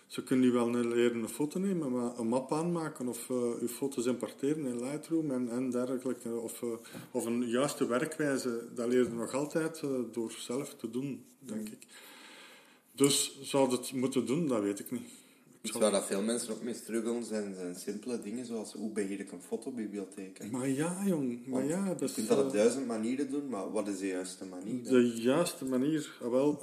ze 0.07 0.23
kunnen 0.23 0.45
nu 0.45 0.51
wel 0.51 0.69
leren 0.69 1.21
een 1.21 1.29
foto 1.29 1.59
nemen, 1.59 1.91
maar 1.91 2.19
een 2.19 2.27
map 2.27 2.53
aanmaken 2.53 3.07
of 3.07 3.29
eh 3.29 3.59
uw 3.59 3.67
foto's 3.67 4.05
importeren 4.05 4.65
in 4.65 4.83
Lightroom 4.83 5.31
en, 5.31 5.49
en 5.49 5.69
dergelijke. 5.69 6.29
Of, 6.29 6.63
of 7.11 7.25
een 7.25 7.47
juiste 7.47 7.87
werkwijze, 7.87 8.67
dat 8.73 8.87
leer 8.87 9.03
je 9.03 9.09
nog 9.09 9.33
altijd 9.33 9.81
door 10.11 10.31
zelf 10.31 10.75
te 10.75 10.89
doen, 10.89 11.25
denk 11.39 11.69
ik. 11.69 11.87
Dus 12.91 13.39
zou 13.41 13.71
het 13.71 13.93
moeten 13.93 14.25
doen, 14.25 14.47
dat 14.47 14.61
weet 14.61 14.79
ik 14.79 14.91
niet. 14.91 15.20
Ik 15.63 15.67
Iets 15.67 15.77
zou- 15.77 15.91
waar 15.91 15.99
dat 16.01 16.09
veel 16.09 16.21
mensen 16.21 16.53
ook 16.53 16.61
mee 16.63 16.73
struggelen 16.73 17.23
zijn, 17.23 17.55
zijn 17.55 17.75
simpele 17.75 18.19
dingen 18.19 18.45
zoals 18.45 18.73
hoe 18.73 18.91
beheer 18.91 19.19
ik 19.19 19.31
een 19.31 19.41
fotobibliotheek. 19.41 20.37
hè? 20.37 20.49
Maar 20.49 20.69
ja, 20.69 21.03
jong. 21.05 21.39
Maar 21.47 21.59
Want 21.59 21.71
ja, 21.71 21.83
je 21.87 21.89
dat 21.95 22.01
is... 22.01 22.13
kunt 22.13 22.27
dat 22.27 22.37
op 22.39 22.45
eh, 22.45 22.51
duizend 22.53 22.87
manieren 22.87 23.31
doen, 23.31 23.49
maar 23.49 23.71
wat 23.71 23.87
is 23.87 23.99
de 23.99 24.07
juiste 24.07 24.45
manier? 24.45 24.83
hè? 24.83 24.89
De 24.91 25.21
juiste 25.21 25.65
manier, 25.65 26.17
ah, 26.23 26.29
wel, 26.31 26.61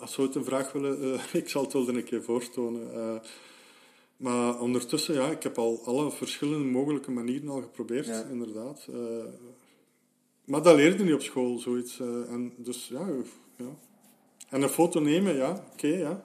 als 0.00 0.12
ze 0.12 0.20
ooit 0.20 0.34
een 0.34 0.44
vraag 0.44 0.72
willen, 0.72 1.12
eh, 1.14 1.34
ik 1.42 1.48
zal 1.48 1.62
het 1.62 1.72
wel 1.72 1.88
een 1.88 2.04
keer 2.04 2.22
voortonen. 2.22 2.92
eh. 2.94 3.16
maar 4.16 4.60
ondertussen, 4.60 5.14
ja, 5.14 5.30
ik 5.30 5.42
heb 5.42 5.58
al 5.58 5.80
alle 5.84 6.10
verschillende 6.10 6.64
mogelijke 6.64 7.10
manieren 7.10 7.48
al 7.48 7.60
geprobeerd, 7.62 8.06
Ja. 8.06 8.24
inderdaad. 8.24 8.86
maar 10.44 10.62
dat 10.62 10.76
leerde 10.76 11.04
niet 11.04 11.14
op 11.14 11.22
school, 11.22 11.58
zoiets. 11.58 12.00
en 12.00 12.52
dus, 12.56 12.88
ja, 12.88 13.08
ja. 13.56 13.76
En 14.48 14.62
een 14.62 14.68
foto 14.68 15.00
nemen, 15.00 15.34
ja, 15.36 15.64
oké, 15.72 15.86
ja. 15.86 16.24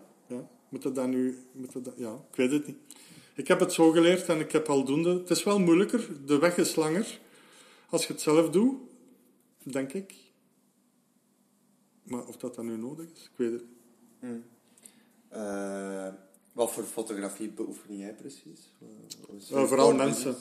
Moet 0.71 0.81
dat 0.81 0.95
dan 0.95 1.09
nu, 1.09 1.37
moet 1.51 1.71
dat, 1.73 1.85
dan- 1.85 1.93
ja, 1.97 2.13
ik 2.29 2.35
weet 2.35 2.51
het 2.51 2.67
niet. 2.67 2.77
Ik 3.35 3.47
heb 3.47 3.59
het 3.59 3.73
zo 3.73 3.91
geleerd 3.91 4.27
en 4.29 4.39
ik 4.39 4.51
heb 4.51 4.67
aldoende... 4.69 5.09
Het 5.13 5.29
is 5.29 5.43
wel 5.43 5.59
moeilijker, 5.59 6.07
de 6.25 6.37
weg 6.39 6.57
is 6.57 6.75
langer. 6.75 7.19
Als 7.89 8.07
je 8.07 8.13
het 8.13 8.21
zelf 8.21 8.49
doet, 8.49 8.75
denk 9.63 9.93
ik. 9.93 10.13
Maar 12.03 12.25
of 12.25 12.37
dat 12.37 12.55
dan 12.55 12.65
nu 12.65 12.77
nodig 12.77 13.05
is, 13.15 13.23
ik 13.23 13.31
weet 13.35 13.51
het 13.51 13.63
niet. 14.19 14.41
Eh, 15.29 16.07
wat 16.51 16.71
voor 16.71 16.83
fotografie 16.83 17.49
beoefen 17.49 17.97
jij 17.97 18.13
precies? 18.13 18.59
Eh, 19.51 19.63
vooral 19.63 19.93
mensen. 19.93 20.35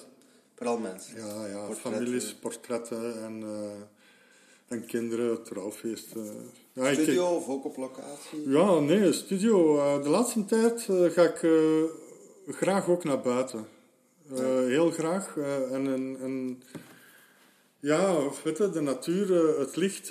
Vooral 0.54 0.78
mensen. 0.78 1.16
Ja, 1.16 1.46
ja 1.46 1.66
Portretten. 1.66 1.92
families, 1.92 2.34
portretten 2.34 3.22
en, 3.22 3.42
eh, 3.42 3.80
en 4.68 4.86
kinderen, 4.86 5.42
trouwfeesten. 5.42 6.50
Ja, 6.80 6.88
ik- 6.88 6.98
Studio 7.00 7.26
of 7.26 7.48
ook 7.48 7.64
op 7.64 7.76
locatie? 7.76 8.48
ja, 8.50 8.78
nee, 8.78 9.12
studio. 9.12 9.78
Eh, 9.78 10.02
de 10.02 10.08
laatste 10.08 10.44
tijd 10.44 10.86
eh, 10.88 11.04
ga 11.10 11.22
ik 11.22 11.42
eh, 11.42 11.82
graag 12.54 12.88
ook 12.88 13.04
naar 13.04 13.20
buiten. 13.20 13.66
Heel 14.66 14.90
graag. 14.90 15.36
en, 15.70 15.86
en, 15.86 16.16
en 16.20 16.62
ja, 17.80 18.18
weet 18.44 18.58
je, 18.58 18.70
de 18.70 18.80
natuur, 18.80 19.58
het 19.58 19.76
licht, 19.76 20.10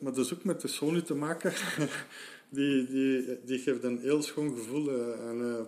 maar 0.00 0.12
dat 0.12 0.16
is 0.16 0.34
ook 0.34 0.44
met 0.44 0.60
de 0.60 0.68
Sony 0.68 1.00
te 1.00 1.14
maken. 1.14 1.52
die, 2.48 2.86
die, 2.86 3.38
die 3.44 3.58
geeft 3.58 3.82
een 3.84 3.98
heel 3.98 4.22
schoon 4.22 4.56
gevoel. 4.56 4.90
en, 5.28 5.66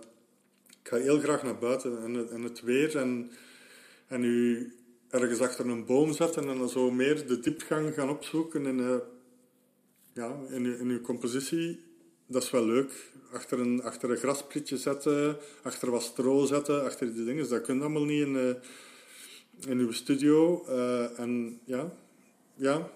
ik 0.81 0.89
ga 0.89 0.97
heel 0.97 1.19
graag 1.19 1.43
naar 1.43 1.57
buiten. 1.57 2.03
En, 2.03 2.13
het- 2.13 2.29
en 2.29 2.41
het 2.41 2.61
weer 2.61 2.97
en, 2.97 3.31
en 4.07 4.23
u 4.23 4.71
ergens 5.09 5.39
achter 5.39 5.67
een 5.67 5.85
boom 5.85 6.13
zetten 6.13 6.49
en 6.49 6.57
dan 6.57 6.69
zo 6.69 6.91
meer 6.91 7.27
de 7.27 7.39
diepgang 7.39 7.93
gaan 7.93 8.09
opzoeken 8.09 8.79
eh, 8.79 8.95
ja, 10.13 10.39
in, 10.49 10.63
uw, 10.65 10.77
in 10.77 10.87
uw 10.87 11.01
compositie. 11.01 11.79
Dat 12.25 12.43
is 12.43 12.51
wel 12.51 12.65
leuk. 12.65 13.11
Achter 13.31 13.59
een, 13.59 13.83
achter 13.83 14.11
een 14.11 14.17
grasprietje 14.17 14.77
zetten, 14.77 15.37
achter 15.63 15.91
wat 15.91 16.01
stro 16.03 16.45
zetten, 16.45 16.83
achter 16.83 17.13
die 17.13 17.25
dingen. 17.25 17.49
Dat 17.49 17.61
kun 17.61 17.75
je 17.75 17.81
allemaal 17.81 18.03
niet 18.05 18.25
in, 18.25 18.35
eh, 18.37 19.69
in 19.71 19.77
uw 19.77 19.91
studio. 19.91 20.65
Eh, 20.65 21.19
en 21.19 21.59
ja, 21.65 21.93
ja, 22.55 22.89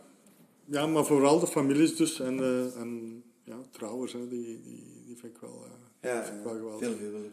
ja, 0.66 0.88
maar 0.88 1.06
vooral 1.06 1.40
de 1.40 1.48
families 1.48 1.96
dus. 1.96 2.20
En, 2.20 2.40
eh, 2.40 2.76
en 2.82 3.24
ja, 3.44 3.58
trouwens, 3.72 4.14
hè, 4.14 4.28
die, 4.28 4.62
die, 4.62 5.04
die 5.06 5.18
vind 5.18 5.36
ik 5.36 5.42
wel, 5.42 5.66
Ja, 6.02 6.24
vind 6.26 6.38
ik 6.38 6.44
wel 6.44 6.54
geweldig. 6.54 6.98
veel. 6.98 7.32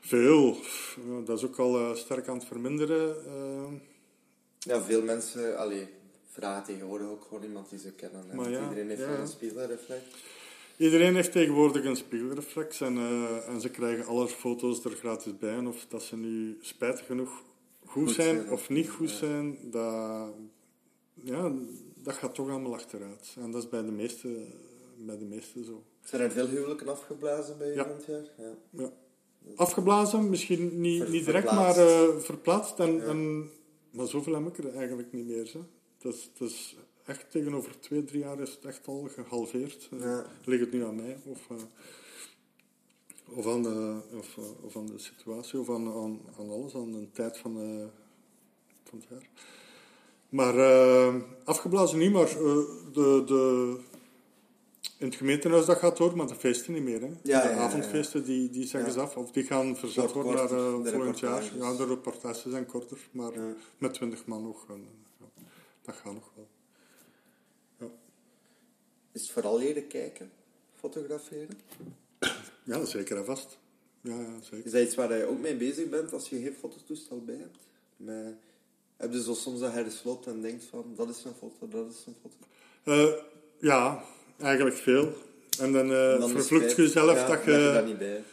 Veel. 0.00 0.56
Ja, 1.06 1.20
dat 1.24 1.38
is 1.38 1.44
ook 1.44 1.58
al 1.58 1.96
sterk 1.96 2.28
aan 2.28 2.36
het 2.36 2.46
verminderen. 2.46 3.16
Ja, 4.58 4.82
veel 4.82 5.02
mensen 5.02 5.58
allee, 5.58 5.88
vragen 6.36 6.64
tegenwoordig 6.64 7.08
ook 7.08 7.22
gewoon 7.28 7.42
iemand 7.42 7.70
die 7.70 7.78
ze 7.78 7.92
kennen. 7.92 8.24
hè. 8.28 8.34
Maar 8.34 8.50
ja, 8.50 8.62
Iedereen 8.62 8.88
heeft 8.88 9.00
ja. 9.00 9.08
wel 9.08 9.18
een 9.18 9.28
spiegelreflex. 9.28 10.02
Iedereen 10.76 11.14
heeft 11.14 11.32
tegenwoordig 11.32 11.84
een 11.84 11.96
spiegelreflex 11.96 12.80
en, 12.80 12.96
eh, 12.96 13.48
en 13.48 13.60
ze 13.60 13.68
krijgen 13.70 14.06
alle 14.06 14.28
foto's 14.28 14.84
er 14.84 14.90
gratis 14.90 15.38
bij. 15.38 15.54
En 15.54 15.66
of 15.68 15.86
dat 15.88 16.02
ze 16.02 16.16
nu 16.16 16.58
spijtig 16.60 17.06
genoeg 17.06 17.42
goed, 17.84 18.02
Goed 18.06 18.14
zijn 18.14 18.36
zijn, 18.36 18.50
of 18.50 18.68
niet 18.68 18.88
goed 18.88 19.10
ja. 19.10 19.16
zijn, 19.16 19.58
dat, 19.70 20.32
ja, 21.14 21.52
dat 21.94 22.14
gaat 22.14 22.34
toch 22.34 22.50
allemaal 22.50 22.74
achteruit. 22.74 23.36
En 23.40 23.50
dat 23.50 23.62
is 23.62 23.68
bij 23.68 23.82
de 23.82 23.90
meeste, 23.92 24.28
bij 24.96 25.18
de 25.18 25.24
meeste 25.24 25.64
zo. 25.64 25.82
Zijn 26.04 26.22
er 26.22 26.30
veel 26.30 26.48
huwelijken 26.48 26.88
afgeblazen 26.88 27.58
bij 27.58 27.68
Ja. 27.74 27.82
iemand 27.82 28.04
jaar? 28.06 28.24
Ja. 28.38 28.54
Ja. 28.70 28.90
Afgeblazen, 29.56 30.30
misschien 30.30 30.80
niet, 30.80 31.02
Ver- 31.02 31.10
niet 31.10 31.24
direct, 31.24 31.48
verplaatst. 31.48 31.78
maar 31.80 31.86
eh, 32.08 32.16
verplaatst. 32.18 32.78
En, 32.78 32.94
Ja. 32.96 33.02
en, 33.04 33.50
maar 33.90 34.06
zoveel 34.06 34.34
heb 34.34 34.46
ik 34.46 34.64
er 34.64 34.74
eigenlijk 34.74 35.12
niet 35.12 35.26
meer. 35.26 35.50
Hè. 35.52 35.60
Dat, 35.98 36.30
is, 36.38 36.76
echt 37.04 37.30
tegenover 37.30 37.80
twee, 37.80 38.04
drie 38.04 38.20
jaar 38.20 38.40
is 38.40 38.50
het 38.50 38.64
echt 38.64 38.86
al 38.86 39.08
gehalveerd. 39.14 39.88
Eh, 39.92 40.00
Ja. 40.00 40.26
Ligt 40.44 40.60
het 40.60 40.72
nu 40.72 40.84
aan 40.84 40.96
mij? 40.96 41.18
Of, 41.24 41.50
eh, 41.50 41.56
of, 43.36 43.46
aan 43.46 43.62
de, 43.62 43.96
of, 44.12 44.36
eh, 44.36 44.64
of 44.64 44.76
aan 44.76 44.86
de 44.86 44.98
situatie, 44.98 45.58
of 45.58 45.70
aan, 45.70 45.92
aan, 45.92 46.20
aan 46.38 46.50
alles, 46.50 46.74
aan 46.74 46.92
de 46.92 47.10
tijd 47.12 47.38
van, 47.38 47.52
van 48.84 48.98
het 48.98 49.08
jaar. 49.10 49.28
Maar 50.28 50.54
afgeblazen 51.44 51.98
niet, 51.98 52.12
maar 52.12 52.28
de, 52.92 53.22
de, 53.26 53.76
in 54.98 55.06
het 55.06 55.14
gemeentehuis 55.14 55.66
dat 55.66 55.78
gaat 55.78 55.96
door, 55.96 56.16
maar 56.16 56.26
de 56.26 56.34
feesten 56.34 56.72
niet 56.72 56.82
meer. 56.82 57.00
Hè. 57.00 57.06
ja, 57.06 57.42
de 57.42 57.48
ja, 57.48 57.56
avondfeesten 57.56 58.24
die, 58.24 58.50
die 58.50 58.66
zeggen 58.66 58.92
ze 58.92 59.00
af, 59.00 59.16
of 59.16 59.30
die 59.30 59.44
gaan 59.44 59.76
verzet 59.76 60.12
worden 60.12 60.34
naar 60.34 60.48
de 60.48 60.90
volgend 60.90 61.18
jaar. 61.18 61.56
Ja, 61.58 61.76
de 61.76 61.86
reportages 61.86 62.46
zijn 62.46 62.66
korter, 62.66 62.98
maar 63.10 63.32
met 63.78 63.94
twintig 63.94 64.26
man 64.26 64.42
nog. 64.42 64.66
Dat 65.86 65.94
gaat 65.94 66.14
nog 66.14 66.30
wel. 66.34 66.48
Ja. 67.78 67.86
Is 69.12 69.22
het 69.22 69.30
vooral 69.30 69.58
leren 69.58 69.86
kijken, 69.86 70.30
fotograferen? 70.74 71.60
ja, 72.64 72.84
zeker 72.84 73.16
en 73.16 73.24
vast. 73.24 73.58
Ja, 74.00 74.20
ja, 74.20 74.40
zeker. 74.40 74.66
Is 74.66 74.72
dat 74.72 74.82
iets 74.82 74.94
waar 74.94 75.16
je 75.16 75.24
ook 75.24 75.38
mee 75.38 75.56
bezig 75.56 75.88
bent 75.88 76.12
als 76.12 76.28
je 76.28 76.42
geen 76.42 76.54
fototoestel 76.54 77.24
bij 77.24 77.36
hebt? 77.36 77.58
Met, 77.96 78.34
heb 78.96 79.12
je 79.12 79.22
zo 79.22 79.34
soms 79.34 79.60
dat 79.60 79.72
je 79.72 79.78
er 79.78 79.90
slot 79.90 80.26
en 80.26 80.40
denkt 80.40 80.64
van, 80.64 80.92
dat 80.96 81.08
is 81.08 81.24
een 81.24 81.34
foto, 81.34 81.68
dat 81.68 81.92
is 81.92 82.04
een 82.06 82.16
foto? 82.22 82.36
Eh, 82.82 83.22
ja, 83.58 84.04
eigenlijk 84.38 84.76
veel. 84.76 85.12
En 85.60 85.72
dan, 85.72 85.88
Dan 85.88 86.22
is 86.22 86.30
vervloekt 86.30 86.76
je 86.76 86.82
jezelf 86.82 87.16
ja, 87.18 87.26
dat, 87.26 87.44
je, 87.44 87.50
dat 87.50 87.60
je 87.60 87.72
daar 87.72 87.84
niet 87.84 87.98
bij 87.98 88.08
hebt. 88.08 88.28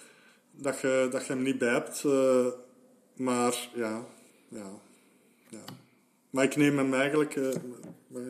dat, 0.52 0.80
je, 0.80 1.08
dat 1.12 1.26
je 1.26 1.34
hem 1.34 1.44
niet 1.44 1.58
bij 1.58 1.70
hebt. 1.74 2.04
eh, 2.06 2.48
maar 3.13 3.70
ja, 3.76 4.06
ja, 4.48 4.72
ja. 5.50 5.63
Maar 6.34 6.43
ik 6.43 6.56
neem 6.56 6.78
hem 6.78 6.93
eigenlijk... 6.93 7.36
eh, 7.36 7.50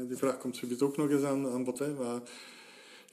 die 0.07 0.17
vraag 0.17 0.37
komt 0.37 0.57
zoiets 0.57 0.81
ook 0.81 0.97
nog 0.97 1.09
eens 1.09 1.23
aan, 1.23 1.47
aan 1.49 1.63
bod. 1.63 1.79
Hè, 1.79 1.93
maar 1.93 2.21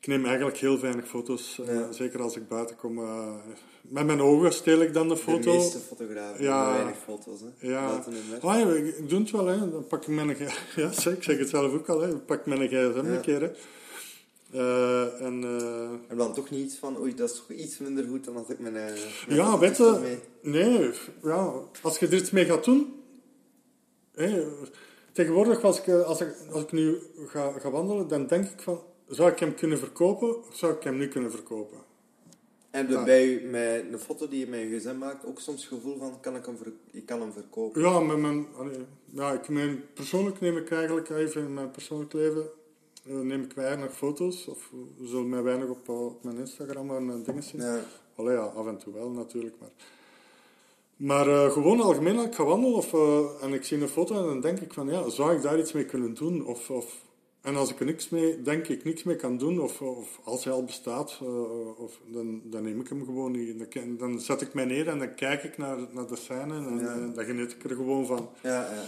ik 0.00 0.07
neem 0.07 0.24
eigenlijk 0.24 0.57
heel 0.57 0.81
weinig 0.81 1.09
foto's. 1.09 1.61
eh, 1.66 1.81
zeker 1.90 2.22
als 2.22 2.37
ik 2.37 2.48
buiten 2.48 2.76
kom. 2.76 2.98
eh, 2.98 3.35
met 3.83 4.07
mijn 4.07 4.20
ogen 4.20 4.53
steel 4.53 4.81
ik 4.81 4.92
dan 4.94 5.09
de 5.09 5.16
foto. 5.16 5.40
De 5.40 5.57
meeste 5.57 5.79
fotografen 5.79 6.44
Ja. 6.44 6.72
weinig 6.72 6.96
foto's, 7.05 7.40
hè. 7.40 7.68
Ja, 7.68 8.03
ah, 8.40 8.59
ja 8.61 8.68
ik, 8.72 8.96
ik 8.96 9.09
doe 9.09 9.20
het 9.20 9.31
wel. 9.31 9.46
Hè. 9.46 9.70
Dan 9.70 9.87
pak 9.87 10.03
ik 10.03 10.09
mijn... 10.09 10.37
Ja, 10.76 10.88
ik 11.11 11.22
zeg 11.22 11.38
het 11.38 11.48
zelf 11.48 11.72
ook 11.72 11.88
al. 11.88 12.00
Hè. 12.00 12.09
Ik 12.09 12.26
pak 12.26 12.46
mijn 12.46 12.68
gsm 12.68 12.74
Ja. 12.74 12.94
een 12.96 13.20
keer. 13.20 13.40
Hè. 13.40 13.50
En... 15.18 15.44
En 16.09 16.16
dan 16.16 16.35
toch 16.35 16.50
niet 16.50 16.76
van, 16.79 16.98
oei, 16.98 17.14
dat 17.14 17.31
is 17.31 17.37
toch 17.37 17.50
iets 17.57 17.79
minder 17.79 18.05
goed 18.05 18.24
dan 18.24 18.37
als 18.37 18.48
ik 18.48 18.59
mijn... 18.59 18.72
mijn 18.72 18.94
Ja, 19.29 19.59
weet 19.59 19.76
je, 19.76 20.16
nee, 20.42 20.90
ja, 21.22 21.53
als 21.83 21.98
je 21.98 22.07
er 22.07 22.14
iets 22.14 22.31
mee 22.31 22.44
gaat 22.44 22.64
doen. 22.64 22.94
Tegenwoordig, 25.12 25.62
als 25.64 25.79
ik, 25.79 25.87
eh, 25.87 26.03
als, 26.03 26.20
ik, 26.20 26.35
als 26.53 26.62
ik 26.62 26.73
nu 26.73 26.99
ga, 27.27 27.53
ga 27.53 27.70
wandelen, 27.70 28.09
dan 28.09 28.27
denk 28.27 28.44
ik 28.44 28.61
van: 28.61 28.81
zou 29.09 29.31
ik 29.31 29.38
hem 29.38 29.55
kunnen 29.55 29.79
verkopen 29.79 30.38
of 30.38 30.57
zou 30.57 30.73
ik 30.75 30.83
hem 30.83 30.99
niet 30.99 31.11
kunnen 31.11 31.31
verkopen? 31.31 31.79
En 32.70 32.88
Ja. 32.90 33.05
bij 33.05 33.40
met 33.51 33.85
een 33.92 33.99
foto 33.99 34.29
die 34.29 34.38
je 34.38 34.46
met 34.46 34.61
je 34.61 34.79
gsm 34.79 34.99
maakt, 34.99 35.27
ook 35.27 35.40
soms 35.40 35.61
het 35.64 35.73
gevoel 35.73 35.99
van, 35.99 36.20
kan 36.20 36.37
ik 36.37 36.46
hem, 36.46 36.57
ik 36.90 37.07
kan 37.07 37.20
hem 37.20 37.33
verkopen. 37.33 37.83
Ja, 37.83 38.01
met 38.01 38.16
mijn, 38.18 38.46
allee, 38.57 38.79
ja 39.12 39.33
ik 39.33 39.49
mijn, 39.49 39.85
persoonlijk 39.94 40.40
neem 40.40 40.57
ik 40.57 40.70
eigenlijk 40.70 41.09
even 41.09 41.42
in 41.42 41.55
mijn 41.55 41.70
persoonlijk 41.70 42.12
leven. 42.12 42.44
eh, 43.07 43.14
neem 43.14 43.42
ik 43.42 43.53
weinig 43.53 43.96
foto's, 43.96 44.46
of 44.46 44.70
zullen 45.03 45.29
mij 45.29 45.42
weinig 45.42 45.68
op, 45.68 45.88
eh, 45.88 46.05
op 46.07 46.25
mijn 46.25 46.38
Instagram 46.38 46.90
en 46.96 47.23
dingen 47.23 47.42
zien. 47.42 47.61
Ja. 47.61 47.81
Allee, 48.16 48.35
ja, 48.35 48.42
af 48.42 48.66
en 48.66 48.79
toe 48.79 48.92
wel 48.92 49.11
natuurlijk, 49.11 49.55
maar... 49.61 49.70
Maar 51.01 51.29
eh, 51.29 51.53
gewoon 51.53 51.81
algemeen, 51.81 52.17
als 52.17 52.27
ik 52.27 52.35
ga 52.35 52.45
wandelen 52.45 52.77
of, 52.77 52.95
eh, 52.95 53.43
en 53.43 53.53
ik 53.53 53.65
zie 53.65 53.81
een 53.81 53.89
foto 53.89 54.15
en 54.15 54.25
dan 54.25 54.41
denk 54.41 54.61
ik 54.61 54.73
van, 54.73 54.89
ja, 54.89 55.09
zou 55.09 55.35
ik 55.37 55.43
daar 55.43 55.59
iets 55.59 55.73
mee 55.73 55.85
kunnen 55.85 56.15
doen? 56.15 56.47
Of, 56.47 56.71
of, 56.71 57.05
en 57.41 57.57
als 57.57 57.71
ik 57.71 57.81
er 57.81 57.87
niks 57.87 58.09
mee, 58.09 58.43
denk 58.43 58.69
ik, 58.69 58.85
niks 58.85 59.03
mee 59.03 59.17
kan 59.17 59.39
doen, 59.39 59.61
of, 59.61 59.83
of 59.83 60.21
als 60.25 60.45
hij 60.45 60.53
al 60.53 60.65
bestaat, 60.65 61.19
eh, 61.23 61.79
of, 61.79 62.01
dan, 62.07 62.43
dan 62.45 62.63
neem 62.63 62.81
ik 62.81 62.89
hem 62.89 63.05
gewoon 63.05 63.33
niet. 63.33 63.73
Dan, 63.75 63.97
dan 63.97 64.21
zet 64.21 64.41
ik 64.41 64.55
mij 64.55 64.65
neer 64.65 64.89
en 64.89 64.99
dan 64.99 65.15
kijk 65.15 65.43
ik 65.43 65.59
naar, 65.59 65.79
naar 65.93 66.07
de 66.07 66.17
scène 66.17 66.55
en 66.55 66.79
Ja. 66.79 67.13
dan 67.15 67.25
geniet 67.25 67.53
ik 67.53 67.65
er 67.65 67.77
gewoon 67.77 68.07
van. 68.07 68.29
Ja, 68.43 68.69
ja, 68.75 68.85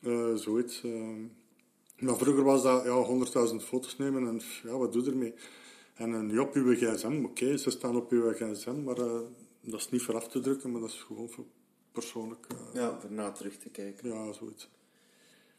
ja. 0.00 0.36
Zoiets. 0.36 0.82
Maar 1.98 2.16
vroeger 2.16 2.44
was 2.44 2.62
dat 2.62 2.84
ja, 2.84 3.06
100.000 3.50 3.54
foto's 3.56 3.96
nemen 3.96 4.28
en 4.28 4.40
ja, 4.62 4.76
wat 4.76 4.92
doe 4.92 5.04
je 5.04 5.10
ermee? 5.10 5.34
En 5.94 6.26
nu 6.26 6.38
op 6.38 6.54
uw 6.54 6.74
gsm, 6.74 7.24
oké, 7.24 7.56
ze 7.56 7.70
staan 7.70 7.96
op 7.96 8.10
uw 8.10 8.32
gsm, 8.32 8.82
maar 8.84 8.96
dat 9.66 9.80
is 9.80 9.90
niet 9.90 10.02
voor 10.02 10.14
af 10.14 10.28
te 10.28 10.40
drukken, 10.40 10.70
maar 10.72 10.80
dat 10.80 10.90
is 10.90 11.02
gewoon 11.06 11.28
voor 11.30 11.44
persoonlijk. 11.92 12.46
eh, 12.48 12.56
Ja, 12.80 12.98
voor 13.00 13.12
na 13.12 13.30
terug 13.32 13.56
te 13.56 13.68
kijken. 13.68 14.08
ja, 14.08 14.32
zoiets. 14.32 14.68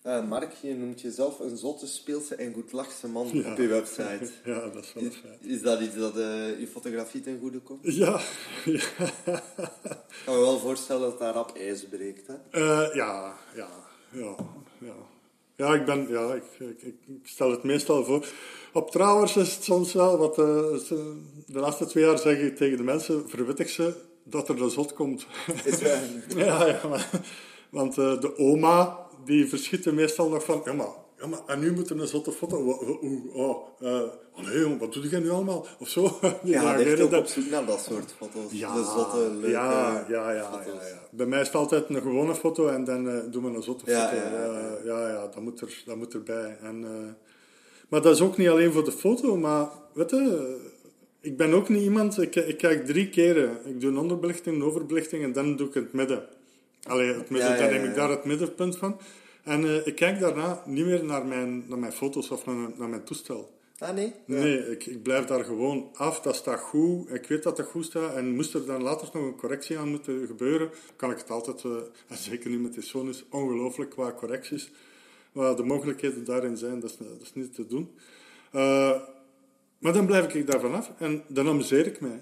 Eh, 0.02 0.28
Mark, 0.28 0.54
je 0.54 0.74
noemt 0.76 1.02
jezelf 1.02 1.40
een 1.40 1.58
zotte, 1.58 1.88
speelse 1.88 2.36
en 2.36 2.54
goed 2.54 2.72
lachse 2.72 3.08
man 3.08 3.28
Ja. 3.34 3.52
op 3.52 3.58
je 3.58 3.68
website. 3.68 4.30
Ja, 4.46 4.70
dat 4.70 4.84
is 4.84 4.94
wel 4.94 5.12
fijn. 5.12 5.38
is 5.42 5.62
dat 5.62 5.82
iets 5.82 5.96
dat 5.96 6.18
eh, 6.18 6.60
je 6.60 6.68
fotografie 6.72 7.22
ten 7.22 7.40
goede 7.40 7.60
komt? 7.60 7.80
Ja, 7.96 8.20
ja. 8.66 8.74
Ik 8.76 10.22
kan 10.26 10.36
me 10.36 10.42
wel 10.42 10.60
voorstellen 10.60 11.02
dat 11.10 11.20
daar 11.20 11.34
rap 11.34 11.56
ijs 11.58 11.86
breekt. 11.88 12.28
Hè? 12.28 12.34
Ja, 12.60 12.94
ja, 12.94 13.38
ja, 13.56 13.70
ja. 14.80 14.96
Ja, 15.58 15.74
ik 15.74 15.86
ben, 15.86 16.08
ja, 16.10 16.34
ik, 16.34 16.44
ik, 16.60 16.80
ik 17.08 17.20
stel 17.24 17.52
het 17.52 17.64
meestal 17.64 18.04
voor. 18.06 18.26
Op 18.74 18.92
trouwens 18.92 19.36
is 19.38 19.54
het 19.56 19.64
soms 19.64 19.94
wel, 19.94 20.18
wat 20.18 20.38
eh, 20.40 20.74
ze- 20.76 21.22
de 21.46 21.60
laatste 21.60 21.86
twee 21.86 22.04
jaar 22.04 22.18
zeg 22.18 22.40
ik 22.40 22.56
tegen 22.56 22.78
de 22.78 22.84
mensen, 22.84 23.30
verwittig 23.30 23.70
ze 23.70 23.94
dat 24.24 24.50
er 24.50 24.62
een 24.62 24.70
zot 24.70 24.94
komt. 24.94 25.28
Is 25.64 25.80
ja, 26.36 26.66
ja, 26.68 26.88
maar, 26.88 27.10
want 27.70 27.98
eh, 27.98 28.20
de 28.20 28.38
oma, 28.38 28.98
die 29.26 29.48
verschiet 29.48 29.86
er 29.86 29.94
meestal 29.94 30.30
nog 30.30 30.44
van, 30.44 30.62
ja 30.66 30.74
maar, 30.74 30.92
ja 31.20 31.28
maar, 31.28 31.40
en 31.48 31.60
nu 31.60 31.74
moet 31.74 31.90
er 31.90 32.00
een 32.02 32.08
zotte 32.08 32.32
foto, 32.32 32.58
oh, 33.34 33.68
eh, 33.80 34.02
allee 34.34 34.60
jong, 34.60 34.80
wat 34.80 34.94
doe 34.94 35.10
jij 35.10 35.20
nu 35.20 35.30
allemaal? 35.30 35.66
Of 35.80 35.90
zo. 35.90 36.20
Ja, 36.44 36.78
ook 36.78 37.10
dan- 37.10 37.20
op 37.20 37.26
zoek 37.28 37.50
naar 37.50 37.66
dat 37.66 37.80
soort 37.80 38.14
foto's. 38.18 38.52
ja, 38.52 38.76
de 38.76 38.84
zotte, 38.84 39.18
leuke 39.18 39.50
ja, 39.50 40.06
ja, 40.10 40.32
ja, 40.32 40.44
foto's. 40.52 40.88
ja. 40.90 41.00
Bij 41.12 41.26
mij 41.26 41.40
is 41.42 41.48
het 41.48 41.56
altijd 41.56 41.90
een 41.90 42.02
gewone 42.02 42.36
foto 42.36 42.68
en 42.68 42.84
dan 42.84 43.10
eh, 43.10 43.18
doen 43.32 43.44
we 43.44 43.58
een 43.58 43.64
zotte 43.64 43.86
foto. 43.86 43.98
ja, 43.98 44.14
ja, 44.14 44.32
ja. 44.32 44.78
Eh, 44.80 44.86
ja, 44.86 45.10
ja, 45.10 45.22
dat, 45.22 45.40
moet 45.42 45.62
er, 45.62 45.84
dat 45.86 45.96
moet 45.96 46.14
erbij. 46.14 46.58
En, 46.62 46.84
eh, 46.84 47.14
maar 47.90 48.02
dat 48.02 48.16
is 48.16 48.22
ook 48.22 48.38
niet 48.38 48.48
alleen 48.50 48.72
voor 48.72 48.84
de 48.86 48.92
foto, 48.92 49.38
maar 49.38 49.68
weet 49.94 50.10
je, 50.10 50.56
ik 51.22 51.38
ben 51.38 51.54
ook 51.54 51.70
niet 51.70 51.84
iemand, 51.84 52.22
ik, 52.22 52.36
ik 52.36 52.58
kijk 52.58 52.86
drie 52.86 53.10
keren. 53.10 53.58
Ik 53.66 53.82
doe 53.82 53.92
een 53.92 53.98
onderbelichting, 53.98 54.56
een 54.56 54.64
overbelichting 54.64 55.24
en 55.24 55.32
dan 55.34 55.56
doe 55.56 55.68
ik 55.68 55.74
het 55.74 55.94
midden. 55.94 56.26
Allee, 56.84 57.14
het 57.14 57.30
midden, 57.30 57.58
dan 57.58 57.70
neem 57.70 57.84
ik 57.84 57.96
daar 57.96 58.10
het 58.10 58.26
middenpunt 58.26 58.78
van. 58.78 59.00
En 59.48 59.64
eh, 59.64 59.88
ik 59.88 59.96
kijk 59.96 60.20
daarna 60.20 60.64
niet 60.66 60.86
meer 60.86 61.04
naar 61.04 61.26
mijn, 61.26 61.64
naar 61.68 61.80
mijn 61.80 61.92
foto's 61.92 62.30
of 62.30 62.46
naar, 62.46 62.70
naar 62.78 62.90
mijn 62.90 63.04
toestel. 63.04 63.56
Ah, 63.78 63.94
nee? 63.94 64.14
Nee, 64.26 64.72
ik, 64.72 64.86
ik 64.86 65.04
blijf 65.04 65.26
daar 65.26 65.44
gewoon 65.44 65.90
af. 65.94 66.22
Dat 66.22 66.36
staat 66.36 66.60
goed. 66.60 67.10
Ik 67.10 67.28
weet 67.28 67.44
dat 67.44 67.58
dat 67.58 67.66
goed 67.66 67.86
staat. 67.86 68.16
En 68.16 68.36
moest 68.36 68.54
er 68.54 68.66
dan 68.66 68.82
later 68.84 69.10
nog 69.14 69.24
een 69.24 69.36
correctie 69.36 69.78
aan 69.78 69.90
moeten 69.90 70.28
gebeuren, 70.28 70.70
kan 70.96 71.12
ik 71.12 71.18
het 71.18 71.30
altijd, 71.30 71.64
eh, 71.64 71.72
en 72.12 72.18
zeker 72.18 72.50
nu 72.50 72.60
met 72.60 72.74
die 72.74 72.84
Sonus, 72.84 73.26
ongelooflijk 73.30 73.90
qua 73.90 74.14
correcties. 74.14 74.72
Maar 75.32 75.56
de 75.56 75.64
mogelijkheden 75.64 76.26
daarin 76.26 76.58
zijn, 76.58 76.80
dat 76.80 76.90
is, 76.90 76.98
dat 76.98 77.22
is 77.22 77.34
niet 77.34 77.56
te 77.56 77.68
doen. 77.68 77.92
Eh, 78.52 79.02
maar 79.80 79.94
dan 79.94 80.06
blijf 80.06 80.34
ik 80.34 80.48
daar 80.48 80.60
vanaf 80.60 80.92
en 80.98 81.24
dan 81.28 81.48
amuseer 81.48 81.88
ik 81.88 82.02
mij. 82.02 82.22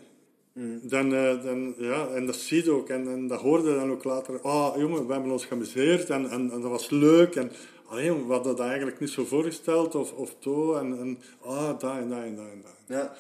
Dan, 0.81 1.13
eh, 1.13 1.43
dan, 1.43 1.75
ja, 1.77 2.07
en 2.07 2.25
dat 2.25 2.35
zie 2.35 2.63
je 2.63 2.71
ook. 2.71 2.89
En, 2.89 3.07
en 3.07 3.27
dat 3.27 3.39
hoorde 3.41 3.69
je 3.69 3.75
dan 3.75 3.91
ook 3.91 4.03
later. 4.03 4.41
Ah, 4.41 4.77
jongen, 4.77 5.07
we 5.07 5.13
hebben 5.13 5.31
ons 5.31 5.45
geamuseerd 5.45 6.09
en, 6.09 6.29
en, 6.29 6.51
en 6.51 6.61
dat 6.61 6.69
was 6.71 6.89
leuk. 6.89 7.35
En 7.35 7.51
allee, 7.85 8.05
jongen, 8.05 8.27
we 8.27 8.33
hadden 8.33 8.55
dat 8.55 8.65
eigenlijk 8.67 8.99
niet 8.99 9.09
zo 9.09 9.25
voorgesteld 9.25 9.95
of, 9.95 10.11
of 10.13 10.35
to. 10.39 10.75
En, 10.75 10.99
en 10.99 11.17
ah, 11.41 11.79
daar 11.79 12.01
en 12.01 12.09
daar 12.09 12.23
en 12.23 12.35
daar 12.35 12.51
en 12.51 12.61
daar. 12.61 12.97
Ja. 12.99 13.15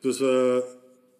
Dus 0.00 0.20
eh, 0.20 0.56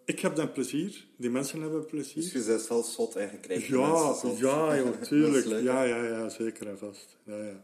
ik 0.04 0.20
heb 0.20 0.36
dan 0.36 0.52
plezier. 0.52 1.04
Die 1.16 1.30
mensen 1.30 1.60
hebben 1.60 1.80
Dus 1.80 1.90
plezier. 1.90 2.40
je 2.42 2.44
bent 2.46 2.60
zelf 2.60 2.86
zot 2.86 3.16
en 3.16 3.30
de 3.46 3.66
Ja, 3.68 4.14
zot. 4.14 4.38
ja, 4.38 4.76
joh, 4.76 5.00
tuurlijk. 5.02 5.44
leuk, 5.46 5.62
Ja, 5.62 5.82
ja, 5.82 6.04
ja, 6.04 6.28
zeker 6.28 6.68
en 6.68 6.78
vast. 6.78 7.16
Ja, 7.24 7.36
ja. 7.36 7.62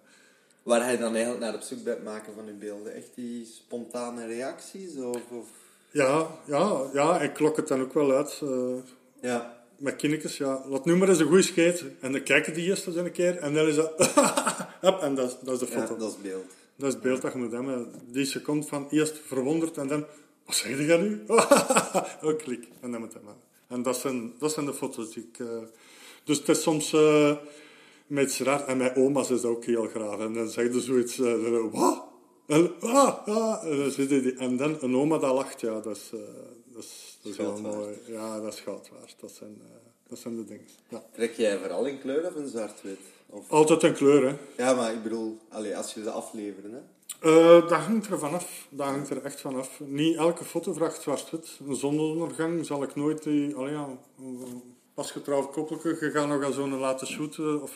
Waar 0.63 0.83
hij 0.83 0.97
dan 0.97 1.13
eigenlijk 1.13 1.41
naar 1.45 1.55
op 1.55 1.61
zoek 1.61 1.83
bent 1.85 2.05
maken 2.05 2.35
van 2.35 2.47
je 2.47 2.53
beelden? 2.53 2.95
Echt 2.95 3.15
die 3.15 3.45
spontane 3.45 4.27
reacties? 4.27 4.97
Of, 4.97 5.31
of... 5.31 5.49
Ja, 5.95 6.27
ja, 6.47 6.91
ja, 6.93 7.21
ik 7.21 7.33
klok 7.35 7.57
het 7.57 7.69
dan 7.69 7.81
ook 7.81 7.95
wel 7.95 8.13
uit. 8.13 8.41
eh, 8.43 8.75
Ja. 9.21 9.63
met 9.79 9.97
kindjes, 9.97 10.37
ja, 10.37 10.63
laat 10.69 10.85
nu 10.85 10.97
maar 10.97 11.09
eens 11.09 11.19
een 11.19 11.27
goede 11.27 11.43
skate. 11.43 11.91
En 12.01 12.13
dan 12.13 12.23
kijken 12.23 12.55
die 12.55 12.67
eerst 12.69 12.87
eens 12.87 12.97
een 12.97 13.13
keer 13.13 13.37
en 13.37 13.55
dan 13.55 13.67
is 13.67 13.75
dat... 13.75 13.93
Hup, 14.85 15.01
en 15.01 15.15
dat 15.15 15.29
is, 15.31 15.37
dat 15.43 15.63
is 15.63 15.69
de 15.69 15.75
ja, 15.75 15.81
foto. 15.81 15.97
dat 15.97 16.11
is 16.11 16.21
beeld. 16.23 16.45
Dat 16.77 16.95
is 16.95 17.01
beeld 17.01 17.23
dat 17.23 17.33
je 17.33 17.39
moet 17.39 17.53
hebben. 17.53 17.93
Die 18.07 18.25
seconde 18.25 18.67
van 18.67 18.87
eerst 18.91 19.21
verwonderd 19.27 19.77
en 19.77 19.87
dan... 19.89 20.05
Wat 20.47 20.55
zeg 20.57 20.79
je 20.79 20.97
nu? 20.99 21.23
oh, 22.29 22.37
klik. 22.39 22.69
En 22.81 22.91
dan 22.91 23.01
moet 23.01 23.13
dat 23.13 23.23
maar. 23.23 23.35
En 23.69 23.83
dat 23.83 23.97
zijn, 23.97 24.33
dat 24.39 24.53
zijn 24.53 24.67
de 24.67 24.75
foto's 24.75 25.13
die 25.13 25.29
ik... 25.33 25.39
eh, 25.47 25.47
Dus 26.25 26.39
het 26.39 26.49
is 26.49 26.63
soms... 26.63 26.93
eh 26.93 27.37
met 28.07 28.39
raar. 28.39 28.67
En 28.67 28.77
mijn 28.77 28.97
oma's 28.97 29.31
is 29.31 29.41
dat 29.41 29.51
ook 29.51 29.65
heel 29.65 29.87
graag. 29.89 30.19
En 30.19 30.33
dan 30.35 30.49
zeg 30.49 30.73
je 30.73 30.81
zoiets... 30.81 31.17
wat? 31.73 32.05
En, 32.47 32.73
ah, 32.81 33.27
ah, 33.29 33.65
en, 33.65 33.77
dan 33.79 33.91
zit 33.91 34.09
die, 34.09 34.35
en 34.37 34.57
dan 34.57 34.77
een 34.81 34.97
oma 34.97 35.19
dat 35.19 35.35
lacht. 35.35 35.61
Ja, 35.61 35.81
dat 35.81 35.97
is... 35.97 36.11
eh, 36.13 36.21
dat 36.67 36.83
is, 36.83 37.19
dat 37.23 37.33
is 37.33 37.39
heel 37.39 37.61
mooi. 37.61 37.99
Ja, 38.07 38.41
dat 38.41 38.53
is 38.53 38.61
goud 38.61 38.91
waard. 38.99 39.15
Dat 39.21 39.31
zijn, 39.31 39.57
eh, 39.61 39.77
dat 40.09 40.19
zijn 40.19 40.37
de 40.37 40.45
dingen. 40.45 40.67
Ja. 40.89 41.03
Trek 41.13 41.35
jij 41.35 41.59
vooral 41.59 41.85
in 41.87 42.01
kleur 42.01 42.27
of 42.27 42.35
in 42.35 42.49
zwart-wit? 42.49 42.99
Of... 43.27 43.51
Altijd 43.51 43.83
een 43.83 43.95
kleur, 43.95 44.27
hè. 44.29 44.37
Ja, 44.65 44.75
maar 44.75 44.93
ik 44.93 45.03
bedoel, 45.03 45.39
allee, 45.49 45.77
als 45.77 45.95
je 45.95 46.03
ze 46.03 46.11
afleveren, 46.11 46.73
hè? 46.73 46.79
Eh, 47.31 47.69
dat 47.69 47.79
hangt 47.81 48.07
er 48.07 48.19
vanaf. 48.19 48.67
Dat 48.71 48.87
hangt 48.87 49.11
er 49.11 49.23
echt 49.25 49.41
vanaf. 49.41 49.81
Niet 49.81 50.17
elke 50.17 50.45
foto 50.45 50.73
vraagt 50.73 51.03
zwart-wit. 51.03 51.59
Een 51.69 51.77
zonsondergang 51.77 52.67
zal 52.67 52.83
ik 52.83 52.95
nooit... 52.95 53.23
Die, 53.23 53.55
allee, 53.55 53.73
ja, 53.73 53.89
een 54.19 54.63
pasgetrouwd 54.95 55.51
koppelke, 55.51 55.97
je 56.01 56.11
gaat 56.11 56.29
nog 56.29 56.45
aan 56.45 56.53
zo'n 56.53 56.79
laten 56.79 57.07
shooten, 57.07 57.63
of 57.63 57.75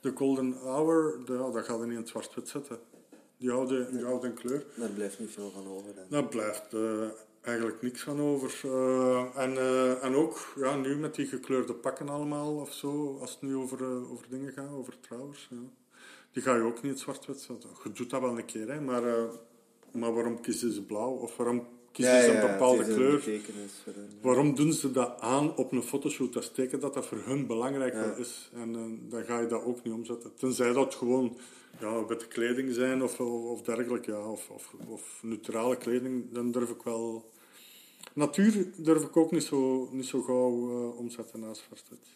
de 0.00 0.12
golden 0.14 0.52
hour, 0.62 1.18
de- 1.24 1.50
dat 1.52 1.64
gaat 1.64 1.80
er 1.80 1.84
niet 1.86 1.94
in 1.94 2.00
het 2.00 2.08
zwart-wit 2.08 2.48
zetten. 2.48 2.78
Die 3.36 3.50
oude, 3.50 3.90
die 3.90 4.04
oude 4.04 4.32
kleur. 4.32 4.64
Daar 4.74 4.90
blijft 4.90 5.18
niet 5.18 5.30
veel 5.30 5.50
van 5.50 5.66
over. 5.66 5.94
Dan. 5.94 6.04
Daar 6.08 6.24
blijft 6.24 6.74
eh, 6.74 7.08
eigenlijk 7.40 7.82
niks 7.82 8.02
van 8.02 8.20
over. 8.20 8.60
Eh, 8.64 9.42
en, 9.42 9.56
eh, 9.56 10.04
en 10.04 10.14
ook, 10.14 10.52
ja, 10.56 10.76
nu 10.76 10.96
met 10.96 11.14
die 11.14 11.26
gekleurde 11.26 11.74
pakken 11.74 12.08
allemaal, 12.08 12.56
of 12.56 12.72
zo, 12.72 13.18
als 13.20 13.30
het 13.30 13.42
nu 13.42 13.56
over, 13.56 14.10
over 14.10 14.28
dingen 14.28 14.52
gaat, 14.52 14.72
over 14.72 15.00
trouwers, 15.00 15.48
ja. 15.50 15.56
Die 16.32 16.42
ga 16.42 16.54
je 16.54 16.62
ook 16.62 16.82
niet 16.82 16.98
zwart-wit 16.98 17.40
zetten. 17.40 17.70
Je 17.84 17.92
doet 17.92 18.10
dat 18.10 18.20
wel 18.20 18.38
een 18.38 18.44
keer, 18.44 18.68
hè, 18.72 18.80
maar, 18.80 19.02
maar 19.92 20.14
waarom 20.14 20.40
kiezen 20.40 20.72
ze 20.72 20.82
blauw? 20.82 21.12
Of 21.12 21.36
waarom 21.36 21.66
kiezen 21.94 22.22
ze 22.22 22.34
een 22.34 22.50
bepaalde 22.50 22.84
kleur? 22.84 23.22
Waarom 24.20 24.54
doen 24.54 24.72
ze 24.72 24.90
dat 24.90 25.20
aan 25.20 25.56
op 25.56 25.72
een 25.72 25.82
fotoshoot? 25.82 26.32
Dat 26.32 26.42
is 26.42 26.50
teken 26.50 26.80
dat 26.80 26.94
dat 26.94 27.06
voor 27.06 27.22
hun 27.24 27.46
belangrijk 27.46 28.18
is. 28.18 28.50
En 28.54 28.74
eh, 28.74 29.10
dan 29.10 29.24
ga 29.24 29.40
je 29.40 29.46
dat 29.46 29.64
ook 29.64 29.84
niet 29.84 29.94
omzetten. 29.94 30.34
Tenzij 30.34 30.72
dat 30.72 30.94
gewoon 30.94 31.36
ja, 31.80 32.06
witte 32.06 32.28
kleding 32.28 32.74
zijn 32.74 33.02
of, 33.02 33.20
of 33.20 33.62
dergelijke. 33.62 34.10
Ja, 34.10 34.30
of, 34.30 34.50
of, 34.50 34.74
of 34.88 35.18
neutrale 35.22 35.76
kleding, 35.76 36.32
dan 36.32 36.50
durf 36.50 36.70
ik 36.70 36.82
wel 36.82 37.32
Natuur 38.14 38.66
durf 38.76 39.02
ik 39.02 39.16
ook 39.16 39.30
niet 39.30 39.42
zo, 39.42 39.88
niet 39.92 40.06
zo 40.06 40.22
gauw 40.22 40.70
eh, 40.70 40.98
omzetten 40.98 41.40
naast 41.40 41.62
zwart-wit. 41.66 42.06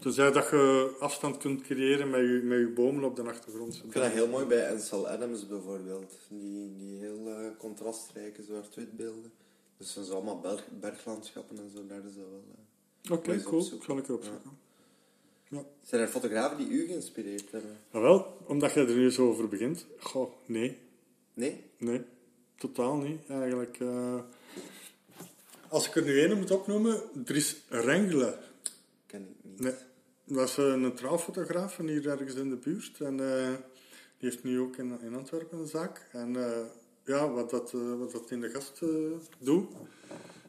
Tenzij 0.00 0.30
dat 0.32 0.50
je 0.50 0.94
afstand 0.98 1.36
kunt 1.36 1.62
creëren 1.62 2.10
met 2.10 2.20
je, 2.20 2.40
met 2.44 2.58
je 2.58 2.68
bomen 2.74 3.04
op 3.04 3.16
de 3.16 3.22
achtergrond. 3.22 3.74
Ik 3.74 3.80
vind 3.80 3.94
dat 3.94 4.12
heel 4.12 4.28
mooi 4.28 4.44
bij 4.46 4.70
Ansel 4.70 5.08
Adams 5.08 5.46
bijvoorbeeld. 5.46 6.12
Die, 6.28 6.76
die 6.76 6.98
heel 6.98 7.28
eh, 7.28 7.46
contrastrijke 7.58 8.42
zwart-wit 8.42 8.96
beelden. 8.96 9.32
Dus 9.76 9.94
dat 9.94 10.04
zijn 10.04 10.16
allemaal 10.16 10.40
berg, 10.40 10.64
berglandschappen 10.80 11.58
en 11.58 11.70
zo. 11.74 11.86
Daar 11.86 11.98
is 11.98 12.14
dat 12.14 12.24
wel. 12.30 12.44
eh. 13.02 13.12
Oké, 13.12 13.42
cool. 13.42 13.60
opzoeken. 13.60 13.86
Zal 13.86 13.98
ik 13.98 14.08
erop 14.08 14.24
zoeken. 14.24 14.58
Ja. 15.48 15.64
Zijn 15.82 16.02
er 16.02 16.08
fotografen 16.08 16.56
die 16.58 16.68
u 16.68 16.86
geïnspireerd 16.86 17.50
hebben? 17.50 17.76
Nou 17.92 18.04
wel, 18.04 18.36
omdat 18.46 18.72
jij 18.72 18.86
er 18.86 18.94
nu 18.96 19.10
zo 19.10 19.28
over 19.28 19.48
begint. 19.48 19.86
Goh, 19.98 20.32
nee. 20.46 20.78
Nee? 21.34 21.64
Nee, 21.78 22.02
totaal 22.56 22.96
niet. 22.96 23.20
Eigenlijk, 23.28 23.80
eh, 23.80 24.20
als 25.68 25.86
ik 25.88 25.96
er 25.96 26.02
nu 26.02 26.20
één 26.20 26.38
moet 26.38 26.50
opnoemen, 26.50 27.02
Dries 27.24 27.56
Rengele. 27.68 28.38
Ken 29.06 29.20
ik 29.22 29.36
niet. 29.42 29.60
Nee, 29.60 29.74
eh, 30.36 30.64
een 30.64 30.94
trouwfotograaf 30.94 31.74
van 31.74 31.86
hier 31.86 32.08
ergens 32.08 32.34
in 32.34 32.48
de 32.50 32.56
buurt. 32.56 33.00
En 33.00 33.20
eh, 33.20 33.48
die 34.18 34.30
heeft 34.30 34.44
nu 34.44 34.60
ook 34.60 34.76
in, 34.76 34.98
in 35.02 35.14
Antwerpen 35.14 35.58
een 35.58 35.66
zaak. 35.66 36.08
En 36.12 36.36
eh, 36.36 36.58
ja, 37.04 37.30
wat 37.30 37.50
dat, 37.50 37.72
eh, 37.74 37.98
wat 37.98 38.12
dat 38.12 38.30
in 38.30 38.40
de 38.40 38.48
gast 38.50 38.80
doet, 39.38 39.68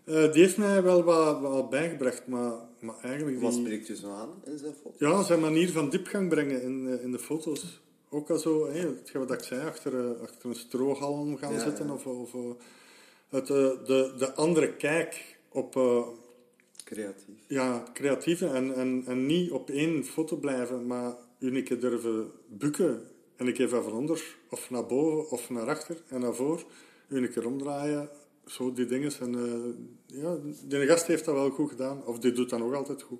die 0.05 0.41
heeft 0.41 0.57
mij 0.57 0.83
wel 0.83 1.03
wat, 1.03 1.41
wat 1.41 1.69
bijgebracht. 1.69 2.27
Maar, 2.27 2.53
maar 2.79 2.95
eigenlijk... 3.01 3.41
Wat 3.41 3.51
die- 3.51 3.61
spreekt 3.61 3.89
u 3.89 3.95
zo 3.95 4.11
aan 4.11 4.29
in 4.45 4.57
zijn 4.57 4.73
foto? 4.73 4.95
ja, 4.97 5.23
zijn 5.23 5.39
manier 5.39 5.71
van 5.71 5.89
diepgang 5.89 6.29
brengen 6.29 6.61
in, 6.61 6.99
in 7.01 7.11
de 7.11 7.19
foto's. 7.19 7.81
Ook 8.09 8.29
al 8.29 8.37
zo, 8.37 8.69
hetgeen 8.71 9.21
wat 9.27 9.31
ik 9.31 9.43
zei, 9.43 9.67
achter, 9.67 10.15
achter 10.21 10.49
een 10.49 10.55
strohalm 10.55 11.37
gaan 11.37 11.53
Ja, 11.53 11.59
zitten. 11.59 11.87
ja. 11.87 11.93
Of, 11.93 12.05
of 12.05 12.31
het, 13.29 13.47
de, 13.47 14.13
de 14.17 14.33
andere 14.33 14.75
kijk 14.75 15.37
op 15.49 15.75
Creatief. 16.91 17.35
ja, 17.47 17.83
creatieve 17.93 18.47
en, 18.47 18.75
en, 18.75 19.03
en 19.07 19.25
niet 19.25 19.51
op 19.51 19.69
één 19.69 20.05
foto 20.05 20.35
blijven, 20.37 20.87
maar 20.87 21.15
u 21.39 21.55
een 21.55 21.63
keer 21.63 21.79
durven 21.79 22.31
bukken 22.47 23.01
en 23.35 23.47
een 23.47 23.53
keer 23.53 23.69
van 23.69 23.91
onder 23.91 24.37
of 24.49 24.69
naar 24.69 24.85
boven 24.85 25.29
of 25.29 25.49
naar 25.49 25.69
achter 25.69 26.03
en 26.07 26.19
naar 26.19 26.35
voor. 26.35 26.63
Een 27.07 27.31
keer 27.31 27.45
omdraaien, 27.45 28.09
zo 28.45 28.73
die 28.73 28.85
dingen. 28.85 29.11
En 29.19 29.35
eh, 29.35 30.21
ja, 30.21 30.37
de 30.67 30.85
gast 30.85 31.07
heeft 31.07 31.25
dat 31.25 31.35
wel 31.35 31.49
goed 31.49 31.69
gedaan, 31.69 32.05
of 32.05 32.19
die 32.19 32.31
doet 32.31 32.49
dat 32.49 32.59
nog 32.59 32.73
altijd 32.73 33.01
goed. 33.01 33.19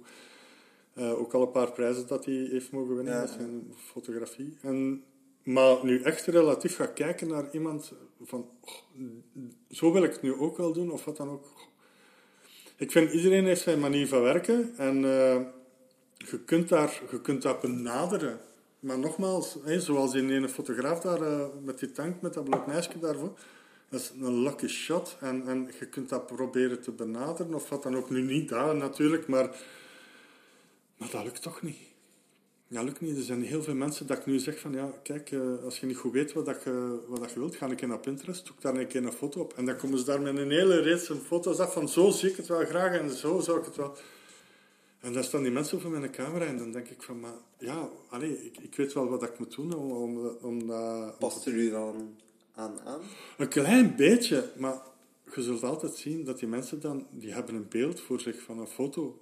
Eh, 0.94 1.20
ook 1.20 1.34
al 1.34 1.42
een 1.42 1.52
paar 1.52 1.72
prijzen 1.72 2.08
dat 2.08 2.26
hij 2.26 2.34
heeft 2.34 2.72
mogen 2.72 2.96
winnen 2.96 3.20
met 3.20 3.30
ja. 3.30 3.36
zijn 3.36 3.74
fotografie. 3.76 4.58
En, 4.62 5.04
maar 5.44 5.86
nu 5.86 6.02
echt 6.02 6.26
relatief 6.26 6.76
gaan 6.76 6.94
kijken 6.94 7.28
naar 7.28 7.54
iemand 7.54 7.94
van, 8.24 8.50
oh, 8.62 8.72
zo 9.70 9.92
wil 9.92 10.04
ik 10.04 10.12
het 10.12 10.22
nu 10.22 10.34
ook 10.34 10.58
wel 10.58 10.74
doen, 10.74 10.92
of 10.92 11.06
wat 11.06 11.18
dan 11.18 11.30
ook. 11.30 11.48
Ik 12.82 12.92
vind 12.92 13.12
iedereen 13.12 13.46
heeft 13.46 13.62
zijn 13.62 13.80
manier 13.80 14.08
van 14.08 14.22
werken 14.22 14.74
en 14.78 14.96
eh, 14.96 15.40
je, 16.18 16.40
kunt 16.46 16.70
daar, 16.70 17.02
je 17.12 17.22
kunt 17.22 17.42
dat 17.42 17.62
benaderen. 17.62 18.40
Maar 18.80 19.00
nogmaals, 19.00 19.58
zoals 19.66 20.12
die 20.12 20.32
ene 20.32 20.50
fotograaf 20.50 21.00
daar 21.00 21.22
eh, 21.22 21.46
met 21.64 21.80
die 21.80 21.92
tank, 21.92 22.22
met 22.22 22.34
dat 22.34 22.44
blok 22.44 22.68
meisje 22.68 23.00
daarvoor, 23.00 23.38
dat 23.90 24.00
is 24.00 24.12
een 24.22 24.42
lucky 24.42 24.68
shot. 24.68 25.18
En, 25.20 25.48
en 25.48 25.70
je 25.80 25.86
kunt 25.86 26.10
dat 26.10 26.26
proberen 26.26 26.82
te 26.82 26.92
benaderen, 26.92 27.54
of 27.54 27.70
wat 27.70 27.84
dan 27.84 27.96
ook. 27.96 28.10
Nu 28.10 28.22
niet 28.22 28.50
daar 28.50 28.76
natuurlijk, 28.76 29.28
maar, 29.28 29.56
maar 30.98 31.10
dat 31.12 31.24
lukt 31.24 31.42
toch 31.42 31.62
niet. 31.62 31.91
Dat 32.72 32.84
lukt 32.84 33.02
niet. 33.02 33.18
Er 33.18 33.24
zijn 33.24 33.44
heel 33.44 33.64
veel 33.64 33.76
mensen 33.76 34.08
dat 34.08 34.18
ik 34.18 34.26
nu 34.26 34.40
zeg 34.40 34.60
van, 34.60 34.74
ja, 34.74 34.92
kijk, 35.04 35.32
eh, 35.32 35.64
als 35.64 35.80
je 35.80 35.86
niet 35.86 35.98
goed 35.98 36.12
weet 36.12 36.34
wat, 36.34 36.46
dat 36.46 36.64
je, 36.64 37.00
wat 37.08 37.20
dat 37.20 37.32
je 37.32 37.40
wilt, 37.40 37.56
ga 37.56 37.70
een 37.70 37.76
keer 37.76 37.88
naar 37.88 38.00
Pinterest, 38.00 38.48
zoek 38.48 38.62
daar 38.62 38.76
een 38.76 38.88
keer 38.88 39.06
een 39.06 39.12
foto 39.12 39.42
op. 39.42 39.54
En 39.54 39.66
dan 39.66 39.76
komen 39.76 39.98
ze 39.98 40.06
daar 40.06 40.22
met 40.22 40.38
een 40.38 40.52
hele 40.52 40.82
reeks 40.82 41.06
van 41.06 41.18
foto's 41.18 41.60
af 41.60 41.74
van, 41.74 41.90
zo 41.90 42.10
zie 42.10 42.30
ik 42.30 42.38
het 42.38 42.48
wel 42.48 42.66
graag 42.66 43.00
en 43.00 43.10
zo 43.10 43.40
zou 43.40 43.60
ik 43.60 43.66
het 43.66 43.76
wel... 43.76 43.96
En 45.00 45.14
dan 45.14 45.24
staan 45.24 45.44
die 45.44 45.52
mensen 45.52 45.82
voor 45.82 45.92
mijn 45.92 46.12
camera 46.12 46.46
en 46.46 46.58
dan 46.58 46.72
denk 46.72 46.88
ik 46.88 47.04
van, 47.04 47.20
maar 47.20 47.34
ja, 47.58 47.90
allee, 48.10 48.46
ik, 48.46 48.58
ik 48.58 48.76
weet 48.76 48.94
wel 48.94 49.10
wat 49.10 49.24
ik 49.24 49.40
moet 49.40 49.56
doen 49.56 49.76
om, 49.76 49.92
om, 49.92 50.38
om 50.42 50.68
dat... 50.68 51.20
Past 51.20 51.46
er 51.46 51.54
u 51.54 51.70
dan 51.70 52.16
aan 52.54 52.80
aan? 52.86 53.02
Een 53.38 53.48
klein 53.50 53.96
beetje, 53.96 54.52
maar 54.58 54.82
je 55.36 55.42
zult 55.42 55.64
altijd 55.64 55.96
zien 55.96 56.24
dat 56.24 56.40
die 56.40 56.48
mensen 56.48 56.82
dan, 56.82 57.08
die 57.10 57.34
hebben 57.34 57.56
een 57.56 57.68
beeld 57.70 58.00
voor 58.00 58.20
zich 58.20 58.42
van 58.42 58.60
een 58.60 58.68
foto, 58.68 59.22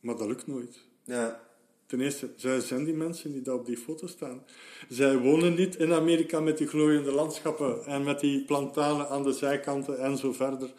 maar 0.00 0.16
dat 0.16 0.28
lukt 0.28 0.46
nooit. 0.46 0.80
Ja. 1.04 1.52
Ten 1.86 2.00
eerste, 2.00 2.32
zij 2.36 2.60
zijn 2.60 2.84
die 2.84 2.94
mensen 2.94 3.32
die 3.32 3.42
daar 3.42 3.54
op 3.54 3.66
die 3.66 3.76
foto 3.76 4.06
staan. 4.06 4.44
Zij 4.88 5.18
wonen 5.18 5.54
niet 5.54 5.76
in 5.76 5.92
Amerika 5.92 6.40
met 6.40 6.58
die 6.58 6.66
glooiende 6.66 7.12
landschappen 7.12 7.84
en 7.84 8.04
met 8.04 8.20
die 8.20 8.44
plantanen 8.44 9.08
aan 9.08 9.22
de 9.22 9.32
zijkanten 9.32 9.98
en 9.98 10.16
zo 10.16 10.32
verder. 10.32 10.72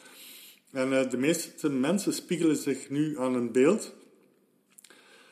En 0.72 1.00
eh, 1.00 1.10
de 1.10 1.18
meeste 1.18 1.70
mensen 1.70 2.13
spiegelen 2.13 2.56
zich 2.56 2.89
nu 2.89 3.20
aan 3.20 3.34
een 3.34 3.52
beeld 3.52 3.94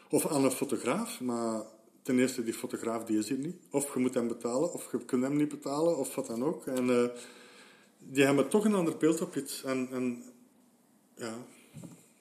of 0.10 0.28
aan 0.28 0.44
een 0.44 0.52
fotograaf, 0.52 1.22
maar 1.22 1.64
ten 2.02 2.20
eerste, 2.20 2.44
die 2.44 2.54
fotograaf 2.54 3.04
die 3.04 3.18
is 3.18 3.30
hier 3.30 3.38
niet. 3.38 3.56
Of 3.72 3.94
je 3.94 4.00
moet 4.00 4.14
hem 4.14 4.28
betalen, 4.28 4.74
of 4.74 4.92
je 4.92 5.06
kunt 5.06 5.24
hem 5.24 5.36
niet 5.36 5.50
betalen, 5.50 5.98
of 5.98 6.16
wat 6.16 6.28
dan 6.28 6.44
ook. 6.44 6.66
En 6.66 6.90
eh, 6.90 7.10
die 8.00 8.24
hebben 8.24 8.50
toch 8.50 8.66
een 8.66 8.76
ander 8.76 8.98
beeld 8.98 9.22
op 9.22 9.36
iets. 9.36 9.64
En, 9.64 9.88
en 9.92 10.24
ja, 11.16 11.34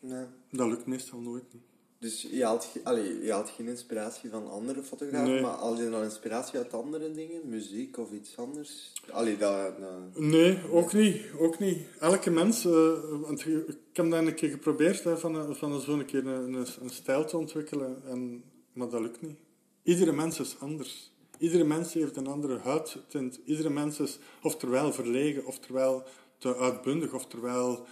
ja. 0.00 0.28
dat 0.50 0.68
lukt 0.68 0.86
meestal 0.86 1.20
nooit. 1.20 1.52
niet. 1.52 1.71
Dus 2.02 2.22
je 2.32 2.44
allee, 2.84 3.22
je 3.24 3.42
geen 3.56 3.68
inspiratie 3.68 4.30
van 4.30 4.50
andere 4.50 4.82
fotografen, 4.82 5.32
Nee. 5.32 5.40
maar 5.42 5.56
haal 5.56 5.76
je 5.80 5.90
dan 5.90 6.02
inspiratie 6.02 6.58
uit 6.58 6.72
andere 6.74 7.12
dingen? 7.12 7.40
Muziek 7.48 7.98
of 7.98 8.12
iets 8.12 8.36
anders? 8.36 8.92
Allee, 9.10 9.36
dat... 9.36 9.78
dat- 9.80 10.18
Nee, 10.18 10.58
ook 10.70 10.92
niet. 10.92 11.22
Ook 11.38 11.58
niet. 11.58 11.78
Elke 12.00 12.30
mens, 12.30 12.64
eh, 12.64 12.92
want 13.20 13.46
ik 13.46 13.76
heb 13.92 14.10
dat 14.10 14.26
een 14.26 14.34
keer 14.34 14.50
geprobeerd, 14.50 15.04
hè, 15.04 15.18
van, 15.18 15.34
een- 15.34 15.54
van 15.56 15.80
zo'n 15.80 16.04
keer 16.04 16.26
een, 16.26 16.52
een, 16.54 16.66
een 16.80 16.90
stijl 16.90 17.24
te 17.24 17.36
ontwikkelen, 17.36 18.02
en, 18.06 18.44
maar 18.72 18.88
dat 18.88 19.00
lukt 19.00 19.22
niet. 19.22 19.36
Iedere 19.82 20.12
mens 20.12 20.40
is 20.40 20.56
anders. 20.60 21.12
Iedere 21.38 21.64
mens 21.64 21.92
heeft 21.92 22.16
een 22.16 22.26
andere 22.26 22.58
huidtint. 22.58 23.40
Iedere 23.44 23.70
mens 23.70 24.00
is 24.00 24.18
oftewel 24.42 24.92
verlegen, 24.92 25.46
oftewel 25.46 26.04
te 26.38 26.56
uitbundig, 26.56 27.12
oftewel... 27.14 27.86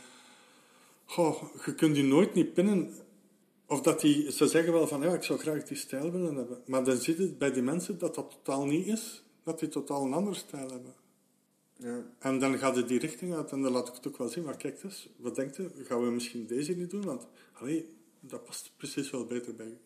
Goh, 1.04 1.42
je 1.64 1.74
kunt 1.74 1.94
die 1.94 2.04
nooit 2.04 2.34
niet 2.34 2.54
pinnen. 2.54 2.94
Of 3.70 3.80
dat 3.80 4.00
die, 4.00 4.32
ze 4.32 4.48
zeggen 4.48 4.72
wel 4.72 4.86
van, 4.86 5.00
ja, 5.02 5.14
ik 5.14 5.22
zou 5.22 5.38
graag 5.38 5.62
die 5.64 5.76
stijl 5.76 6.10
willen 6.10 6.34
hebben. 6.34 6.62
Maar 6.66 6.84
dan 6.84 6.96
zit 6.96 7.18
het 7.18 7.38
bij 7.38 7.52
die 7.52 7.62
mensen 7.62 7.98
dat 7.98 8.14
dat 8.14 8.30
totaal 8.30 8.66
niet 8.66 8.86
is. 8.86 9.22
Dat 9.42 9.58
die 9.58 9.68
totaal 9.68 10.04
een 10.04 10.12
andere 10.12 10.36
stijl 10.36 10.70
hebben. 10.70 10.94
ja. 11.76 12.04
En 12.18 12.38
dan 12.38 12.58
gaat 12.58 12.76
het 12.76 12.88
die 12.88 12.98
richting 12.98 13.34
uit 13.34 13.52
en 13.52 13.62
dan 13.62 13.72
laat 13.72 13.88
ik 13.88 13.94
het 13.94 14.06
ook 14.06 14.18
wel 14.18 14.28
zien. 14.28 14.44
Maar 14.44 14.56
kijk 14.56 14.82
eens, 14.82 15.08
wat 15.16 15.34
denkt 15.34 15.58
u? 15.58 15.70
Gaan 15.84 16.04
we 16.04 16.10
misschien 16.10 16.46
deze 16.46 16.72
niet 16.72 16.90
doen? 16.90 17.04
Want 17.04 17.26
allee, 17.52 17.94
dat 18.20 18.44
past 18.44 18.72
precies 18.76 19.10
wel 19.10 19.26
beter 19.26 19.54
bij 19.54 19.66
u. 19.66 19.78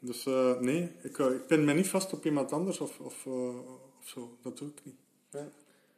Dus 0.00 0.26
eh, 0.26 0.60
nee, 0.60 0.92
ik, 1.02 1.18
eh, 1.18 1.30
ik 1.30 1.46
pin 1.46 1.64
me 1.64 1.72
niet 1.72 1.88
vast 1.88 2.12
op 2.12 2.24
iemand 2.24 2.52
anders 2.52 2.78
of, 2.80 3.00
of, 3.00 3.26
eh, 3.26 3.58
of 4.00 4.08
zo. 4.08 4.38
Dat 4.42 4.58
doe 4.58 4.68
ik 4.68 4.84
niet. 4.84 4.98
ja. 5.30 5.52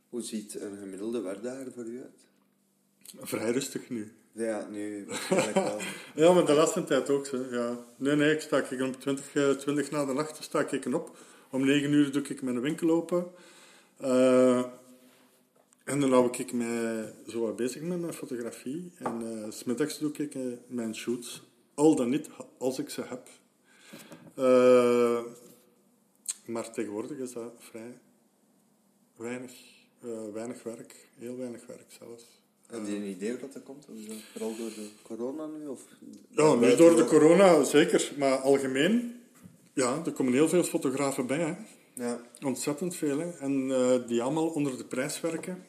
Hoe 0.09 0.22
ziet 0.22 0.61
een 0.61 0.76
gemiddelde 0.76 1.20
werkdag 1.20 1.59
er 1.59 1.72
voor 1.72 1.85
u 1.85 2.02
uit? 2.02 2.26
Vrij 3.20 3.50
rustig 3.50 3.90
nu. 3.90 4.12
Ja, 4.33 4.66
nu. 4.71 5.07
Ja, 6.14 6.33
maar 6.33 6.47
de 6.47 6.53
laatste 6.53 6.85
tijd 6.85 7.11
ook. 7.11 7.27
Ja. 7.51 7.79
Nee, 7.97 8.16
nee, 8.16 8.35
ik 8.35 8.40
sta 8.40 8.59
ik 8.59 8.81
om 8.83 8.99
20, 8.99 9.35
eh, 9.35 9.51
20 9.51 9.90
na 9.90 10.05
de 10.05 10.12
nacht 10.12 10.43
sta 10.43 10.61
ik 10.61 10.95
op. 10.95 11.16
Om 11.51 11.64
9 11.64 11.93
uur 11.93 12.12
doe 12.12 12.23
ik 12.23 12.43
mijn 12.43 12.61
winkel 12.61 12.90
open. 12.90 13.27
Eh, 13.97 14.64
en 15.85 16.01
dan 16.01 16.12
hou 16.12 16.31
ik 16.38 16.53
me 16.53 17.12
zo 17.27 17.55
bezig 17.55 17.83
met 17.83 18.01
mijn 18.01 18.12
fotografie. 18.12 18.93
En 18.99 19.43
eh, 19.45 19.51
's 19.51 19.59
smiddags 19.59 19.99
doe 19.99 20.12
ik 20.12 20.35
eh, 20.35 20.43
mijn 20.66 20.95
shoots. 20.95 21.43
Al 21.75 21.95
dan 21.97 22.09
niet, 22.09 22.29
als 22.59 22.79
ik 22.79 22.90
ze 22.90 23.03
heb. 23.03 23.29
Eh, 24.35 25.25
maar 26.47 26.73
tegenwoordig 26.73 27.19
is 27.19 27.33
dat 27.33 27.53
vrij 27.59 27.99
weinig, 29.16 29.53
eh, 30.03 30.33
weinig 30.33 30.62
werk. 30.62 31.09
Heel 31.19 31.37
weinig 31.37 31.66
werk 31.66 31.93
zelfs. 31.99 32.39
Heb 32.70 32.87
je 32.87 32.96
een 32.96 33.09
idee 33.09 33.30
hoe 33.30 33.40
dat 33.40 33.52
dat 33.52 33.62
komt? 33.62 33.87
Of 33.88 33.96
is 33.96 34.06
dat 34.06 34.16
vooral 34.33 34.56
door 34.56 34.68
de 34.68 34.88
corona 35.02 35.46
nu? 35.46 35.66
Of 35.66 35.80
Ja, 36.30 36.54
nu 36.54 36.76
door 36.76 36.96
de 36.96 37.04
corona 37.04 37.64
zeker, 37.64 38.12
maar 38.18 38.37
algemeen, 38.37 39.20
ja, 39.72 40.02
er 40.04 40.12
komen 40.12 40.33
heel 40.33 40.48
veel 40.48 40.62
fotografen 40.62 41.26
bij, 41.26 41.38
hè. 41.38 41.54
Ja, 41.94 42.20
ontzettend 42.44 42.96
veel, 42.96 43.18
hè. 43.18 43.30
en 43.30 43.70
eh, 43.70 44.06
die 44.06 44.22
allemaal 44.22 44.48
onder 44.48 44.76
de 44.76 44.85
prijs 44.85 45.20
werken. 45.20 45.64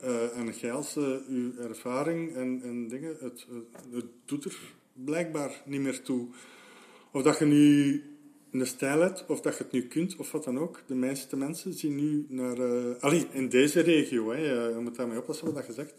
Eh, 0.00 0.38
en 0.38 0.54
jij 0.60 0.72
als 0.72 0.96
eh, 0.96 1.04
uw 1.28 1.58
ervaring 1.58 2.34
en, 2.34 2.60
en 2.62 2.88
dingen, 2.88 3.16
het, 3.20 3.46
het, 3.92 4.04
doet 4.24 4.44
er 4.44 4.58
blijkbaar 4.92 5.62
niet 5.64 5.80
meer 5.80 6.02
toe. 6.02 6.28
Of 7.12 7.22
dat 7.22 7.38
je 7.38 7.44
nu 7.44 8.02
een 8.50 8.66
stijl 8.66 9.00
hebt, 9.00 9.24
of 9.28 9.40
dat 9.40 9.56
je 9.56 9.62
het 9.62 9.72
nu 9.72 9.86
kunt, 9.86 10.16
of 10.16 10.32
wat 10.32 10.44
dan 10.44 10.58
ook. 10.58 10.82
De 10.86 10.94
meeste 10.94 11.36
mensen 11.36 11.72
zien 11.72 11.94
nu 11.94 12.26
naar... 12.28 12.58
eh 12.58 13.00
allee, 13.00 13.26
in 13.30 13.48
deze 13.48 13.80
regio, 13.80 14.30
hè, 14.30 14.38
je 14.68 14.78
moet 14.80 14.96
daarmee 14.96 15.18
oppassen 15.18 15.54
wat 15.54 15.66
je 15.66 15.72
zegt. 15.72 15.94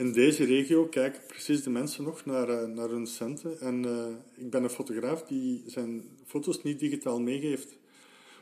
In 0.00 0.12
deze 0.12 0.44
regio 0.44 0.86
kijken 0.86 1.20
precies 1.26 1.62
de 1.62 1.70
mensen 1.70 2.04
nog 2.04 2.24
naar, 2.24 2.48
eh, 2.48 2.68
naar 2.68 2.88
hun 2.88 3.06
centen. 3.06 3.60
En 3.60 3.84
eh, 3.84 4.44
ik 4.44 4.50
ben 4.50 4.62
een 4.62 4.70
fotograaf 4.70 5.22
die 5.22 5.62
zijn 5.66 6.08
foto's 6.26 6.62
niet 6.62 6.78
digitaal 6.78 7.20
meegeeft. 7.20 7.76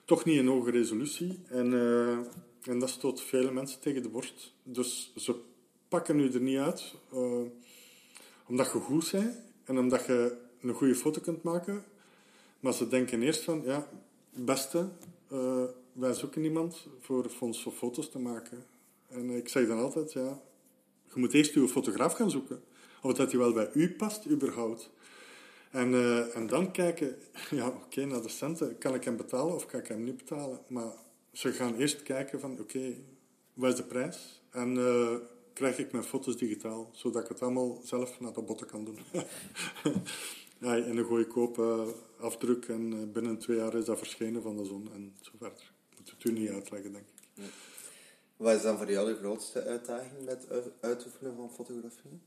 Toch 0.04 0.24
niet 0.24 0.38
in 0.38 0.46
hoge 0.46 0.70
resolutie. 0.70 1.38
En, 1.48 1.72
eh, 1.72 2.18
en 2.72 2.78
dat 2.78 2.88
stoot 2.88 3.22
vele 3.22 3.50
mensen 3.50 3.80
tegen 3.80 4.02
de 4.02 4.08
borst. 4.08 4.54
Dus 4.62 5.12
ze 5.16 5.34
pakken 5.88 6.16
nu 6.16 6.32
er 6.32 6.40
niet 6.40 6.58
uit. 6.58 6.94
omdat 8.46 8.66
je 8.72 8.78
goed 8.78 9.10
bent 9.12 9.36
en 9.64 9.78
omdat 9.78 10.06
je 10.06 10.36
een 10.60 10.74
goede 10.74 10.94
foto 10.94 11.20
kunt 11.20 11.42
maken. 11.42 11.84
Maar 12.60 12.72
ze 12.72 12.88
denken 12.88 13.22
eerst 13.22 13.42
van, 13.42 13.62
ja, 13.64 13.88
beste, 14.30 14.88
wij 15.92 16.14
zoeken 16.14 16.44
iemand 16.44 16.86
voor 17.00 17.30
ons 17.40 17.62
voor 17.62 17.72
foto's 17.72 18.10
te 18.10 18.18
maken. 18.18 18.64
En 19.08 19.30
ik 19.30 19.48
zeg 19.48 19.66
dan 19.66 19.78
altijd, 19.78 20.12
ja, 20.12 20.40
je 21.14 21.20
moet 21.20 21.34
eerst 21.34 21.54
je 21.54 21.68
fotograaf 21.68 22.12
gaan 22.12 22.30
zoeken. 22.30 22.62
Of 23.02 23.12
dat 23.12 23.30
hij 23.30 23.40
wel 23.40 23.52
bij 23.52 23.70
u 23.74 23.92
past, 23.92 24.26
überhaupt. 24.26 24.90
En, 25.70 25.94
eh, 25.94 26.36
en 26.36 26.46
dan 26.46 26.70
kijken, 26.70 27.16
ja, 27.50 27.68
oké, 27.68 28.04
naar 28.04 28.22
de 28.22 28.28
centen. 28.28 28.78
Kan 28.78 28.94
ik 28.94 29.04
hem 29.04 29.16
betalen 29.16 29.54
of 29.54 29.66
kan 29.66 29.80
ik 29.80 29.88
hem 29.88 30.04
niet 30.04 30.16
betalen? 30.16 30.60
Maar 30.68 30.92
ze 31.32 31.52
gaan 31.52 31.74
eerst 31.76 32.02
kijken 32.02 32.40
van, 32.40 32.58
oké, 32.60 32.94
wat 33.54 33.70
is 33.72 33.76
de 33.76 33.84
prijs? 33.84 34.42
En 34.50 34.76
eh, 34.76 35.14
krijg 35.52 35.78
ik 35.78 35.92
mijn 35.92 36.04
foto's 36.04 36.36
digitaal, 36.36 36.90
zodat 36.92 37.22
ik 37.22 37.28
het 37.28 37.42
allemaal 37.42 37.80
zelf 37.84 38.20
naar 38.20 38.32
de 38.32 38.42
botten 38.42 38.66
kan 38.66 38.84
doen. 38.84 38.98
ja, 40.58 40.76
en 40.76 40.96
een 40.96 41.04
goedkope 41.04 41.94
afdruk 42.18 42.64
en 42.64 42.92
eh, 42.92 43.12
binnen 43.12 43.38
twee 43.38 43.56
jaar 43.56 43.74
is 43.74 43.84
dat 43.84 43.98
verschenen 43.98 44.42
van 44.42 44.56
de 44.56 44.64
zon 44.64 44.88
en 44.94 45.14
zo 45.20 45.30
verder. 45.38 45.72
Moet 45.98 46.10
het 46.10 46.24
u 46.24 46.32
niet 46.32 46.50
uitleggen, 46.50 46.92
denk 46.92 47.04
ik. 47.04 47.44
Wat 48.38 48.54
is 48.54 48.62
dan 48.62 48.76
voor 48.76 48.90
jou 48.90 49.08
de 49.12 49.18
grootste 49.18 49.62
uitdaging 49.64 50.24
met 50.24 50.46
het 50.48 50.70
uitoefenen 50.80 51.36
van 51.36 51.50
fotografie? 51.50 52.20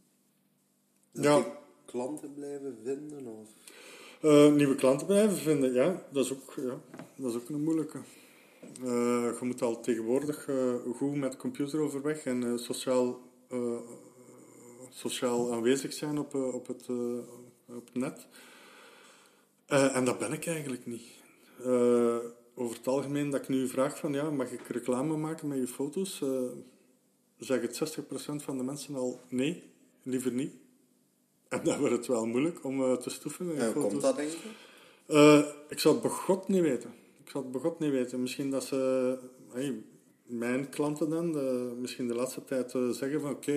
Dat 1.12 1.24
Ja. 1.24 1.58
klanten 1.86 2.34
blijven 2.34 2.78
vinden? 2.84 3.26
Of... 3.26 3.50
Eh, 4.22 4.54
nieuwe 4.54 4.76
klanten 4.76 5.08
blijven 5.08 5.38
vinden, 5.38 5.74
ja, 5.74 6.04
dat 6.12 6.26
is 6.26 6.32
ook, 6.32 6.54
ja, 6.56 6.80
dat 7.16 7.32
is 7.32 7.42
ook 7.42 7.50
een 7.50 7.64
moeilijke. 7.64 7.98
Eh, 8.62 8.84
je 8.84 9.38
moet 9.42 9.62
al 9.62 9.80
tegenwoordig 9.80 10.48
eh, 10.48 10.74
goed 10.96 11.16
met 11.16 11.38
computer 11.38 11.80
overweg 11.80 12.26
en 12.26 12.60
sociaal, 12.60 13.20
sociaal 14.90 15.54
aanwezig 15.54 15.94
zijn 15.94 16.18
op, 16.18 16.34
op, 16.34 16.68
het, 16.68 16.90
op 17.68 17.86
het 17.86 17.94
net. 17.94 18.28
En 19.68 20.06
dat 20.06 20.20
ben 20.20 20.34
ik 20.34 20.46
eigenlijk 20.46 20.86
niet. 20.86 21.08
Over 22.56 22.78
het 22.78 22.88
algemeen 22.88 23.30
dat 23.30 23.42
ik 23.42 23.48
nu 23.48 23.68
vraag 23.68 23.98
van, 23.98 24.14
ja, 24.14 24.30
mag 24.30 24.52
ik 24.52 24.68
reclame 24.68 25.18
maken 25.18 25.48
met 25.48 25.58
je 25.58 25.68
foto's? 25.68 26.22
Eh 26.22 26.44
zegt 27.38 27.98
60% 28.00 28.02
van 28.36 28.58
de 28.58 28.64
mensen 28.64 28.96
al 28.96 29.20
nee, 29.30 29.64
liever 30.04 30.32
niet. 30.32 30.54
En 31.48 31.64
dan 31.64 31.80
wordt 31.80 31.96
het 31.96 32.08
wel 32.08 32.26
moeilijk 32.26 32.64
om 32.64 32.84
eh, 32.84 32.94
te 32.94 33.10
stoeven 33.10 33.48
met 33.48 33.56
je 33.56 33.62
En 33.62 33.72
foto's. 33.72 33.90
komt 33.90 34.02
dat, 34.02 34.16
denk 34.16 34.30
je? 34.30 34.50
Eh, 35.06 35.46
ik 35.70 35.80
zou 35.80 35.94
het 35.94 36.04
begot 36.04 36.48
niet 36.48 36.62
weten. 36.62 36.94
Ik 37.24 37.30
zou 37.30 37.44
het 37.44 37.54
begot 37.54 37.80
niet 37.80 37.92
weten. 37.92 38.22
Misschien 38.22 38.50
dat 38.50 38.64
ze, 38.64 39.18
hey, 39.52 39.84
mijn 40.26 40.70
klanten 40.70 41.10
dan, 41.10 41.32
de- 41.32 41.74
misschien 41.80 42.08
de 42.08 42.16
laatste 42.16 42.44
tijd 42.44 42.72
zeggen 42.92 43.22
van 43.22 43.32
oké, 43.32 43.54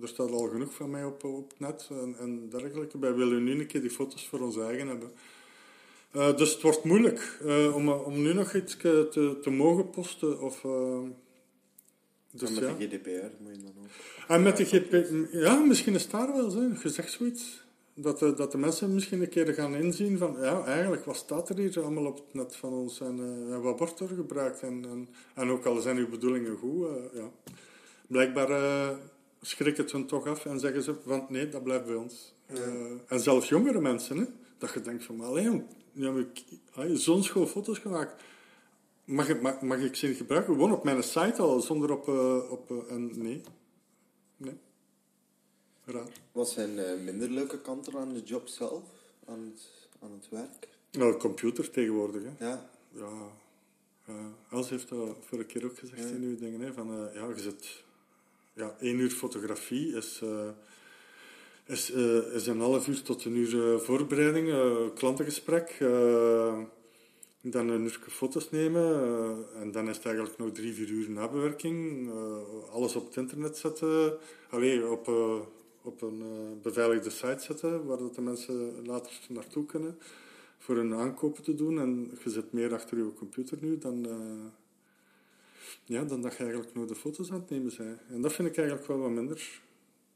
er 0.00 0.08
staat 0.08 0.30
al 0.30 0.48
genoeg 0.48 0.74
van 0.74 0.90
mij 0.90 1.04
op, 1.04 1.24
op 1.24 1.48
het 1.50 1.58
net 1.60 1.88
en, 1.90 2.14
en 2.18 2.48
dergelijke. 2.48 2.98
Wij 2.98 3.14
willen 3.14 3.44
nu 3.44 3.60
een 3.60 3.66
keer 3.66 3.80
die 3.80 3.90
foto's 3.90 4.28
voor 4.28 4.40
ons 4.40 4.56
eigen 4.58 4.88
hebben. 4.88 5.12
Eh, 6.10 6.36
dus 6.36 6.52
het 6.52 6.62
wordt 6.62 6.84
moeilijk 6.84 7.38
eh, 7.44 7.76
om, 7.76 7.88
om 7.88 8.22
nu 8.22 8.32
nog 8.32 8.54
iets 8.54 8.76
te, 8.76 9.38
te, 9.42 9.50
mogen 9.50 9.90
posten. 9.90 10.40
Of, 10.40 10.64
eh, 10.64 11.00
dus 12.30 12.48
en 12.48 12.54
met 12.54 12.64
ja. 12.64 12.74
de 12.74 12.86
GDPR 12.86 13.42
moet 13.42 13.56
je 13.56 13.62
dan 13.62 13.72
ook. 13.82 13.88
En 14.28 14.42
met 14.42 14.56
de 14.56 14.64
GP... 14.64 15.06
Ja, 15.32 15.54
misschien 15.54 15.94
is 15.94 16.08
daar 16.08 16.32
wel 16.32 16.50
zo. 16.50 16.60
Je 16.82 16.88
zegt 16.88 17.12
zoiets. 17.12 17.68
Dat 17.94 18.18
de, 18.18 18.34
dat 18.34 18.52
de 18.52 18.58
mensen 18.58 18.94
misschien 18.94 19.22
een 19.22 19.28
keer 19.28 19.54
gaan 19.54 19.74
inzien 19.74 20.18
van... 20.18 20.36
Ja, 20.40 20.64
eigenlijk, 20.64 21.04
wat 21.04 21.16
staat 21.16 21.48
er 21.48 21.58
hier 21.58 21.80
allemaal 21.82 22.06
op 22.06 22.16
het 22.16 22.34
net 22.34 22.56
van 22.56 22.72
ons? 22.72 23.00
En, 23.00 23.60
wat 23.62 23.78
wordt 23.78 24.00
er 24.00 24.08
gebruikt? 24.08 24.62
En, 24.62 24.84
en, 24.84 25.08
en 25.34 25.50
ook 25.50 25.64
al 25.64 25.80
zijn 25.80 25.96
uw 25.96 26.08
bedoelingen 26.08 26.56
goed, 26.56 26.88
ja. 27.14 27.30
Blijkbaar 28.06 28.50
schrikken 29.40 29.82
het 29.82 29.92
hun 29.92 30.06
toch 30.06 30.26
af 30.26 30.46
en 30.46 30.60
zeggen 30.60 30.82
ze 30.82 30.94
van... 31.06 31.26
Nee, 31.28 31.48
dat 31.48 31.62
blijft 31.62 31.86
bij 31.86 31.94
ons. 31.94 32.34
En 33.06 33.20
zelfs 33.20 33.48
jongere 33.48 33.80
mensen, 33.80 34.16
hè. 34.16 34.24
Dat 34.60 34.72
je 34.72 34.80
denkt 34.80 35.04
van... 35.04 35.16
Maar 35.16 35.26
alleen, 35.26 35.66
ja, 35.92 36.10
maar 36.10 36.20
ik- 36.20 36.44
ah, 36.72 36.90
zo'n 36.96 37.22
schoon 37.22 37.46
foto's 37.48 37.78
gemaakt. 37.78 38.22
Mag, 39.04 39.28
ik- 39.28 39.42
mag, 39.42 39.60
mag 39.60 39.78
ik 39.78 39.94
ze 39.96 40.14
gebruiken? 40.14 40.54
Gewoon 40.54 40.72
op 40.72 40.84
mijn 40.84 41.02
site 41.02 41.42
al, 41.42 41.60
zonder 41.60 41.90
op... 41.92 42.08
eh, 42.08 42.50
op 42.50 42.70
eh, 42.70 42.94
en 42.94 43.10
nee. 43.22 43.40
Nee. 44.36 44.54
Raar. 45.84 46.08
Wat 46.32 46.48
zijn 46.48 46.76
de 46.76 47.00
minder 47.04 47.30
leuke 47.30 47.60
kanten 47.60 47.96
aan 47.96 48.12
de 48.12 48.22
job 48.22 48.48
zelf? 48.48 48.82
Aan 49.26 49.40
het, 49.40 49.68
aan 50.00 50.10
het 50.12 50.28
werk? 50.28 50.68
Nou, 50.90 51.16
computer 51.16 51.70
tegenwoordig, 51.70 52.22
hè. 52.22 52.46
Ja. 52.46 52.70
Ja. 52.92 53.10
ja. 54.06 54.32
Els 54.50 54.70
heeft 54.70 54.88
dat 54.88 55.16
vorige 55.20 55.46
keer 55.48 55.64
ook 55.64 55.78
gezegd 55.78 56.10
in 56.10 56.22
uw 56.22 56.38
dingen, 56.38 56.60
hè. 56.60 56.72
Van, 56.72 57.08
eh, 57.08 57.14
ja, 57.14 57.28
je 57.28 57.40
zit... 57.40 57.84
Ja, 58.54 58.76
één 58.80 58.98
uur 58.98 59.10
fotografie 59.10 59.96
is... 59.96 60.22
is, 61.70 61.92
eh, 61.92 62.34
is 62.34 62.46
een 62.46 62.60
half 62.60 62.88
uur 62.88 63.02
tot 63.02 63.24
een 63.24 63.36
uur 63.36 63.72
eh, 63.72 63.80
voorbereiding, 63.80 64.48
eh, 64.48 64.76
klantengesprek, 64.94 65.76
dan 67.42 67.68
een 67.68 67.82
uur 67.82 68.00
foto's 68.08 68.50
nemen 68.50 69.46
en 69.60 69.70
dan 69.70 69.88
is 69.88 69.96
het 69.96 70.06
eigenlijk 70.06 70.38
nog 70.38 70.52
drie, 70.52 70.74
vier 70.74 70.88
uur 70.88 71.10
nabewerking, 71.10 72.10
alles 72.70 72.96
op 72.96 73.06
het 73.06 73.16
internet 73.16 73.56
zetten, 73.56 74.18
Allee, 74.50 74.88
op, 74.88 75.08
op 75.82 76.02
een 76.02 76.22
beveiligde 76.62 77.10
site 77.10 77.42
zetten 77.42 77.86
waar 77.86 77.98
dat 77.98 78.14
de 78.14 78.20
mensen 78.20 78.86
later 78.86 79.12
naartoe 79.28 79.66
kunnen 79.66 79.98
voor 80.60 80.76
hun 80.76 80.94
aankopen 80.94 81.42
te 81.42 81.54
doen 81.54 81.78
en 81.78 82.10
je 82.24 82.30
zit 82.30 82.52
meer 82.52 82.72
achter 82.74 82.98
je 82.98 83.14
computer 83.14 83.58
nu 83.60 83.78
dan, 83.78 84.06
eh, 84.06 84.50
ja, 85.84 86.04
dan 86.04 86.22
dat 86.22 86.32
je 86.32 86.42
eigenlijk 86.42 86.74
nog 86.74 86.86
de 86.86 86.94
foto's 86.94 87.30
aan 87.30 87.40
het 87.40 87.50
nemen 87.50 87.72
bent. 87.76 88.00
En 88.08 88.22
dat 88.22 88.32
vind 88.32 88.48
ik 88.48 88.56
eigenlijk 88.56 88.88
wel 88.88 88.98
wat 88.98 89.10
minder. 89.10 89.60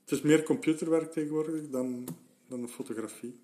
Het 0.04 0.12
is 0.12 0.22
meer 0.22 0.42
computerwerk 0.42 1.12
tegenwoordig 1.12 1.70
dan, 1.70 2.06
dan 2.48 2.62
een 2.62 2.68
fotografie. 2.68 3.40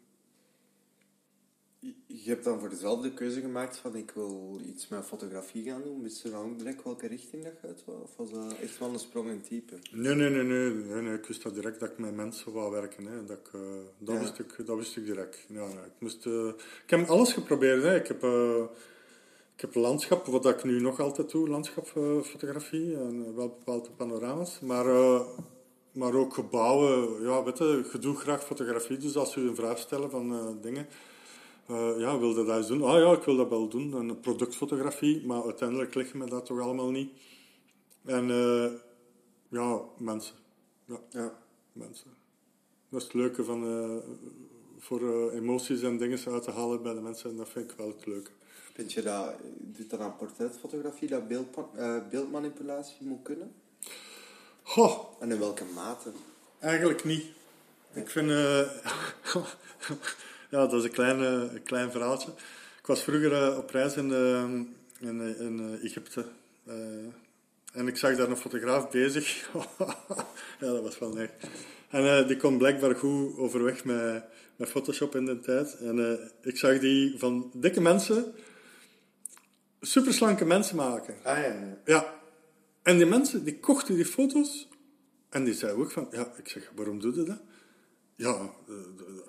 Je 2.07 2.31
hebt 2.31 2.45
dan 2.45 2.59
voor 2.61 2.69
dezelfde 2.69 3.13
keuze 3.13 3.41
gemaakt 3.41 3.77
van 3.77 3.97
ik 3.97 4.11
wil 4.11 4.61
iets 4.67 4.89
met 4.89 5.05
fotografie 5.05 5.65
gaan 5.65 5.83
doen. 5.83 6.03
Wist 6.03 6.23
je 6.23 6.31
dan 6.31 6.57
direct 6.57 6.83
welke 6.83 7.07
richting 7.07 7.43
dat 7.63 7.85
wou? 7.85 8.03
Of 8.03 8.17
was 8.17 8.31
dat 8.31 8.59
echt 8.59 8.79
wel 8.79 8.93
een 8.93 8.99
sprong 8.99 9.29
in 9.29 9.41
type? 9.41 9.75
Nee, 9.91 10.15
nee, 10.15 10.31
nee, 10.31 10.43
nee, 10.43 10.71
nee, 10.71 11.03
nee. 11.03 11.15
Ik 11.15 11.27
wist 11.27 11.43
dat 11.43 11.55
direct 11.55 11.81
dat 11.81 11.91
ik 11.91 11.99
met 11.99 12.15
mensen 12.15 12.53
wou 12.53 12.71
werken. 12.71 13.07
Hè. 13.07 13.25
Dat, 13.25 13.39
ik, 13.39 13.49
eh, 13.55 13.61
dat, 13.99 14.15
Ja. 14.15 14.21
wist 14.21 14.39
ik, 14.39 14.67
dat 14.67 14.77
wist 14.77 14.97
ik 14.97 15.05
direct. 15.05 15.39
Ja, 15.49 15.67
nee. 15.67 15.75
ik, 15.85 15.93
moest, 15.99 16.27
eh, 16.27 16.49
ik 16.85 16.91
heb 16.91 17.09
alles 17.09 17.33
geprobeerd. 17.33 17.83
Hè. 17.83 17.97
Ik, 17.97 18.07
heb, 18.07 18.23
eh, 18.23 18.65
ik 19.55 19.61
heb 19.61 19.75
landschap, 19.75 20.27
wat 20.27 20.47
ik 20.47 20.65
nu 20.65 20.81
nog 20.81 21.01
altijd 21.01 21.31
doe, 21.31 21.49
landschapfotografie. 21.49 22.97
en 22.97 23.35
wel 23.35 23.49
bepaalde 23.49 23.91
panorama's. 23.91 24.61
Maar, 24.61 24.87
maar 25.93 26.15
ook 26.15 26.35
gebouwen. 26.35 27.23
Ja, 27.23 27.43
weet 27.45 27.59
je, 27.59 27.89
je 27.93 27.99
doet 27.99 28.17
graag 28.19 28.45
fotografie. 28.45 28.97
Dus 28.97 29.17
als 29.17 29.35
je 29.35 29.41
een 29.41 29.55
vraag 29.55 29.79
stelt 29.79 30.11
van 30.11 30.33
eh, 30.33 30.47
dingen... 30.63 30.87
eh, 31.67 31.99
ja, 31.99 32.19
wil 32.19 32.29
je 32.29 32.45
dat 32.45 32.57
eens 32.57 32.67
doen? 32.67 32.83
Ah 32.83 32.99
ja, 32.99 33.13
ik 33.13 33.23
wil 33.23 33.37
dat 33.37 33.49
wel 33.49 33.69
doen. 33.69 33.93
Een 33.93 34.21
productfotografie. 34.21 35.27
Maar 35.27 35.45
uiteindelijk 35.45 35.95
liggen 35.95 36.19
me 36.19 36.27
dat 36.27 36.47
toch 36.47 36.61
allemaal 36.61 36.91
niet. 36.91 37.13
En... 38.05 38.31
eh, 38.31 38.71
ja, 39.49 39.81
mensen. 39.99 40.35
Ja, 40.85 41.01
Ja. 41.11 41.39
mensen. 41.73 42.11
Dat 42.89 43.01
is 43.01 43.07
het 43.07 43.15
leuke 43.17 43.45
van 43.45 44.03
voor 44.79 45.31
emoties 45.31 45.83
en 45.83 45.97
dingen 45.99 46.19
uit 46.27 46.43
te 46.43 46.51
halen 46.51 46.83
bij 46.83 46.95
de 46.95 47.01
mensen. 47.01 47.31
En 47.31 47.37
dat 47.37 47.49
vind 47.49 47.71
ik 47.71 47.77
wel 47.77 47.89
het 47.89 48.07
leuke. 48.07 48.31
Vind 48.75 48.93
je 48.93 49.03
dat, 49.03 49.35
doet 49.59 49.91
dat 49.91 50.01
aan 50.01 50.17
portretfotografie, 50.17 51.09
dat 51.09 51.23
eh, 51.75 51.97
beeldmanipulatie 52.11 53.07
moet 53.07 53.23
kunnen? 53.23 53.53
Goh, 54.71 55.21
En 55.21 55.31
in 55.31 55.39
welke 55.39 55.65
mate? 55.75 56.13
eigenlijk 56.61 57.05
niet. 57.05 57.25
Ik 57.93 58.11
vind... 58.11 58.31
eh, 58.31 58.61
ja, 60.51 60.67
dat 60.67 60.73
is 60.73 60.85
een 60.85 60.91
klein, 60.91 61.21
eh, 61.21 61.53
een 61.55 61.63
klein 61.63 61.91
verhaaltje. 61.91 62.31
Ik 62.79 62.87
was 62.87 63.03
vroeger 63.03 63.33
eh, 63.33 63.59
op 63.59 63.71
reis 63.71 63.97
in, 63.97 64.13
eh, 64.13 64.43
in, 65.09 65.21
eh, 65.21 65.41
in 65.41 65.79
eh, 65.81 65.85
Egypte. 65.85 66.25
En 67.73 67.89
ik 67.89 67.97
zag 67.97 68.17
daar 68.17 68.29
een 68.29 68.37
fotograaf 68.37 68.91
bezig. 68.91 69.51
ja, 70.61 70.67
dat 70.73 70.83
was 70.83 70.99
wel 70.99 71.19
echt. 71.19 71.33
En 71.89 72.27
die 72.27 72.37
kon 72.37 72.59
blijkbaar 72.59 72.95
goed 72.95 73.37
overweg 73.39 73.85
met, 73.85 74.25
met 74.57 74.69
Photoshop 74.69 75.15
in 75.15 75.25
de 75.25 75.41
tijd. 75.41 75.77
En 75.79 76.31
ik 76.43 76.57
zag 76.59 76.79
die 76.79 77.19
van 77.19 77.51
dikke 77.55 77.81
mensen 77.81 78.35
superslanke 79.81 80.45
mensen 80.45 80.77
maken. 80.77 81.15
Ah 81.23 81.39
ja, 81.39 81.77
ja. 81.85 82.20
En 82.91 82.97
die 82.97 83.07
mensen, 83.07 83.45
die 83.45 83.59
kochten 83.59 83.95
die 83.95 84.05
foto's. 84.05 84.69
En 85.29 85.45
die 85.45 85.55
zeiden 85.55 85.81
ook 85.81 85.91
van, 85.91 86.09
ja, 86.11 86.33
ik 86.37 86.49
zeg, 86.49 86.73
waarom 86.75 87.01
doe 87.01 87.15
je 87.15 87.23
dat? 87.23 87.41
Ja, 88.15 88.51
de, 88.67 88.89
de- 88.97 89.23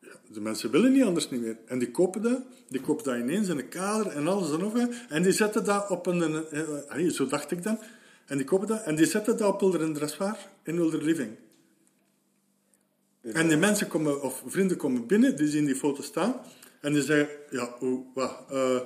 ja, 0.00 0.12
de 0.32 0.40
mensen 0.40 0.70
willen 0.70 0.92
niet 0.92 1.02
anders 1.04 1.30
niet 1.30 1.40
meer. 1.40 1.58
En 1.66 1.78
die 1.78 1.90
kopen 1.90 2.22
dat, 2.22 2.40
die 2.68 2.80
kopen 2.80 3.04
dat 3.04 3.16
ineens 3.16 3.48
in 3.48 3.58
een 3.58 3.68
kader 3.68 4.06
en 4.06 4.26
alles 4.28 4.52
en 4.52 4.58
nog. 4.58 4.76
En 5.08 5.22
die 5.22 5.32
zetten 5.32 5.64
dat 5.64 5.90
op 5.90 6.06
een, 6.06 6.20
een- 6.20 6.46
eh, 6.50 6.90
allee, 6.90 7.10
zo 7.12 7.26
dacht 7.26 7.50
ik 7.50 7.62
dan. 7.62 7.78
En 8.26 8.36
die 8.36 8.46
kopen 8.46 8.66
dat, 8.66 8.82
en 8.82 8.94
die 8.94 9.06
zetten 9.06 9.36
dat 9.36 9.62
op 9.62 9.72
hun 9.72 9.94
dressoir 9.94 10.38
in 10.62 10.76
hun 10.76 11.04
living. 11.04 11.36
En 13.22 13.48
die 13.48 13.56
mensen 13.56 13.88
komen, 13.88 14.22
of 14.22 14.42
vrienden 14.46 14.76
komen 14.76 15.06
binnen, 15.06 15.36
die 15.36 15.48
zien 15.48 15.64
die 15.64 15.76
foto 15.76 16.02
staan. 16.02 16.40
En 16.80 16.92
die 16.92 17.02
zeggen, 17.02 17.36
ja, 17.50 17.76
hoe, 17.78 18.04
wat, 18.14 18.44
eh, 18.50 18.80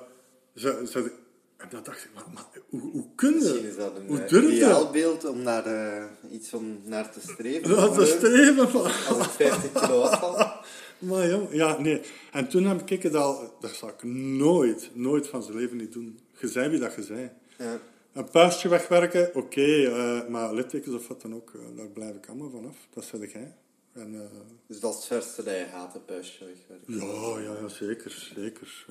ze, 0.55 0.87
ze, 0.91 1.13
En 1.59 1.69
dan 1.71 1.83
dacht 1.83 2.05
ik, 2.05 2.11
maar, 2.15 2.25
maar 2.35 2.45
hoe, 2.69 2.81
hoe 2.81 3.07
kun 3.15 3.41
je? 3.41 3.69
is 3.69 3.77
dat 3.77 3.97
een 3.97 4.07
Hoe 4.07 4.21
eh, 4.21 4.29
durf 4.29 4.51
ideaalbeeld 4.51 5.25
om 5.25 5.43
naar 5.43 5.67
eh, 5.67 6.05
iets 6.33 6.53
om 6.55 6.81
naar 6.85 7.13
te 7.13 7.21
streven. 7.21 7.69
Dat 7.71 7.91
Maar, 7.95 8.03
is 8.03 8.11
eh, 8.11 8.17
streven 8.19 8.69
van... 8.71 8.83
Als 8.83 9.27
ik 9.27 9.31
50 9.31 9.73
kilo 9.73 10.01
afval. 10.03 10.53
Maar 10.99 11.27
ja, 11.29 11.41
ja, 11.51 11.79
nee. 11.81 12.01
En 12.33 12.49
toen 12.49 12.65
heb 12.65 12.91
ik 12.91 13.03
het 13.03 13.15
al... 13.15 13.57
Dat 13.61 13.71
zou 13.71 13.93
ik 13.93 14.03
nooit, 14.39 14.91
nooit 14.95 15.27
van 15.29 15.43
zijn 15.43 15.57
leven 15.57 15.77
niet 15.77 15.93
doen. 15.93 16.19
Je 16.41 16.49
zei 16.49 16.69
wie 16.69 16.79
dat 16.79 16.95
je 16.95 17.03
zei. 17.03 17.31
Ja. 17.59 17.79
Een 18.13 18.31
puistje 18.31 18.69
wegwerken, 18.69 19.31
oké. 19.35 19.61
eh, 19.85 20.29
maar 20.29 20.55
littekens 20.55 20.95
of 20.95 21.09
wat 21.09 21.23
dan 21.23 21.35
ook, 21.35 21.53
daar 21.77 21.89
blijf 21.89 22.15
ik 22.15 22.27
allemaal 22.29 22.51
vanaf. 22.51 22.77
Dat 22.95 23.05
zeg 23.05 23.33
jij. 23.33 23.55
En, 23.93 24.15
eh, 24.15 24.21
Dus 24.67 24.81
dat 24.81 24.91
is 24.93 24.97
het 24.99 25.07
verste 25.07 25.43
dat 25.43 25.55
je 25.55 25.67
haat, 25.73 25.95
een 25.95 26.05
puistje 26.05 26.45
wegwerken. 26.45 26.95
ja, 26.97 27.41
ja, 27.53 27.61
ja, 27.61 27.69
zeker, 27.69 28.33
zeker. 28.35 28.87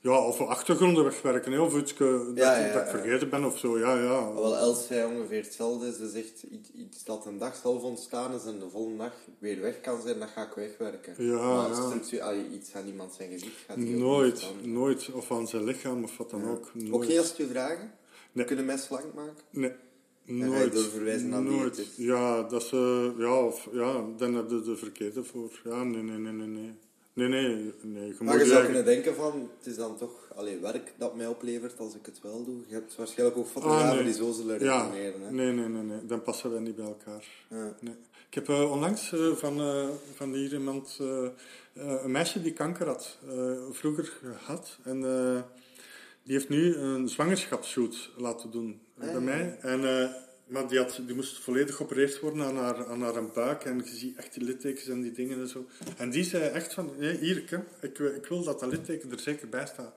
Ja, 0.00 0.26
of 0.26 0.40
achtergronden 0.40 1.04
wegwerken, 1.04 1.52
hè, 1.52 1.60
of 1.60 1.76
iets 1.76 1.96
dat, 1.96 2.22
Ja, 2.34 2.58
ja, 2.58 2.72
dat 2.72 2.82
ik 2.82 2.88
vergeten 2.88 3.30
ben 3.30 3.44
of 3.44 3.58
zo, 3.58 3.78
ja, 3.78 3.94
ja. 3.94 4.34
Wel, 4.34 4.56
Els 4.56 4.86
zei 4.86 5.14
ongeveer 5.14 5.42
hetzelfde. 5.42 5.92
Ze 5.92 6.08
zegt 6.08 6.42
iets, 6.42 6.70
iets 6.72 7.04
dat 7.04 7.26
een 7.26 7.38
dag 7.38 7.56
zelf 7.56 7.82
ontstaan 7.82 8.34
is 8.34 8.44
en 8.44 8.58
de 8.58 8.70
volgende 8.70 8.98
dag 8.98 9.12
weer 9.38 9.60
weg 9.60 9.80
kan 9.80 10.02
zijn, 10.02 10.18
dat 10.18 10.28
ga 10.28 10.42
ik 10.42 10.52
wegwerken. 10.54 11.24
Ja, 11.24 11.54
maar 11.54 11.74
structuur, 11.74 12.22
als 12.22 12.34
je 12.34 12.48
iets 12.48 12.74
aan 12.74 12.86
iemand 12.86 13.12
zijn 13.14 13.30
gezicht 13.30 13.64
gaat 13.66 13.76
Nooit, 13.76 14.46
nooit. 14.62 15.10
Of 15.12 15.30
aan 15.30 15.48
zijn 15.48 15.64
lichaam 15.64 16.04
of 16.04 16.16
wat 16.16 16.30
dan 16.30 16.48
ook. 16.50 16.70
Nooit. 16.74 16.92
Ook 16.92 17.06
niet 17.06 17.18
als 17.18 17.28
het 17.28 17.36
je 17.36 17.46
vragen? 17.46 17.92
Nee. 18.32 18.44
Kunnen 18.44 18.64
mensen 18.64 18.86
slank 18.86 19.14
maken? 19.14 19.44
Nee, 19.50 19.72
nooit. 20.24 20.72
doorverwijzen 20.72 21.28
naar 21.28 21.42
nooit. 21.42 21.92
Ja, 21.96 22.42
dat 22.42 22.62
is, 22.62 22.72
eh, 22.72 23.10
ja, 23.18 23.44
of, 23.44 23.68
ja, 23.72 24.04
dan 24.16 24.34
heb 24.34 24.50
je 24.50 24.62
de 24.62 24.76
verkeerde 24.76 25.24
voor. 25.24 25.60
Ja, 25.64 25.82
nee, 25.82 26.02
nee, 26.02 26.18
nee, 26.18 26.32
nee, 26.32 26.46
nee. 26.46 26.78
Nee, 27.18 27.28
nee, 27.28 27.72
nee. 27.82 28.06
Je 28.06 28.14
Maar 28.24 28.38
je 28.38 28.46
zou 28.46 28.64
kunnen 28.64 28.84
denken 28.84 29.14
van, 29.14 29.50
het 29.58 29.66
is 29.66 29.76
dan 29.76 29.96
toch 29.98 30.32
alleen 30.34 30.60
werk 30.60 30.92
dat 30.98 31.16
mij 31.16 31.26
oplevert 31.26 31.78
als 31.78 31.94
ik 31.94 32.06
het 32.06 32.20
wel 32.22 32.44
doe. 32.44 32.56
Je 32.66 32.74
hebt 32.74 32.96
waarschijnlijk 32.96 33.38
ook 33.38 33.46
fotografen 33.46 33.88
Ah, 33.88 33.94
nee. 33.94 34.04
die 34.04 34.14
zo 34.14 34.32
zullen 34.32 34.64
Ja, 34.64 34.90
hè. 34.90 34.98
nee, 35.30 35.52
nee, 35.52 35.68
nee, 35.68 35.82
nee. 35.82 36.06
Dan 36.06 36.22
passen 36.22 36.50
wij 36.50 36.60
niet 36.60 36.76
bij 36.76 36.84
elkaar. 36.84 37.24
Ja. 37.50 37.74
Nee. 37.80 37.94
Ik 38.28 38.34
heb 38.34 38.48
eh, 38.48 38.70
onlangs 38.70 39.12
eh, 39.12 39.32
van, 39.32 39.60
eh, 39.60 39.88
van 40.14 40.32
hier 40.32 40.52
iemand, 40.52 40.98
een 41.74 42.10
meisje 42.10 42.42
die 42.42 42.52
kanker 42.52 42.86
had, 42.86 43.18
vroeger 43.70 44.12
gehad. 44.38 44.78
En 44.84 45.00
die 46.22 46.34
heeft 46.34 46.48
nu 46.48 46.76
een 46.76 47.08
zwangerschapsshoot 47.08 48.10
laten 48.16 48.50
doen 48.50 48.80
Ah, 48.98 49.04
bij 49.04 49.12
ja. 49.12 49.20
mij. 49.20 49.58
En, 49.60 49.80
maar 50.48 50.68
die, 50.68 50.78
had, 50.78 51.00
die 51.06 51.14
moest 51.14 51.38
volledig 51.38 51.76
geopereerd 51.76 52.20
worden 52.20 52.44
aan 52.44 52.56
haar, 52.56 52.86
aan 52.86 53.02
haar 53.02 53.26
buik. 53.26 53.64
En 53.64 53.76
je 53.84 53.96
ziet 53.96 54.16
echt 54.16 54.34
die 54.34 54.44
littekens 54.44 54.88
en 54.88 55.00
die 55.00 55.12
dingen 55.12 55.40
en 55.40 55.48
zo. 55.48 55.66
En 55.96 56.10
die 56.10 56.24
zei 56.24 56.44
echt 56.44 56.74
van, 56.74 56.90
nee, 56.98 57.16
hier, 57.16 57.36
ik, 57.36 57.50
ik, 57.80 57.98
ik 57.98 58.26
wil 58.26 58.42
dat 58.42 58.60
dat 58.60 58.70
litteken 58.70 59.12
er 59.12 59.20
zeker 59.20 59.48
bij 59.48 59.66
staat. 59.66 59.94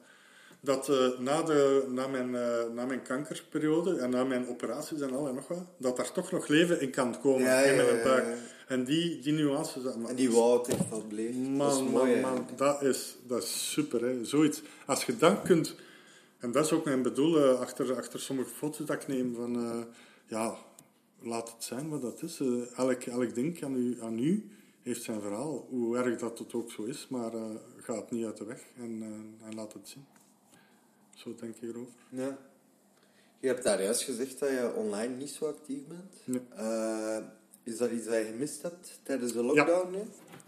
Dat 0.60 0.90
eh, 0.90 1.20
na, 1.20 1.42
de, 1.42 1.86
na, 1.90 2.08
mijn, 2.08 2.36
eh, 2.36 2.74
na 2.74 2.86
mijn 2.86 3.02
kankerperiode 3.02 3.98
en 3.98 4.10
na 4.10 4.24
mijn 4.24 4.48
operaties 4.48 5.02
en 5.02 5.14
al 5.14 5.28
en 5.28 5.36
nog 5.36 5.48
wat, 5.48 5.66
dat 5.78 5.98
daar 5.98 6.12
toch 6.12 6.32
nog 6.32 6.48
leven 6.48 6.82
in 6.82 6.90
kan 6.90 7.20
komen 7.22 7.42
Ja, 7.42 7.60
in 7.60 7.76
mijn 7.76 7.98
ja, 7.98 8.04
buik. 8.04 8.26
En 8.68 8.84
die, 8.84 9.20
die 9.20 9.34
nuances... 9.34 9.84
En 10.08 10.16
die 10.16 10.32
wou 10.32 10.58
het 10.58 10.68
echt 10.68 10.90
dat 10.90 11.08
bleef. 11.08 11.36
Man, 11.36 11.58
dat 11.58 11.76
is 11.76 11.82
mooi, 11.82 12.20
man, 12.20 12.48
dat 12.56 12.82
is, 12.82 13.16
dat 13.28 13.44
is 13.44 13.72
super. 13.72 14.02
Hè. 14.02 14.26
Zoiets. 14.26 14.62
Als 14.86 15.04
je 15.04 15.18
dat 15.18 15.42
kunt... 15.42 15.76
En 16.40 16.52
dat 16.52 16.66
is 16.66 16.72
ook 16.72 16.86
mijn 16.86 17.02
bedoel 17.02 17.44
eh, 17.44 17.60
achter, 17.60 17.96
achter 17.96 18.20
sommige 18.20 18.50
foto's 18.50 18.86
dat 18.86 19.02
ik 19.02 19.08
neem. 19.08 19.36
Van, 19.36 19.86
ja, 20.32 20.58
laat 21.20 21.52
het 21.52 21.64
zijn 21.64 21.90
wat 21.90 22.02
dat 22.02 22.22
is. 22.22 22.40
Eh, 22.40 22.78
elk, 22.78 23.04
elk 23.04 23.36
ding 23.36 23.64
aan 23.64 23.76
u, 23.76 23.98
aan 24.02 24.20
u 24.20 24.50
heeft 24.82 25.04
zijn 25.04 25.22
verhaal. 25.22 25.68
Hoe 25.70 25.98
erg 25.98 26.20
dat 26.20 26.40
het 26.40 26.54
ook 26.54 26.72
zo 26.72 26.84
is. 26.84 27.08
Maar 27.10 27.34
eh 27.34 27.56
ga 27.78 27.96
het 27.96 28.12
niet 28.12 28.26
uit 28.26 28.38
de 28.38 28.44
weg 28.46 28.62
en, 28.78 29.02
eh, 29.02 29.48
en 29.48 29.56
laat 29.56 29.74
het 29.74 29.88
zien. 29.88 30.06
Zo 31.16 31.36
denk 31.36 31.56
ik 31.56 31.62
erover. 31.62 31.94
Ja. 32.10 32.38
Je 33.40 33.48
hebt 33.48 33.64
daar 33.64 33.84
juist 33.84 34.04
gezegd 34.04 34.40
dat 34.40 34.50
je 34.50 34.74
online 34.76 35.16
niet 35.16 35.30
zo 35.30 35.46
actief 35.46 35.80
bent. 35.88 36.14
Nee. 36.26 36.42
Is 37.64 37.78
dat 37.78 37.92
iets 37.92 38.06
dat 38.06 38.16
je 38.16 38.24
gemist 38.24 38.62
hebt 38.62 39.00
tijdens 39.04 39.34
de 39.34 39.44
lockdown? 39.44 39.92
nu? 39.92 40.00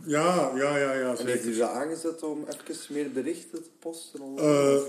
Ja, 0.06 0.52
ja, 0.56 0.78
ja, 0.78 0.94
ja 0.94 1.10
En 1.18 1.26
heeft 1.26 1.44
zeker. 1.44 1.48
u 1.48 1.54
ze 1.54 1.68
aangezet 1.68 2.24
om 2.24 2.46
even 2.48 2.94
meer 2.94 3.12
berichten 3.12 3.64
te 3.64 3.70
posten? 3.80 4.34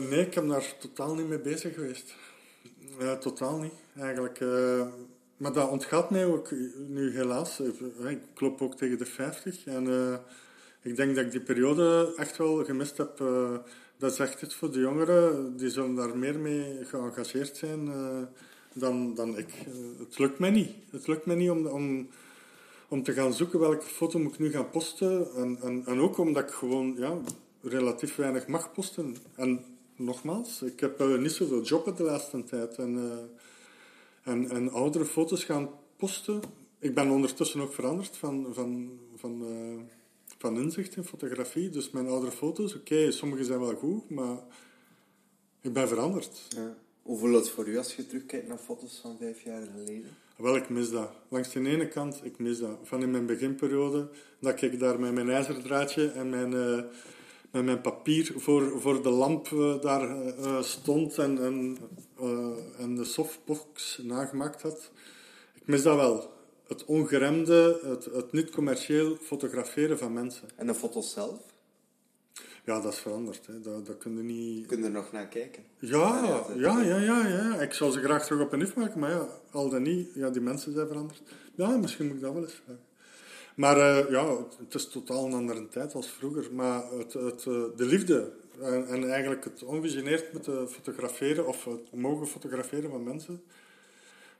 nee, 0.08 0.26
ik 0.26 0.34
heb 0.34 0.48
daar 0.48 0.76
totaal 0.78 1.14
niet 1.14 1.28
mee 1.28 1.40
bezig 1.40 1.74
geweest. 1.74 2.14
Totaal 3.20 3.58
niet, 3.58 3.72
eigenlijk. 3.96 4.40
eh. 4.40 4.86
maar 5.36 5.52
dat 5.52 5.70
ontgaat 5.70 6.10
mij 6.10 6.26
ook 6.26 6.50
nu 6.88 7.14
helaas. 7.16 7.60
Eh, 7.60 8.10
Ik 8.10 8.40
loop 8.40 8.62
ook 8.62 8.76
tegen 8.76 8.98
de 8.98 9.04
50 9.06 9.64
en 9.66 9.86
eh, 9.88 10.14
ik 10.82 10.96
denk 10.96 11.14
dat 11.14 11.24
ik 11.24 11.30
die 11.30 11.40
periode 11.40 12.12
echt 12.16 12.36
wel 12.36 12.64
gemist 12.64 12.96
heb. 12.96 13.22
dat 13.96 14.18
echt 14.18 14.42
iets 14.42 14.54
voor 14.54 14.72
de 14.72 14.78
jongeren, 14.78 15.56
die 15.56 15.70
zullen 15.70 15.94
daar 15.94 16.18
meer 16.18 16.38
mee 16.38 16.84
geëngageerd 16.84 17.56
zijn 17.56 17.90
dan, 18.72 19.14
dan 19.14 19.38
ik. 19.38 19.48
Het 19.98 20.18
lukt 20.18 20.38
mij 20.38 20.50
niet. 20.50 20.70
Het 20.90 21.06
lukt 21.06 21.26
mij 21.26 21.36
niet 21.36 21.50
om, 21.50 21.66
om, 21.66 22.08
om 22.88 23.02
te 23.02 23.12
gaan 23.12 23.34
zoeken 23.34 23.58
welke 23.58 23.86
foto 23.86 24.18
moet 24.18 24.32
ik 24.32 24.38
nu 24.38 24.50
gaan 24.50 24.70
posten. 24.70 25.34
En, 25.36 25.58
en, 25.62 25.82
en 25.86 26.00
ook 26.00 26.18
omdat 26.18 26.42
ik 26.42 26.50
gewoon 26.54 26.94
ja, 26.98 27.18
relatief 27.62 28.16
weinig 28.16 28.46
mag 28.46 28.72
posten. 28.72 29.16
En 29.36 29.64
nogmaals, 29.96 30.62
ik 30.62 30.80
heb 30.80 31.00
eh, 31.00 31.18
niet 31.18 31.32
zoveel 31.32 31.62
jobben 31.62 31.96
de 31.96 32.02
laatste 32.02 32.44
tijd. 32.44 32.76
En, 32.76 32.96
eh, 32.96 34.32
en, 34.32 34.50
en 34.50 34.70
oudere 34.70 35.04
foto's 35.04 35.44
gaan 35.44 35.70
posten. 35.96 36.40
Ik 36.78 36.94
ben 36.94 37.10
ondertussen 37.10 37.60
ook 37.60 37.72
veranderd 37.72 38.16
van, 38.16 38.46
van, 38.52 38.98
van, 39.16 39.42
eh, 39.46 39.80
van 40.38 40.56
inzicht 40.56 40.96
in 40.96 41.04
fotografie. 41.04 41.70
Dus 41.70 41.90
mijn 41.90 42.06
oudere 42.06 42.32
foto's, 42.32 42.74
oké, 42.74 43.10
sommige 43.10 43.44
zijn 43.44 43.60
wel 43.60 43.74
goed, 43.74 44.10
maar 44.10 44.38
ik 45.60 45.72
ben 45.72 45.88
veranderd. 45.88 46.40
Ja. 46.48 46.76
Hoe 47.02 47.18
voelt 47.18 47.34
het 47.34 47.48
voor 47.50 47.68
u 47.68 47.78
als 47.78 47.96
je 47.96 48.06
terugkijkt 48.06 48.48
naar 48.48 48.58
foto's 48.58 48.98
van 49.02 49.16
vijf 49.18 49.40
jaar 49.40 49.66
geleden? 49.74 50.10
Wel, 50.36 50.56
ik 50.56 50.68
mis 50.68 50.90
dat. 50.90 51.10
Langs 51.28 51.52
de 51.52 51.68
ene 51.68 51.88
kant, 51.88 52.20
ik 52.24 52.38
mis 52.38 52.58
dat. 52.58 52.78
Van 52.82 53.02
in 53.02 53.10
mijn 53.10 53.26
beginperiode, 53.26 54.08
dat 54.38 54.62
ik 54.62 54.78
daar 54.78 55.00
met 55.00 55.14
mijn 55.14 55.30
ijzerdraadje 55.30 56.08
en 56.08 56.30
mijn, 56.30 56.52
met 57.54 57.64
mijn 57.64 57.80
papier 57.80 58.32
voor, 58.36 58.80
voor 58.80 59.02
de 59.02 59.08
lamp 59.10 59.46
eh, 59.52 59.80
daar 59.80 60.10
eh, 60.10 60.44
eh, 60.44 60.62
stond 60.62 61.18
en, 61.18 61.38
en, 61.38 61.76
en 62.78 62.94
de 62.96 63.04
softbox 63.04 64.00
nagemaakt 64.02 64.62
had. 64.62 64.90
Ik 65.54 65.66
mis 65.66 65.82
dat 65.82 65.96
wel. 65.96 66.32
Het 66.68 66.84
ongeremde, 66.84 67.80
het, 67.82 68.04
het 68.04 68.32
niet 68.32 68.50
commercieel 68.50 69.16
fotograferen 69.20 69.98
van 69.98 70.12
mensen. 70.12 70.48
En 70.56 70.66
de 70.66 70.74
foto's 70.74 71.12
zelf? 71.12 71.40
Ja, 72.64 72.80
dat 72.80 72.92
is 72.92 72.98
veranderd. 72.98 73.46
Hè. 73.46 73.60
Dat, 73.60 73.86
dat 73.86 73.98
kun 73.98 74.16
je 74.16 74.22
niet... 74.22 74.60
Je 74.60 74.66
kunt 74.66 74.84
er 74.84 74.90
nog 74.90 75.12
naar 75.12 75.28
kijken. 75.28 75.62
Ja, 75.78 75.88
Ja, 75.88 76.26
dat- 76.26 76.50
ja, 76.56 76.80
ja, 76.80 76.98
ja, 76.98 77.26
ja. 77.26 77.60
Ik 77.60 77.72
zou 77.72 77.92
ze 77.92 78.00
graag 78.02 78.24
terug 78.26 78.42
op 78.42 78.52
en 78.52 78.72
maken, 78.76 79.00
maar 79.00 79.10
ja, 79.10 79.26
al 79.50 79.68
dan 79.68 79.82
niet. 79.82 80.10
Ja, 80.14 80.30
die 80.30 80.42
mensen 80.42 80.72
zijn 80.72 80.86
veranderd. 80.86 81.22
Ja, 81.54 81.76
misschien 81.76 82.06
moet 82.06 82.14
ik 82.16 82.20
dat 82.20 82.32
wel 82.32 82.42
eens 82.42 82.60
vragen. 82.64 82.82
Maar 83.54 83.76
eh, 83.76 84.10
ja, 84.10 84.36
het, 84.58 84.74
is 84.74 84.88
totaal 84.88 85.24
een 85.24 85.32
andere 85.32 85.68
tijd 85.68 85.94
als 85.94 86.10
vroeger. 86.10 86.48
Maar 86.52 86.84
het, 86.98 87.12
het, 87.12 87.46
eh, 87.46 87.62
de 87.76 87.86
liefde 87.86 88.32
en, 88.60 88.86
en 88.86 89.10
eigenlijk 89.10 89.44
het 89.44 89.62
onvisioneerd 89.62 90.32
moeten 90.32 90.68
fotograferen 90.70 91.46
of 91.46 91.64
het 91.64 91.92
mogen 91.92 92.26
fotograferen 92.26 92.90
van 92.90 93.02
mensen 93.02 93.42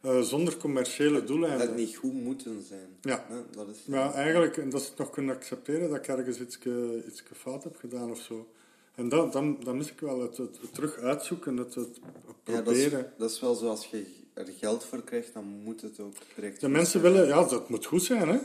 eh, 0.01 0.21
zonder 0.21 0.57
commerciële 0.57 1.25
doeleinden. 1.25 1.67
Het 1.67 1.77
niet 1.77 1.97
goed 1.97 2.13
moeten 2.13 2.63
zijn. 2.69 2.89
Ja. 3.01 3.27
Dat 3.51 3.69
is... 3.69 3.83
Ja, 3.87 4.13
eigenlijk, 4.13 4.57
en 4.57 4.71
dat 4.71 4.83
ze 4.83 4.89
het 4.89 4.99
nog 4.99 5.11
kunnen 5.11 5.35
accepteren 5.35 5.89
dat 5.89 5.99
ik 5.99 6.07
ergens 6.07 6.41
iets, 6.41 6.59
iets 7.07 7.23
fout 7.33 7.65
heb 7.65 7.77
gedaan 7.77 8.11
of 8.11 8.21
zo. 8.21 8.49
En 8.95 9.09
dat, 9.09 9.33
dan, 9.33 9.57
dan 9.65 9.77
mis 9.77 9.91
ik 9.91 10.01
wel 10.01 10.21
het, 10.21 10.37
het, 10.37 10.59
het 10.61 10.75
terug 10.75 10.99
uitzoeken, 10.99 11.57
het, 11.57 11.75
het 11.75 12.01
Ja, 12.45 12.61
dat, 12.61 12.75
is, 12.75 12.83
proberen. 12.83 13.13
dat 13.19 13.31
is 13.31 13.41
wel 13.41 13.55
zo, 13.55 13.69
als 13.69 13.87
je 13.87 14.07
er 14.33 14.47
geld 14.59 14.85
voor 14.85 15.03
krijgt, 15.03 15.33
dan 15.35 15.45
moet 15.45 15.81
het 15.81 16.01
ook 16.01 16.15
direct 16.35 16.61
de 16.61 16.69
mensen 16.69 17.01
zijn. 17.01 17.13
willen, 17.13 17.29
ja, 17.29 17.45
dat 17.45 17.69
moet 17.69 17.87
goed 17.87 18.03
zijn, 18.03 18.29
hè. 18.29 18.39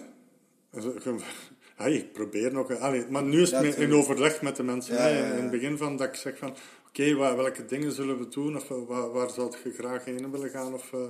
Ja, 1.77 1.85
ik 1.85 2.13
probeer 2.13 2.53
nog. 2.53 2.77
Allee, 2.77 3.05
maar 3.09 3.23
nu 3.23 3.41
is 3.41 3.51
het 3.51 3.75
Ja, 3.75 3.81
in 3.81 3.93
overleg 3.93 4.41
met 4.41 4.55
de 4.55 4.63
mensen. 4.63 4.95
Ja. 4.95 5.07
In 5.07 5.41
het 5.41 5.51
begin 5.51 5.77
van 5.77 5.97
dat 5.97 6.07
ik 6.07 6.15
zeg 6.15 6.37
van... 6.37 6.55
Oké, 6.87 7.15
welke 7.15 7.65
dingen 7.65 7.91
zullen 7.91 8.17
we 8.17 8.27
doen? 8.27 8.55
Of 8.55 8.67
waar, 8.67 9.11
waar 9.11 9.29
zou 9.29 9.55
je 9.63 9.71
graag 9.71 10.05
heen 10.05 10.31
willen 10.31 10.49
gaan? 10.49 10.73
Of, 10.73 10.93
eh, 10.93 11.09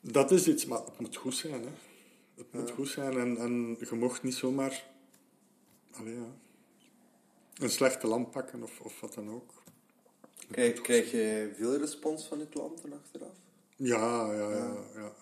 dat 0.00 0.30
is 0.30 0.48
iets, 0.48 0.66
maar 0.66 0.78
het 0.78 0.98
moet 0.98 1.16
goed 1.16 1.34
zijn. 1.34 1.62
Hè. 1.62 1.70
Het 2.36 2.52
moet 2.52 2.70
goed 2.70 2.88
zijn 2.88 3.18
en, 3.18 3.36
en 3.36 3.76
je 3.80 3.94
mocht 3.94 4.22
niet 4.22 4.34
zomaar... 4.34 4.84
Allee, 5.90 6.14
ja, 6.14 6.34
een 7.54 7.70
slechte 7.70 8.06
lamp 8.06 8.30
pakken 8.32 8.62
of, 8.62 8.80
of 8.80 9.00
wat 9.00 9.14
dan 9.14 9.30
ook. 9.30 9.62
Krijg, 10.50 10.80
krijg 10.80 11.10
je 11.10 11.52
veel 11.56 11.76
respons 11.76 12.26
van 12.26 12.38
je 12.38 12.46
klanten 12.46 12.92
achteraf? 12.92 13.36
Ja, 13.76 14.32
ja, 14.32 14.50
ja. 14.50 14.74
ja. 14.94 15.12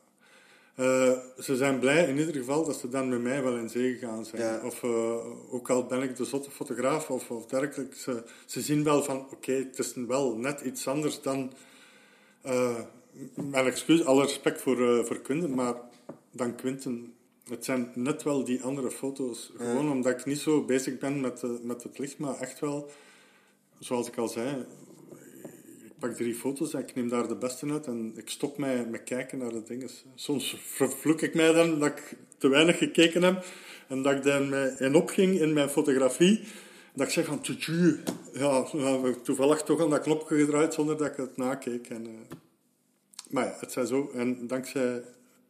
Eh, 0.81 1.19
ze 1.39 1.57
zijn 1.57 1.79
blij 1.79 2.09
in 2.09 2.19
ieder 2.19 2.35
geval 2.35 2.65
dat 2.65 2.77
ze 2.77 2.89
dan 2.89 3.09
met 3.09 3.23
mij 3.23 3.43
wel 3.43 3.57
in 3.57 3.69
zee 3.69 3.93
gegaan 3.99 4.25
zijn. 4.25 4.43
Ja. 4.43 4.61
Of 4.65 4.83
eh, 4.83 5.53
ook 5.55 5.71
al 5.71 5.87
ben 5.87 6.03
ik 6.03 6.17
de 6.17 6.25
zotte 6.25 6.51
fotograaf 6.51 7.11
of, 7.11 7.31
of 7.31 7.47
dergelijke, 7.47 7.97
ze, 7.97 8.23
ze 8.47 8.61
zien 8.61 8.85
wel 8.85 9.03
van 9.03 9.27
oké, 9.31 9.53
het 9.53 9.79
is 9.79 9.95
wel 9.95 10.37
net 10.37 10.61
iets 10.61 10.87
anders 10.89 11.21
dan. 11.23 11.53
eh 12.43 12.79
mijn 13.35 13.67
excuus, 13.67 14.05
alle 14.05 14.23
respect 14.23 14.61
voor, 14.61 15.07
voor 15.07 15.21
Quinten, 15.21 15.55
maar 15.55 15.75
dan 16.31 16.55
Quinten. 16.55 17.15
Het 17.49 17.65
zijn 17.65 17.91
net 17.95 18.23
wel 18.23 18.45
die 18.45 18.63
andere 18.63 18.91
foto's. 18.91 19.53
Gewoon 19.57 19.91
omdat 19.91 20.19
ik 20.19 20.25
niet 20.25 20.39
zo 20.39 20.65
bezig 20.65 20.99
ben 20.99 21.21
met, 21.21 21.43
met 21.63 21.83
het 21.83 21.99
licht, 21.99 22.19
maar 22.19 22.39
echt 22.39 22.61
wel, 22.61 22.91
zoals 23.79 24.09
ik 24.09 24.17
al 24.17 24.29
zei, 24.29 24.67
pak 26.01 26.15
drie 26.15 26.35
foto's 26.35 26.75
en 26.75 26.81
ik 26.81 26.95
neem 26.95 27.09
daar 27.09 27.29
de 27.29 27.37
beste 27.37 27.71
uit 27.71 27.87
en 27.87 28.13
ik 28.17 28.29
stop 28.29 28.59
mij 28.59 28.87
met 28.87 29.03
kijken 29.03 29.39
naar 29.39 29.53
de 29.53 29.63
dingen. 29.63 29.89
Soms 30.15 30.57
vervloek 30.65 31.21
ik 31.21 31.35
mij 31.35 31.53
dan 31.53 31.79
dat 31.79 31.89
ik 31.89 32.17
te 32.39 32.49
weinig 32.49 32.79
gekeken 32.79 33.23
heb 33.23 33.45
en 33.89 34.03
dat 34.03 34.13
ik 34.13 34.23
dan 34.23 34.55
in 34.79 34.95
opging 34.95 35.41
in 35.41 35.53
mijn 35.53 35.69
fotografie. 35.69 36.41
Dat 36.95 37.07
ik 37.07 37.13
zeg 37.13 37.25
van, 37.25 37.41
tju, 37.41 38.03
ja, 38.33 38.63
toevallig 39.23 39.63
toch 39.63 39.81
aan 39.81 39.91
dat 39.91 40.01
knopje 40.01 40.37
gedraaid 40.37 40.75
zonder 40.75 40.97
dat 40.97 41.07
ik 41.07 41.17
het 41.17 41.37
nakeek. 41.37 41.89
En, 41.89 42.07
uh, 42.07 42.15
maar 43.31 43.45
ja, 43.45 43.57
het 43.61 43.73
zijn 43.73 43.87
zo. 43.87 44.11
En 44.15 44.47
dankzij 44.47 45.03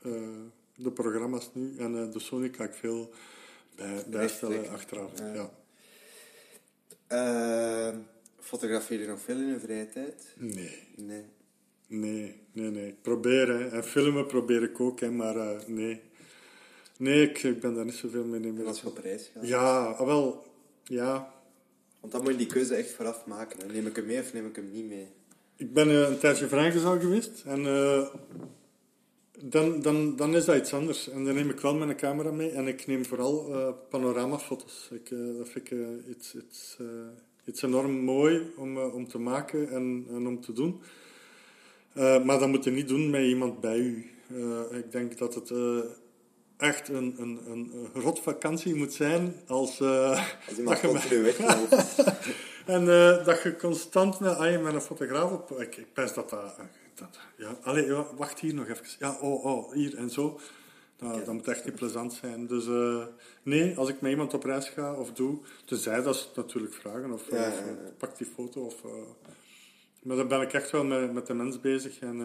uh, 0.02 0.12
de 0.76 0.90
programma's 0.90 1.50
nu 1.52 1.76
en 1.78 1.94
uh, 1.94 2.12
de 2.12 2.18
Sony 2.18 2.50
kan 2.50 2.66
ik 2.66 2.74
veel 2.74 3.10
bij, 3.76 4.04
bijstellen 4.06 4.68
achteraf. 4.68 5.10
Ja. 5.34 5.50
Fotografeer 8.40 9.00
je 9.00 9.06
nog 9.06 9.20
veel 9.20 9.36
in 9.36 9.46
je 9.46 9.58
vrije 9.58 9.88
tijd? 9.88 10.34
Nee. 10.36 10.78
Nee. 10.96 11.24
Nee, 11.86 12.40
nee, 12.52 12.70
nee. 12.70 12.86
Ik 12.86 13.02
probeer, 13.02 13.48
hè. 13.48 13.68
En 13.68 13.84
filmen 13.84 14.26
probeer 14.26 14.62
ik 14.62 14.80
ook, 14.80 15.00
hè, 15.00 15.10
maar 15.10 15.64
nee. 15.66 16.00
Nee, 16.96 17.28
ik, 17.28 17.42
ik 17.42 17.60
ben 17.60 17.74
daar 17.74 17.84
niet 17.84 17.94
zoveel 17.94 18.24
mee 18.24 18.40
in. 18.40 18.66
als 18.66 18.80
je 18.80 18.86
op 18.86 18.98
reis 18.98 19.30
gaat? 19.34 19.46
Ja, 19.48 19.84
ah, 19.84 20.06
wel, 20.06 20.44
ja. 20.84 21.34
Want 22.00 22.12
dan 22.12 22.22
moet 22.22 22.30
je 22.30 22.36
die 22.36 22.46
keuze 22.46 22.74
echt 22.74 22.90
vooraf 22.90 23.26
maken. 23.26 23.72
Neem 23.72 23.86
ik 23.86 23.96
hem 23.96 24.06
mee 24.06 24.20
of 24.20 24.32
neem 24.32 24.46
ik 24.46 24.56
hem 24.56 24.70
niet 24.72 24.88
mee? 24.88 25.08
Ik 25.56 25.72
ben 25.72 25.88
uh, 25.88 26.08
een 26.08 26.18
tijdje 26.18 26.48
vrijgezel 26.48 27.00
geweest 27.00 27.42
en 27.44 27.60
uh, 27.60 28.08
dan, 29.38 29.82
dan, 29.82 30.16
dan 30.16 30.34
is 30.34 30.44
dat 30.44 30.56
iets 30.56 30.72
anders. 30.72 31.08
En 31.08 31.24
dan 31.24 31.34
neem 31.34 31.50
ik 31.50 31.60
wel 31.60 31.74
mijn 31.74 31.96
camera 31.96 32.30
mee 32.30 32.50
en 32.50 32.66
ik 32.66 32.86
neem 32.86 33.04
vooral 33.04 33.74
panoramafoto's. 33.90 34.88
Ik, 34.92 35.08
dat 35.38 35.48
vind 35.48 35.70
ik 35.70 35.78
iets, 36.08 36.34
iets, 36.34 36.76
iets 37.50 37.62
enorm 37.62 37.92
mooi 37.92 38.52
om, 38.56 38.78
om 38.78 39.08
te 39.08 39.18
maken 39.18 39.70
en, 39.70 40.06
en 40.10 40.26
om 40.26 40.40
te 40.40 40.52
doen. 40.52 40.80
maar 41.94 42.38
dat 42.38 42.48
moet 42.48 42.64
je 42.64 42.70
niet 42.70 42.88
doen 42.88 43.10
met 43.10 43.22
iemand 43.22 43.60
bij 43.60 43.78
u. 43.78 44.10
ik 44.70 44.92
denk 44.92 45.18
dat 45.18 45.34
het 45.34 45.50
echt 46.60 46.88
een, 46.88 47.14
een, 47.18 47.40
een 47.46 47.88
rotvakantie 47.94 48.74
moet 48.74 48.92
zijn 48.92 49.34
als... 49.46 49.80
Uh, 49.80 50.10
als 50.48 50.58
iemand 50.58 50.80
continu 50.80 51.22
wegloopt. 51.22 51.74
en 52.66 52.82
uh, 52.82 53.24
dat 53.24 53.42
je 53.42 53.56
constant 53.56 54.20
met, 54.20 54.36
ah, 54.36 54.62
met 54.62 54.74
een 54.74 54.80
fotograaf 54.80 55.32
op... 55.32 55.60
Ik, 55.60 55.76
ik 55.76 55.86
dat 55.94 56.14
dat... 56.14 56.30
dat 56.94 57.18
ja, 57.36 57.56
allee, 57.62 57.92
wacht 58.16 58.40
hier 58.40 58.54
nog 58.54 58.68
even. 58.68 58.84
Ja, 58.98 59.16
oh, 59.20 59.44
oh, 59.44 59.72
hier 59.72 59.96
en 59.96 60.10
zo. 60.10 60.40
Nou, 61.00 61.24
Dat 61.24 61.34
moet 61.34 61.48
echt 61.48 61.64
niet 61.64 61.74
plezant 61.74 62.12
zijn. 62.12 62.46
Dus 62.46 62.66
uh, 62.66 63.04
nee, 63.42 63.76
als 63.76 63.88
ik 63.88 64.00
met 64.00 64.10
iemand 64.10 64.34
op 64.34 64.44
reis 64.44 64.68
ga 64.68 64.94
of 64.94 65.12
doe, 65.12 65.38
tenzij 65.64 66.02
dat 66.02 66.16
ze 66.16 66.26
natuurlijk 66.34 66.74
vragen 66.74 67.12
of, 67.12 67.30
ja, 67.30 67.48
of 67.48 67.96
pak 67.96 68.18
die 68.18 68.26
foto. 68.26 68.60
Of, 68.64 68.82
maar 70.02 70.16
dan 70.16 70.28
ben 70.28 70.40
ik 70.40 70.52
echt 70.52 70.70
wel 70.70 70.84
met, 70.84 71.12
met 71.12 71.26
de 71.26 71.34
mens 71.34 71.60
bezig. 71.60 71.98
En, 71.98 72.20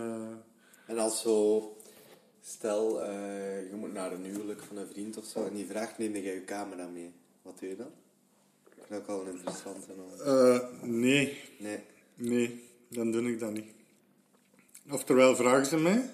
en 0.88 0.98
als 0.98 1.22
zo 1.22 1.70
Stel, 2.42 3.04
je 3.70 3.76
moet 3.76 3.94
naar 3.94 4.12
een 4.12 4.26
huwelijk 4.26 4.64
van 4.64 4.78
een 4.78 4.88
vriend 4.88 5.18
of 5.18 5.26
zo 5.26 5.46
en 5.46 5.54
die 5.54 5.66
vraagt: 5.66 5.98
neem 5.98 6.16
jij 6.16 6.34
je 6.34 6.44
camera 6.44 6.88
mee? 6.88 7.12
Wat 7.42 7.60
doe 7.60 7.70
je 7.70 7.76
dan? 7.76 7.92
Dat 8.88 9.00
ook 9.00 9.08
wel 9.08 9.26
interessant. 9.26 9.88
Uh, 10.26 10.60
nee. 10.82 11.38
Nee. 11.60 11.80
Nee, 12.16 12.64
dan 12.90 13.12
doe 13.12 13.32
ik 13.32 13.40
dat 13.40 13.52
niet. 13.52 13.72
Oftewel 14.92 15.36
vragen 15.36 15.66
ze 15.66 15.78
mij. 15.78 16.10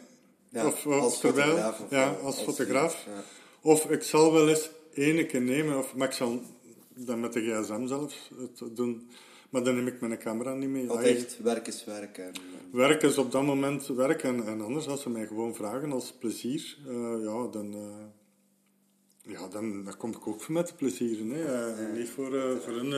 Ja, 0.52 0.68
of, 0.68 0.86
als 0.86 1.20
terwijl, 1.20 1.50
fotograaf. 1.50 1.80
Of, 1.80 1.90
ja, 1.90 2.10
als, 2.10 2.22
als 2.22 2.42
fotograaf. 2.42 3.06
Ja. 3.06 3.24
Of 3.62 3.90
ik 3.90 4.04
zal 4.04 4.34
wel 4.34 4.50
eens 4.50 4.70
ene 4.94 5.26
keer 5.26 5.42
nemen, 5.42 5.78
of, 5.78 5.96
maar 5.96 6.08
ik 6.08 6.14
zal 6.14 6.42
dat 6.96 7.18
met 7.18 7.34
de 7.34 7.42
gsm 7.42 7.88
zelf 7.88 8.32
doen. 8.72 9.10
Maar 9.50 9.64
dan 9.64 9.76
neem 9.76 9.88
ik 9.88 10.02
mijn 10.02 10.18
camera 10.18 10.54
niet 10.54 10.70
mee. 10.70 10.88
Want 10.88 11.02
echt, 11.02 11.40
werk 11.42 11.68
is 11.68 11.84
werk. 11.86 12.18
En, 12.18 12.32
Werk 12.72 13.04
is 13.04 13.18
op 13.18 13.32
dat 13.32 13.44
moment 13.44 13.88
werk. 13.88 14.24
En, 14.24 14.46
en 14.46 14.62
anders, 14.62 14.88
als 14.88 15.02
ze 15.02 15.10
mij 15.10 15.28
gewoon 15.28 15.56
vragen 15.56 15.92
als 15.92 16.14
plezier, 16.20 16.78
uh, 16.88 17.24
ja, 17.24 17.48
dan, 17.48 17.76
uh, 17.76 19.34
ja, 19.34 19.48
dan, 19.48 19.84
dan 19.84 19.98
kom 19.98 20.12
ik 20.12 20.28
ook 20.28 20.48
met 20.48 20.76
plezier. 20.76 21.18
Hè. 21.34 21.74
Uh, 21.88 21.98
niet 21.98 22.10
voor, 22.10 22.62
voor 22.62 22.74
een... 22.74 22.90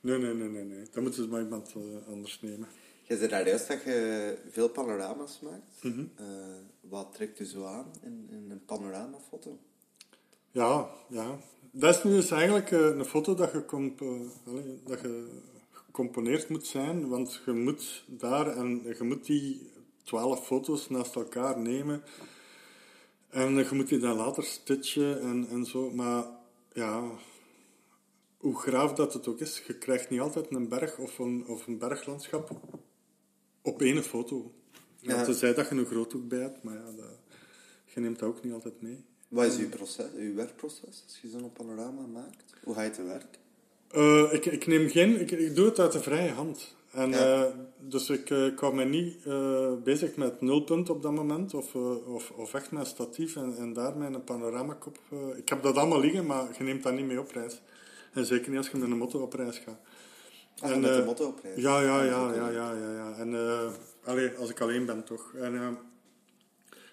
nee, 0.00 0.18
nee, 0.18 0.34
nee, 0.34 0.48
nee, 0.48 0.64
nee. 0.64 0.86
Dan 0.92 1.02
moeten 1.02 1.22
ze 1.22 1.28
maar 1.28 1.42
iemand 1.42 1.74
anders 2.08 2.40
nemen. 2.40 2.68
Je 3.08 3.16
zei 3.16 3.28
daar 3.28 3.46
juist 3.46 3.68
dat 3.68 3.82
je 3.82 4.36
veel 4.50 4.68
panorama's 4.68 5.40
maakt. 5.40 5.82
Mm 5.82 5.92
-hmm. 5.92 6.10
wat 6.80 7.12
trekt 7.12 7.40
u 7.40 7.44
zo 7.44 7.64
aan 7.64 7.92
in, 8.02 8.28
in 8.30 8.50
een 8.50 8.64
panoramafoto? 8.64 9.58
Ja, 10.50 10.90
ja. 11.08 11.38
Dat 11.70 11.96
is 11.96 12.02
nu 12.02 12.10
dus 12.10 12.30
eigenlijk 12.30 12.70
een 12.70 13.04
foto 13.04 13.34
dat 13.34 13.52
je, 13.52 13.64
comp 13.64 13.98
dat 14.84 15.00
je 15.00 15.40
gecomponeerd 15.70 16.48
moet 16.48 16.66
zijn, 16.66 17.08
want 17.08 17.42
je 17.46 17.52
moet 17.52 18.04
daar 18.06 18.56
en 18.56 18.82
je 18.98 19.04
moet 19.04 19.26
die 19.26 19.70
twaalf 20.02 20.46
foto's 20.46 20.88
naast 20.88 21.14
elkaar 21.14 21.58
nemen 21.58 22.02
en 23.28 23.54
je 23.54 23.68
moet 23.72 23.88
die 23.88 23.98
dan 23.98 24.16
later 24.16 24.44
stitchen 24.44 25.20
en, 25.20 25.48
en 25.50 25.64
zo. 25.64 25.90
Maar 25.90 26.24
ja, 26.72 27.10
hoe 28.36 28.58
graaf 28.58 28.92
dat 28.92 29.12
het 29.12 29.28
ook 29.28 29.40
is, 29.40 29.62
je 29.66 29.78
krijgt 29.78 30.10
niet 30.10 30.20
altijd 30.20 30.50
een 30.50 30.68
berg 30.68 30.98
of 30.98 31.18
een, 31.18 31.44
of 31.46 31.66
een 31.66 31.78
berglandschap 31.78 32.50
op 33.68 33.82
één 33.82 34.02
foto. 34.04 34.52
Ja. 35.00 35.14
Ja, 35.14 35.24
tenzij 35.24 35.54
dat 35.54 35.68
je 35.68 35.74
een 35.74 35.86
groothoek 35.86 36.28
bij 36.28 36.38
hebt, 36.38 36.62
maar 36.62 36.74
ja, 36.74 36.92
dat, 36.96 37.18
je 37.84 38.00
neemt 38.00 38.18
dat 38.18 38.28
ook 38.28 38.44
niet 38.44 38.52
altijd 38.52 38.82
mee. 38.82 39.04
Wat 39.28 39.44
is 39.44 39.58
uw, 39.58 39.68
proces, 39.68 40.06
uw 40.16 40.34
werkproces 40.34 41.02
als 41.06 41.18
je 41.22 41.28
zo'n 41.28 41.52
panorama 41.52 42.06
maakt? 42.06 42.54
Hoe 42.62 42.74
ga 42.74 42.82
je 42.82 42.90
te 42.90 43.02
werk? 43.02 43.38
Uh, 43.94 44.32
ik, 44.32 44.46
ik, 44.46 44.66
neem 44.66 44.88
geen, 44.88 45.20
ik, 45.20 45.30
ik, 45.30 45.56
doe 45.56 45.66
het 45.66 45.78
uit 45.78 45.92
de 45.92 46.00
vrije 46.00 46.30
hand. 46.30 46.76
En, 46.90 47.10
ja. 47.10 47.46
uh, 47.46 47.54
dus 47.78 48.10
ik, 48.10 48.30
uh, 48.30 48.46
ik 48.46 48.58
hou 48.58 48.74
me 48.74 48.84
niet 48.84 49.16
bezig 49.84 50.16
met 50.16 50.40
nulpunt 50.40 50.90
op 50.90 51.02
dat 51.02 51.12
moment, 51.12 51.54
of, 51.54 51.74
of, 52.06 52.30
of 52.30 52.54
echt 52.54 52.70
met 52.70 52.86
statief 52.86 53.36
en, 53.36 53.56
en 53.56 53.72
daar 53.72 53.96
mijn 53.96 54.24
panoramakop. 54.24 54.98
ik 55.36 55.48
heb 55.48 55.62
dat 55.62 55.76
allemaal 55.76 56.00
liggen, 56.00 56.26
maar 56.26 56.48
je 56.58 56.64
neemt 56.64 56.82
dat 56.82 56.94
niet 56.94 57.06
mee 57.06 57.20
op 57.20 57.30
reis. 57.30 57.60
En 58.12 58.26
zeker 58.26 58.48
niet 58.48 58.58
als 58.58 58.68
je 58.68 58.76
met 58.76 58.90
een 58.90 58.98
motto 58.98 59.22
op 59.22 59.32
reis 59.32 59.58
gaat. 59.58 59.80
Ah, 60.60 60.70
en, 60.70 60.80
met 60.80 60.94
de 60.94 61.02
motto 61.04 61.26
op? 61.26 61.40
Ja, 61.56 61.80
ja, 61.80 62.02
ja, 62.02 62.32
ja, 62.32 62.50
ja, 62.50 62.72
ja, 62.72 62.92
ja. 62.92 63.14
En 63.16 63.34
allee, 64.04 64.30
als 64.36 64.50
ik 64.50 64.60
alleen 64.60 64.86
ben 64.86 65.04
toch. 65.04 65.34
En, 65.34 65.78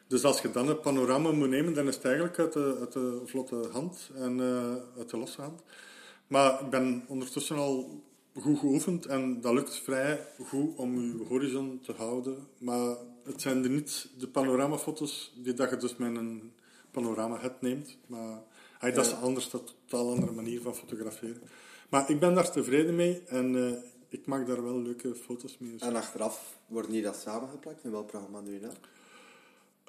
dus 0.08 0.24
als 0.24 0.42
je 0.42 0.52
dan 0.52 0.68
een 0.68 0.80
panorama 0.80 1.32
moet 1.32 1.50
nemen, 1.50 1.74
dan 1.74 1.88
is 1.88 1.96
het 1.96 2.06
eigenlijk 2.06 2.40
uit 2.40 2.54
de, 2.54 2.78
uit 2.80 2.94
de 2.94 3.22
vlotte 3.26 3.68
hand 3.72 4.10
en 4.16 4.42
uit 4.98 5.10
de 5.10 5.18
losse 5.18 5.42
hand. 5.42 5.62
Maar 6.28 6.62
ik 6.62 6.70
ben 6.70 7.04
ondertussen 7.08 7.58
al 7.58 8.04
goed 8.42 8.60
geoefend 8.60 9.06
en 9.06 9.42
dat 9.42 9.54
lukt 9.54 9.78
vrij 9.78 10.28
goed 10.44 10.76
om 10.76 11.02
je 11.02 11.26
horizon 11.28 11.80
te 11.84 11.94
houden. 11.94 12.48
Maar 12.58 12.96
het 13.24 13.42
zijn 13.42 13.64
er 13.64 13.70
niet 13.70 14.10
de 14.18 14.28
panoramafoto's 14.28 15.34
die 15.36 15.54
dat 15.54 15.70
je 15.70 15.78
dus 15.78 15.96
met 15.96 16.16
een 16.16 16.54
panorama-head 16.92 17.62
neemt. 17.62 17.98
Maar 18.08 18.42
hey, 18.78 18.92
dat 18.92 19.06
is 19.06 19.14
anders, 19.14 19.50
dat 19.50 19.64
is 19.64 19.70
een 19.70 19.76
totaal 19.86 20.10
andere 20.10 20.32
manier 20.32 20.62
van 20.62 20.76
fotograferen. 20.76 21.42
Maar 21.90 22.10
ik 22.10 22.20
ben 22.20 22.34
daar 22.34 22.52
tevreden 22.52 22.96
mee 22.96 23.22
en 23.28 23.54
uh, 23.54 23.72
ik 24.10 24.26
maak 24.26 24.48
daar 24.48 24.64
wel 24.64 24.82
leuke 24.82 25.16
foto's 25.16 25.58
mee. 25.60 25.76
En 25.80 25.96
achteraf 25.96 26.58
wordt 26.68 26.90
niet 26.90 27.04
dat 27.04 27.16
samengeplakt? 27.16 27.84
In 27.84 27.92
welk 27.92 28.08
programma 28.08 28.42
doe 28.42 28.54
je 28.54 28.60
dat? 28.60 28.78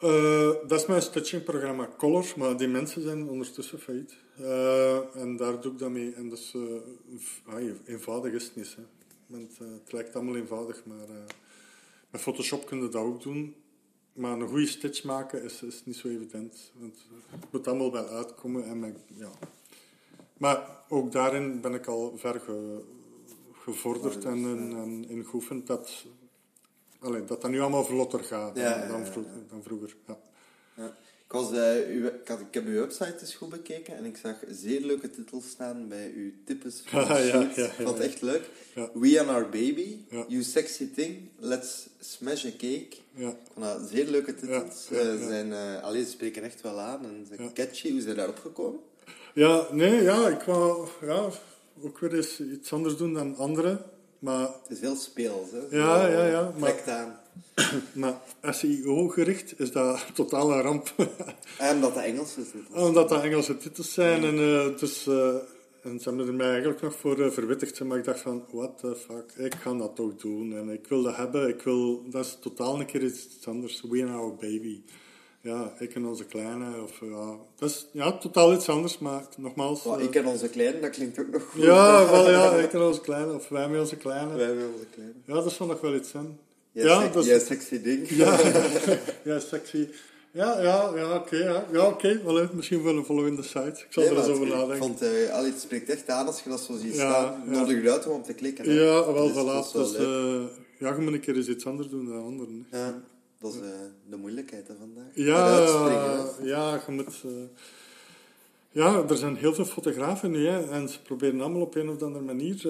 Uh, 0.03 0.68
dat 0.68 0.80
is 0.80 0.86
mijn 0.86 1.03
stitchingprogramma 1.03 1.88
Color, 1.97 2.32
maar 2.36 2.57
die 2.57 2.68
mensen 2.68 3.03
zijn 3.03 3.28
ondertussen 3.28 3.78
failliet. 3.78 4.16
Uh, 4.40 5.16
en 5.16 5.36
daar 5.36 5.61
doe 5.61 5.72
ik 5.72 5.78
dat 5.78 5.90
mee. 5.90 6.14
En 6.14 6.28
dus, 6.28 6.55
uh, 6.55 7.72
eenvoudig 7.84 8.32
is 8.32 8.44
het 8.44 8.57
niet. 8.57 8.76
Hè. 8.76 8.82
Want, 9.26 9.59
het 9.59 9.92
lijkt 9.92 10.14
allemaal 10.14 10.36
eenvoudig, 10.36 10.84
maar 10.84 11.09
met 12.11 12.20
Photoshop 12.20 12.66
kun 12.66 12.82
je 12.82 12.88
dat 12.88 13.03
ook 13.03 13.22
doen. 13.22 13.55
Maar 14.12 14.40
een 14.40 14.49
goede 14.49 14.66
stitch 14.66 15.05
maken 15.05 15.42
is, 15.42 15.62
is 15.62 15.82
niet 15.84 15.97
zo 15.97 16.09
evident. 16.09 16.72
Want 16.74 17.07
het 17.30 17.53
moet 17.53 17.66
allemaal 17.66 17.92
wel 17.92 18.07
uitkomen. 18.07 18.64
En 18.64 18.78
mijn, 18.78 18.97
ja. 19.07 19.30
Maar 20.37 20.68
ook 20.89 21.12
daarin 21.12 21.61
ben 21.61 21.74
ik 21.74 21.87
al 21.87 22.12
ver 22.16 22.41
ge, 22.41 22.82
gevorderd 23.53 24.24
en, 24.24 24.45
en, 24.45 24.76
en 24.76 25.09
in 25.09 25.24
geoefend 25.24 25.66
dat 25.66 26.05
Allee, 27.01 27.24
dat 27.24 27.43
dat 27.43 27.51
nu 27.51 27.61
allemaal 27.61 27.84
vlotter 27.84 28.24
gaat 28.24 28.55
dan, 28.55 28.64
ja, 28.64 28.78
ja, 28.78 28.89
dan, 28.89 29.07
vro 29.07 29.24
dan 29.51 29.62
vroeger. 29.62 29.97
Ja. 30.07 30.18
Ik, 31.26 31.32
was, 31.32 31.53
uh, 31.53 31.89
uw, 31.89 32.07
ik, 32.07 32.28
had, 32.28 32.41
ik, 32.41 32.55
heb 32.55 32.66
uw 32.66 32.80
website 32.80 33.16
eens 33.20 33.34
goed 33.34 33.49
bekeken 33.49 33.97
en 33.97 34.05
ik 34.05 34.16
zag 34.16 34.37
zeer 34.49 34.80
leuke 34.80 35.11
titels 35.11 35.49
staan 35.49 35.89
bij 35.89 36.12
uw 36.14 36.32
de 36.45 36.70
shoot. 37.30 37.57
Ik 37.57 37.70
vond 37.70 37.89
het 37.89 38.07
echt 38.07 38.22
leuk. 38.22 38.51
We 38.95 39.20
and 39.20 39.28
Our 39.28 39.43
Baby, 39.49 39.99
You 40.28 40.43
Sexy 40.43 40.91
Thing, 40.95 41.28
Let's 41.39 41.89
Smash 42.01 42.45
a 42.45 42.51
Cake. 42.51 42.97
Ja. 43.14 43.37
Nou, 43.55 43.87
zeer 43.87 44.07
leuke 44.07 44.34
titels. 44.34 44.87
Ze 44.87 45.24
zijn, 45.28 45.49
uh, 45.49 45.82
allee, 45.82 46.05
ze 46.05 46.11
spreken 46.11 46.43
echt 46.43 46.61
wel 46.61 46.80
aan 46.80 47.05
en 47.05 47.26
ze 47.28 47.51
catchy. 47.55 47.91
Hoe 47.91 48.01
zijn 48.01 48.16
daarop 48.16 48.39
gekomen? 48.39 48.80
Ja, 49.37 49.66
nee, 49.70 50.03
ja, 50.03 50.28
ik 50.28 50.43
wou 50.43 50.89
ja, 51.01 51.28
ook 51.82 51.99
weer 51.99 52.14
eens 52.14 52.41
iets 52.41 52.72
anders 52.72 52.97
doen 52.97 53.12
dan 53.12 53.37
anderen. 53.37 53.82
Maar, 54.18 54.41
het 54.41 54.70
is 54.70 54.80
heel 54.80 54.95
speels, 54.95 55.51
hè? 55.51 55.76
Ja, 55.76 56.07
ja, 56.07 56.26
ja. 56.26 56.53
Maar, 56.59 56.82
aan. 56.87 57.20
maar 58.01 58.20
SEO-gericht 58.43 59.61
is 59.61 59.72
dat 59.72 60.07
totaal 60.14 60.53
een 60.53 60.62
ramp. 60.62 60.95
en 61.59 61.74
omdat 61.74 61.95
dat 61.95 62.05
Engelse 62.05 62.34
titels 62.34 62.82
Omdat 62.87 63.09
dat 63.09 63.22
Engelse 63.22 63.57
titels 63.57 63.93
zijn. 63.93 64.22
Ja. 64.22 64.28
En 64.28 64.39
uh, 64.39 64.78
dus, 64.78 65.07
uh, 65.07 65.34
en 65.82 66.01
ze 66.01 66.09
hebben 66.09 66.26
er 66.26 66.34
mij 66.34 66.51
eigenlijk 66.51 66.82
nog 66.82 66.95
voor 66.95 67.18
uh, 67.18 67.30
verwittigd. 67.30 67.80
Maar 67.80 67.99
ik 67.99 68.05
dacht 68.05 68.20
van, 68.20 68.45
what 68.51 68.78
the 68.78 68.97
fuck, 68.97 69.47
ik 69.47 69.55
ga 69.55 69.74
dat 69.74 69.97
toch 69.97 70.14
doen. 70.14 70.57
En 70.57 70.68
ik 70.68 70.87
wil 70.87 71.03
dat 71.03 71.16
hebben. 71.16 71.49
Ik 71.49 71.62
wil, 71.62 72.11
dat 72.11 72.24
is 72.24 72.39
totaal 72.41 72.80
een 72.80 72.87
keer 72.87 73.03
iets 73.03 73.47
anders. 73.47 73.82
We 73.89 74.03
and 74.03 74.11
our 74.11 74.34
baby. 74.34 74.82
Ja, 75.47 75.72
ik 75.78 75.94
en 75.94 76.07
onze 76.07 76.24
kleine. 76.24 76.82
Of, 76.82 77.01
ja, 77.01 77.36
dat 77.59 77.70
is 77.70 77.86
ja, 77.92 78.18
totaal 78.18 78.53
iets 78.53 78.68
anders, 78.68 78.99
maar 78.99 79.22
nogmaals... 79.36 79.84
Oh, 79.84 80.01
ik 80.01 80.14
en 80.14 80.26
onze 80.26 80.49
kleine, 80.49 80.80
dat 80.80 80.90
klinkt 80.90 81.18
ook 81.18 81.30
nog 81.30 81.42
goed. 81.42 81.62
Ja, 81.62 82.05
wel, 82.11 82.30
ja, 82.30 82.53
ik 82.53 82.72
en 82.72 82.82
onze 82.82 83.01
kleine. 83.01 83.34
Of 83.34 83.49
wij 83.49 83.68
met 83.68 83.80
onze 83.80 83.97
kleine. 83.97 84.36
Wij 84.36 84.55
met 84.55 84.64
onze 84.72 84.86
kleine. 84.94 85.14
Ja, 85.24 85.34
dat 85.34 85.53
zal 85.53 85.66
nog 85.66 85.80
wel 85.80 85.94
iets 85.94 86.11
zijn. 86.11 86.38
Jij 86.72 86.84
ja, 86.84 87.34
is... 87.34 87.47
sexy 87.47 87.82
ding. 87.82 88.09
Ja, 88.22 88.38
ja 89.30 89.40
sexy. 89.40 89.88
Ja, 90.30 90.61
ja, 90.61 90.92
ja 90.97 91.14
oké. 91.14 91.36
ja, 91.36 91.64
ja 91.72 91.86
oké. 91.86 92.20
Okay. 92.22 92.49
misschien 92.53 92.82
wel 92.82 92.97
een 92.97 93.05
volgende 93.05 93.42
site. 93.42 93.84
Ik 93.86 93.86
zal 93.88 94.03
er 94.03 94.16
eens 94.16 94.26
over 94.26 94.47
nadenken. 94.47 94.74
Ik 94.74 94.82
vond, 94.82 95.03
uh, 95.03 95.34
allee, 95.34 95.51
het 95.51 95.61
spreekt 95.61 95.88
echt 95.88 96.09
aan 96.09 96.26
als 96.26 96.42
je 96.42 96.51
dat 96.51 96.61
zo 96.61 96.76
ziet 96.76 96.94
ja, 96.97 97.11
staan. 97.11 97.42
Ja. 97.44 97.51
Nodig 97.51 97.82
je 97.82 97.92
uit 97.92 98.07
om 98.07 98.22
te 98.22 98.32
klikken. 98.32 98.64
Hè. 98.64 98.72
Ja, 98.72 99.12
wel, 99.12 99.30
voilà. 99.30 99.72
Dus, 99.72 99.99
uh, 99.99 100.42
ja, 100.78 100.94
je 100.94 101.01
moet 101.01 101.12
een 101.12 101.20
keer 101.20 101.36
eens 101.36 101.49
iets 101.49 101.66
anders 101.66 101.88
doen 101.88 102.07
dan 102.07 102.24
anderen. 102.24 102.66
Ja, 102.70 103.03
dat 103.39 103.55
is 103.55 103.61
uh, 103.61 103.68
de 104.09 104.16
moeilijkheid 104.16 104.66
van 104.66 104.76
vandaag. 104.76 105.11
Ja, 105.14 105.59
ja, 106.43 106.82
je 106.87 106.93
moet... 106.93 107.24
ja, 108.70 109.05
er 109.09 109.16
zijn 109.16 109.37
heel 109.37 109.55
veel 109.55 109.64
fotografen 109.64 110.30
nu, 110.30 110.47
hè, 110.47 110.70
en 110.70 110.89
ze 110.89 111.03
proberen 111.03 111.41
allemaal 111.41 111.61
op 111.62 111.74
een 111.74 111.89
of 111.89 112.03
andere 112.03 112.24
manier 112.24 112.68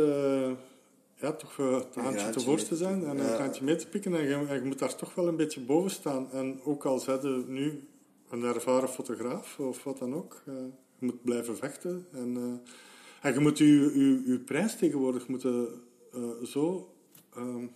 ja, 1.21 1.33
toch 1.33 1.57
het 1.57 1.95
handje 1.95 2.31
te 2.31 2.45
worst 2.45 2.69
te 2.69 2.77
zijn 2.77 3.05
en 3.05 3.19
een 3.19 3.41
handje 3.41 3.64
mee 3.64 3.77
te 3.77 3.89
pikken. 3.89 4.14
En 4.14 4.23
je, 4.23 4.55
je, 4.55 4.61
moet 4.64 4.79
daar 4.79 4.95
toch 4.95 5.14
wel 5.14 5.29
een 5.29 5.37
beetje 5.37 5.61
boven 5.61 5.91
staan. 5.91 6.31
En 6.33 6.61
ook 6.64 6.85
al 6.85 6.99
zijn 6.99 7.45
nu 7.53 7.89
een 8.31 8.43
ervaren 8.43 8.89
fotograaf 8.89 9.59
of 9.59 9.85
wat 9.85 9.99
dan 9.99 10.14
ook, 10.14 10.43
je 10.99 11.07
moet 11.07 11.25
blijven 11.25 11.57
vechten. 11.57 12.07
En, 12.12 12.62
en 13.23 13.35
je 13.35 13.41
moet 13.41 13.59
je, 13.59 13.67
je, 13.67 14.23
je 14.27 14.39
prijs 14.39 14.77
tegenwoordig 14.77 15.29
moeten 15.29 15.69
zo 16.43 16.95
um, 17.37 17.75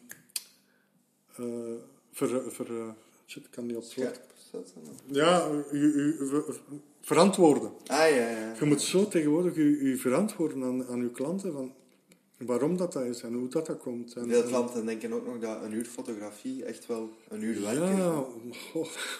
ver, 2.28 2.52
ver, 2.52 2.94
shit, 3.26 3.50
kan 3.50 3.66
niet 3.66 3.76
op 3.76 3.82
het 3.82 4.20
Ja, 5.06 5.48
je, 5.72 6.44
verantwoorden. 7.00 7.70
Ah, 7.86 7.96
ja, 7.96 8.06
ja. 8.08 8.54
Je 8.58 8.64
moet 8.64 8.82
zo 8.82 9.08
tegenwoordig 9.08 9.54
je, 9.54 9.96
verantwoorden 9.96 10.62
aan, 10.62 10.86
aan 10.86 11.02
je 11.02 11.10
klanten. 11.10 11.52
Van, 11.52 11.72
waarom 12.36 12.76
dat, 12.76 12.92
dat 12.92 13.04
is 13.04 13.22
en 13.22 13.34
hoe 13.34 13.48
dat, 13.48 13.66
dat 13.66 13.78
komt. 13.78 14.14
En, 14.14 14.28
Veel 14.28 14.42
klanten 14.42 14.86
denken 14.86 15.12
ook 15.12 15.26
nog 15.26 15.38
dat 15.38 15.62
een 15.62 15.72
uur 15.72 15.84
fotografie 15.84 16.64
echt 16.64 16.86
wel 16.86 17.10
een 17.28 17.42
uur 17.42 17.60
werk 17.62 17.90
is. 17.90 17.96
Ja, 17.96 18.24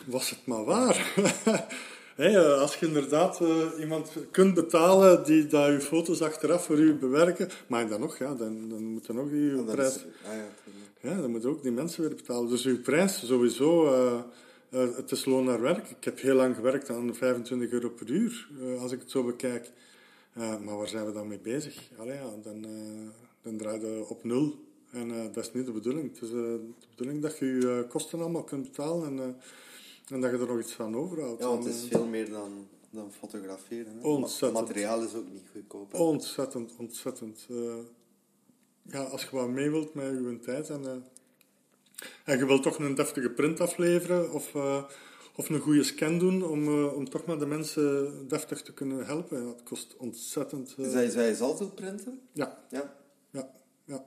was 0.07 0.31
het 0.31 0.47
maar 0.47 0.65
waar. 0.65 1.13
hey, 2.17 2.37
eh, 2.37 2.61
als 2.61 2.77
je 2.77 2.87
inderdaad 2.87 3.41
uh, 3.41 3.49
iemand 3.79 4.13
kunt 4.31 4.55
betalen 4.55 5.25
die 5.25 5.47
dat 5.47 5.67
je 5.67 5.81
foto's 5.81 6.23
achteraf 6.23 6.65
voor 6.65 6.79
u 6.79 6.95
bewerken, 6.95 7.49
maar 7.67 7.89
dan 7.89 8.01
nog, 8.01 8.19
ja, 8.19 8.35
dan, 8.35 8.69
dan 8.69 8.85
moet 8.85 9.07
dan 9.07 9.21
ook 9.21 9.31
die 9.31 9.57
ja, 9.57 9.63
prijs... 9.63 9.97
Is, 9.97 10.05
ah, 10.25 10.33
ja, 10.33 11.11
ja, 11.11 11.21
dan 11.21 11.31
moeten 11.31 11.51
ook 11.51 11.63
die 11.63 11.73
mensen 11.73 12.03
weer 12.03 12.15
betalen. 12.15 12.49
Dus 12.49 12.65
uw 12.65 12.81
prijs 12.81 13.27
sowieso... 13.27 13.85
Uh, 13.85 14.21
het 14.97 15.11
is 15.11 15.25
loon 15.25 15.45
naar 15.45 15.61
werk. 15.61 15.91
Ik 15.91 16.05
heb 16.05 16.21
heel 16.21 16.35
lang 16.35 16.55
gewerkt 16.55 16.91
aan 16.91 17.15
25 17.15 17.71
euro 17.71 17.89
per 17.89 18.11
uur, 18.11 18.49
als 18.81 18.93
ik 18.93 19.01
het 19.01 19.11
zo 19.11 19.25
bekijk. 19.25 19.71
Maar 20.35 20.77
waar 20.77 20.89
zijn 20.89 21.07
we 21.07 21.13
dan 21.13 21.29
mee 21.29 21.39
bezig? 21.39 21.91
Allee, 21.97 22.15
ja, 22.15 22.31
dan, 22.43 22.67
dan 23.43 23.57
draai 23.57 23.81
je 23.81 24.05
op 24.09 24.25
nul. 24.25 24.65
En 24.91 25.33
dat 25.33 25.45
is 25.45 25.53
niet 25.53 25.67
de 25.67 25.73
bedoeling. 25.73 26.09
Het 26.13 26.23
is 26.23 26.31
de 26.31 26.71
bedoeling 26.91 27.23
dat 27.23 27.39
je 27.39 27.47
je 27.47 27.87
kosten 27.89 28.21
allemaal 28.21 28.45
kunt 28.45 28.63
betalen 28.63 29.07
en, 29.07 29.37
en 30.11 30.21
dat 30.21 30.31
je 30.31 30.39
er 30.39 30.47
nog 30.47 30.61
iets 30.61 30.73
van 30.73 30.97
overhoudt. 30.97 31.41
Ja, 31.41 31.49
want 31.49 31.65
het 31.65 31.75
is 31.75 31.85
veel 31.89 32.07
meer 32.07 32.31
dan, 32.31 32.69
dan 32.91 33.13
fotograferen. 33.13 33.99
Hè? 33.99 34.07
Ontzettend. 34.09 34.67
materiaal 34.67 35.03
is 35.03 35.15
ook 35.15 35.31
niet 35.33 35.49
goedkoop. 35.53 35.95
Ontzettend, 35.95 36.73
ontzettend. 36.79 37.47
ja, 38.83 39.03
als 39.03 39.23
je 39.23 39.29
wat 39.31 39.49
mee 39.49 39.71
wilt 39.71 39.95
met 39.95 40.07
je 40.07 40.39
tijd 40.43 40.71
en, 40.71 41.05
en 42.25 42.39
je 42.39 42.47
wilt 42.47 42.63
toch 42.63 42.79
een 42.79 42.95
deftige 42.95 43.31
print 43.31 43.61
afleveren 43.61 44.33
of 44.33 44.55
of 45.41 45.49
een 45.49 45.61
goede 45.61 45.83
scan 45.83 46.19
doen 46.19 46.45
om, 46.45 46.85
om 46.89 47.09
toch 47.09 47.25
maar 47.25 47.39
de 47.39 47.47
mensen 47.47 48.29
deftig 48.29 48.63
te 48.63 48.73
kunnen 48.73 49.07
helpen. 49.07 49.45
Dat 49.45 49.63
kost 49.63 49.97
ontzettend... 49.97 50.75
Zij, 50.79 51.11
zij 51.11 51.35
zal 51.35 51.71
printen? 51.75 52.21
Ja. 52.33 52.59
Ja? 52.71 52.97
Ja. 53.31 53.51
ja. 53.85 54.07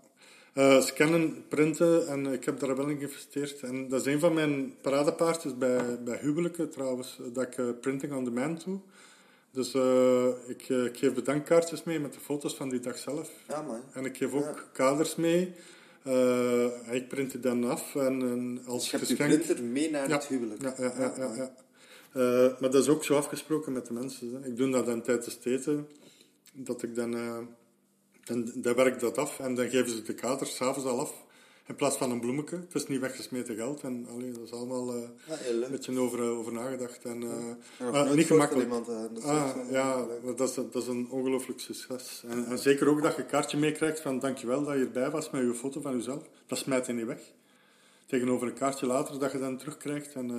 Uh, 0.53 0.81
scannen, 0.81 1.47
printen, 1.47 2.07
en 2.07 2.25
ik 2.25 2.45
heb 2.45 2.59
daar 2.59 2.75
wel 2.75 2.87
in 2.87 2.97
geïnvesteerd. 2.97 3.61
En 3.61 3.87
dat 3.87 4.05
is 4.05 4.13
een 4.13 4.19
van 4.19 4.33
mijn 4.33 4.73
paradepaardjes 4.81 5.57
bij, 5.57 6.03
bij 6.03 6.17
huwelijken 6.21 6.69
trouwens, 6.69 7.19
dat 7.33 7.43
ik 7.43 7.81
printing 7.81 8.13
on 8.13 8.23
demand 8.23 8.63
doe. 8.65 8.79
Dus 9.51 9.73
ik, 10.47 10.69
ik, 10.69 10.97
geef 10.97 11.13
bedankkaartjes 11.13 11.83
mee 11.83 11.99
met 11.99 12.13
de 12.13 12.19
foto's 12.19 12.55
van 12.55 12.69
die 12.69 12.79
dag 12.79 12.97
zelf. 12.97 13.31
Ja, 13.47 13.61
man. 13.61 13.81
En 13.93 14.05
ik 14.05 14.17
geef 14.17 14.33
ook 14.33 14.69
kaders 14.73 15.15
mee 15.15 15.53
ik 16.91 17.07
print 17.07 17.33
het 17.33 17.43
dan 17.43 17.63
af 17.63 17.95
en, 17.95 18.21
en 18.21 18.61
als 18.65 18.91
je 18.91 18.97
geschenk... 18.97 19.19
hebt 19.19 19.43
printer 19.43 19.63
mee 19.63 19.91
naar 19.91 20.09
het 20.09 20.27
huwelijk. 20.27 20.61
Ja, 20.61 20.73
ja, 20.77 20.93
ja. 20.97 21.13
ja, 21.17 21.35
ja. 21.35 21.51
Maar 22.59 22.71
dat 22.71 22.83
is 22.83 22.87
ook 22.87 23.03
zo 23.03 23.15
afgesproken 23.15 23.73
met 23.73 23.85
de 23.85 23.93
mensen. 23.93 24.33
Hè. 24.33 24.47
Ik 24.47 24.57
doe 24.57 24.69
dat 24.69 24.85
dan 24.85 25.01
tijdens 25.01 25.33
het 25.33 25.45
eten, 25.45 25.87
dat 26.53 26.83
ik 26.83 26.95
dan, 26.95 27.13
dan, 28.23 28.51
dan 28.55 28.75
werk 28.75 28.99
dat 28.99 29.17
af 29.17 29.39
en 29.39 29.55
dan 29.55 29.69
geven 29.69 29.89
ze 29.89 30.01
de 30.01 30.13
kaders 30.13 30.55
s'avonds 30.55 30.89
al 30.89 30.99
af. 30.99 31.13
In 31.67 31.75
plaats 31.75 31.97
van 31.97 32.11
een 32.11 32.19
bloemetje. 32.19 32.55
Het 32.55 32.75
is 32.75 32.87
niet 32.87 32.99
weggesmeten 32.99 33.55
geld. 33.55 33.81
En, 33.81 34.07
allee, 34.13 34.31
dat 34.31 34.41
is 34.43 34.51
allemaal 34.51 34.95
uh, 34.95 35.03
een 35.49 35.71
beetje 35.71 35.99
over, 35.99 36.21
over 36.21 36.53
nagedacht. 36.53 37.05
En, 37.05 37.21
uh, 37.79 38.11
niet 38.11 38.25
gemakkelijk. 38.25 38.65
Iemand, 38.65 38.85
dat 38.85 39.23
ah, 39.23 39.49
ja, 39.71 40.05
dat 40.35 40.49
is, 40.49 40.53
dat 40.55 40.75
is 40.75 40.87
een 40.87 41.07
ongelooflijk 41.09 41.59
succes. 41.59 42.23
En, 42.27 42.45
en, 42.45 42.59
zeker 42.59 42.87
ook 42.87 43.01
dat 43.01 43.15
je 43.15 43.21
een 43.21 43.27
kaartje 43.27 43.57
meekrijgt 43.57 43.99
van 43.99 44.19
dankjewel 44.19 44.63
dat 44.63 44.73
je 44.73 44.83
erbij 44.83 45.09
was 45.09 45.29
met 45.29 45.41
je 45.41 45.53
foto 45.53 45.81
van 45.81 45.95
jezelf. 45.95 46.23
Dat 46.47 46.57
smijt 46.57 46.85
je 46.85 46.93
niet 46.93 47.05
weg. 47.05 47.21
Tegenover 48.05 48.47
een 48.47 48.53
kaartje 48.53 48.85
later 48.85 49.19
dat 49.19 49.31
je 49.31 49.39
dan 49.39 49.57
terugkrijgt. 49.57 50.13
En, 50.13 50.29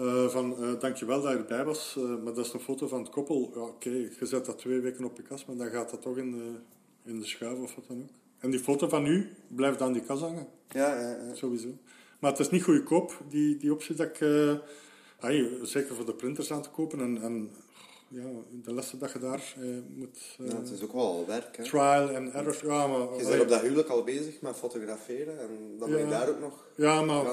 uh, 0.00 0.28
van 0.28 0.76
dankjewel 0.78 1.22
dat 1.22 1.32
je 1.32 1.38
erbij 1.38 1.64
was, 1.64 1.98
maar 2.24 2.34
dat 2.34 2.46
is 2.46 2.52
een 2.52 2.60
foto 2.60 2.88
van 2.88 3.00
het 3.00 3.10
koppel. 3.10 3.50
Ja, 3.54 3.60
oké, 3.60 3.90
je 3.90 4.26
zet 4.26 4.44
dat 4.44 4.58
twee 4.58 4.80
weken 4.80 5.04
op 5.04 5.16
je 5.16 5.22
kast, 5.22 5.46
maar 5.46 5.56
dan 5.56 5.70
gaat 5.70 5.90
dat 5.90 6.02
toch 6.02 6.16
in 6.16 6.30
de, 6.30 6.52
in 7.04 7.18
de 7.18 7.26
schuif 7.26 7.58
of 7.58 7.74
wat 7.74 7.86
dan 7.88 8.02
ook. 8.02 8.10
En 8.38 8.50
die 8.50 8.60
foto 8.60 8.88
van 8.88 9.06
u 9.06 9.28
blijft 9.48 9.80
aan 9.80 9.92
die 9.92 10.02
kas 10.02 10.20
hangen. 10.20 10.46
Ja, 10.68 11.00
ja, 11.00 11.08
ja. 11.10 11.34
Sowieso. 11.34 11.68
Maar 12.18 12.30
het 12.30 12.40
is 12.40 12.50
niet 12.50 12.62
goedkoop, 12.62 13.22
die, 13.28 13.56
die 13.56 13.72
optie 13.72 13.94
dat 13.94 14.06
ik... 14.06 14.20
Uh, 14.20 14.58
zeker 15.62 15.94
voor 15.94 16.06
de 16.06 16.14
printers 16.14 16.52
aan 16.52 16.62
te 16.62 16.70
kopen. 16.70 17.00
En, 17.00 17.22
en 17.22 17.50
ja, 18.12 18.28
de 18.62 18.74
lessen 18.74 18.98
dat 18.98 19.12
je 19.12 19.18
daar 19.18 19.54
uh, 19.58 19.76
moet... 19.94 20.36
Uh, 20.40 20.48
ja, 20.48 20.56
het 20.56 20.70
is 20.70 20.82
ook 20.82 20.92
wel 20.92 21.24
werk, 21.26 21.56
hè? 21.56 21.64
Trial 21.64 22.10
en 22.10 22.32
error. 22.32 22.58
Ja, 22.66 22.86
maar, 22.86 22.98
je 22.98 23.26
bent 23.28 23.42
op 23.42 23.48
dat 23.48 23.60
huwelijk 23.60 23.88
al 23.88 24.04
bezig 24.04 24.40
met 24.40 24.56
fotograferen. 24.56 25.40
En 25.40 25.76
dan 25.78 25.90
ben 25.90 25.98
je 25.98 26.08
daar 26.08 26.28
ook 26.28 26.40
nog 26.40 26.64
Ja, 26.74 27.02
maar, 27.02 27.24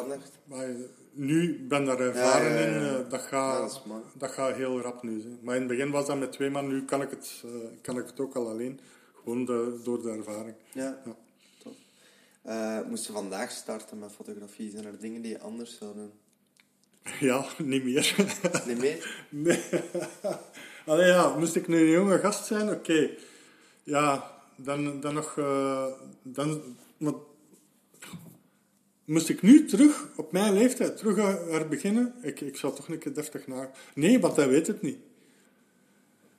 maar 0.44 0.68
nu 1.12 1.66
ben 1.68 1.86
daar 1.86 2.00
ervaren 2.00 2.52
ja, 2.52 2.98
in. 2.98 3.10
dat, 3.10 3.22
gaat, 3.22 3.82
dat, 4.18 4.32
gaat 4.32 4.56
heel 4.56 4.82
rap 4.82 5.04
nu. 5.04 5.22
Hè. 5.22 5.38
Maar 5.42 5.56
in 5.56 5.62
het 5.62 5.70
begin 5.70 5.92
was 5.92 6.06
dat 6.06 6.20
met 6.20 6.32
twee 6.32 6.50
man. 6.50 6.68
Nu 6.68 6.86
kan 6.86 7.02
ik 7.02 7.10
het, 7.10 7.44
kan 7.82 7.98
ik 7.98 8.06
het 8.06 8.20
ook 8.20 8.36
al 8.36 8.50
alleen. 8.50 8.80
Gewoon 9.14 9.46
door 9.84 10.02
de 10.02 10.10
ervaring. 10.10 10.56
Ja, 10.72 11.02
ja. 11.06 11.16
tof. 11.64 11.76
Uh, 12.46 12.80
moesten 12.90 13.14
vandaag 13.14 13.52
starten 13.52 14.00
met 14.00 14.12
fotografie? 14.12 14.72
Zijn 14.72 14.86
er 14.86 15.00
dingen 15.00 15.22
die 15.22 15.32
je 15.32 15.40
anders 15.40 15.78
zou 15.78 15.94
doen? 15.94 16.12
Ja, 17.20 17.46
niet 17.58 17.84
meer. 17.84 18.16
Niet 18.66 18.80
meer? 18.80 19.26
Nee. 19.30 19.64
Allee, 20.88 21.08
ja, 21.08 21.38
moest 21.38 21.56
ik 21.56 21.68
nu 21.68 21.80
een 21.80 21.92
jonge 21.92 22.20
gast 22.20 22.46
zijn? 22.46 22.70
Oké. 22.70 23.10
Ja, 23.84 24.32
dan, 24.56 25.00
dan 25.00 25.14
nog... 25.14 25.36
Uh, 25.36 25.86
dan, 26.24 26.62
moest 29.06 29.30
ik 29.30 29.42
nu 29.42 29.66
terug, 29.66 30.08
op 30.16 30.32
mijn 30.32 30.54
leeftijd, 30.54 30.98
terug 30.98 31.18
er 31.52 31.68
beginnen? 31.68 32.14
Ik, 32.22 32.42
ik 32.42 32.58
zou 32.58 32.76
toch 32.76 32.88
een 32.88 32.98
keer 32.98 33.14
deftig 33.14 33.48
naar... 33.48 33.72
Nee, 33.96 34.20
want 34.20 34.36
hij 34.36 34.50
weet 34.50 34.68
het 34.68 34.82
niet. 34.82 34.98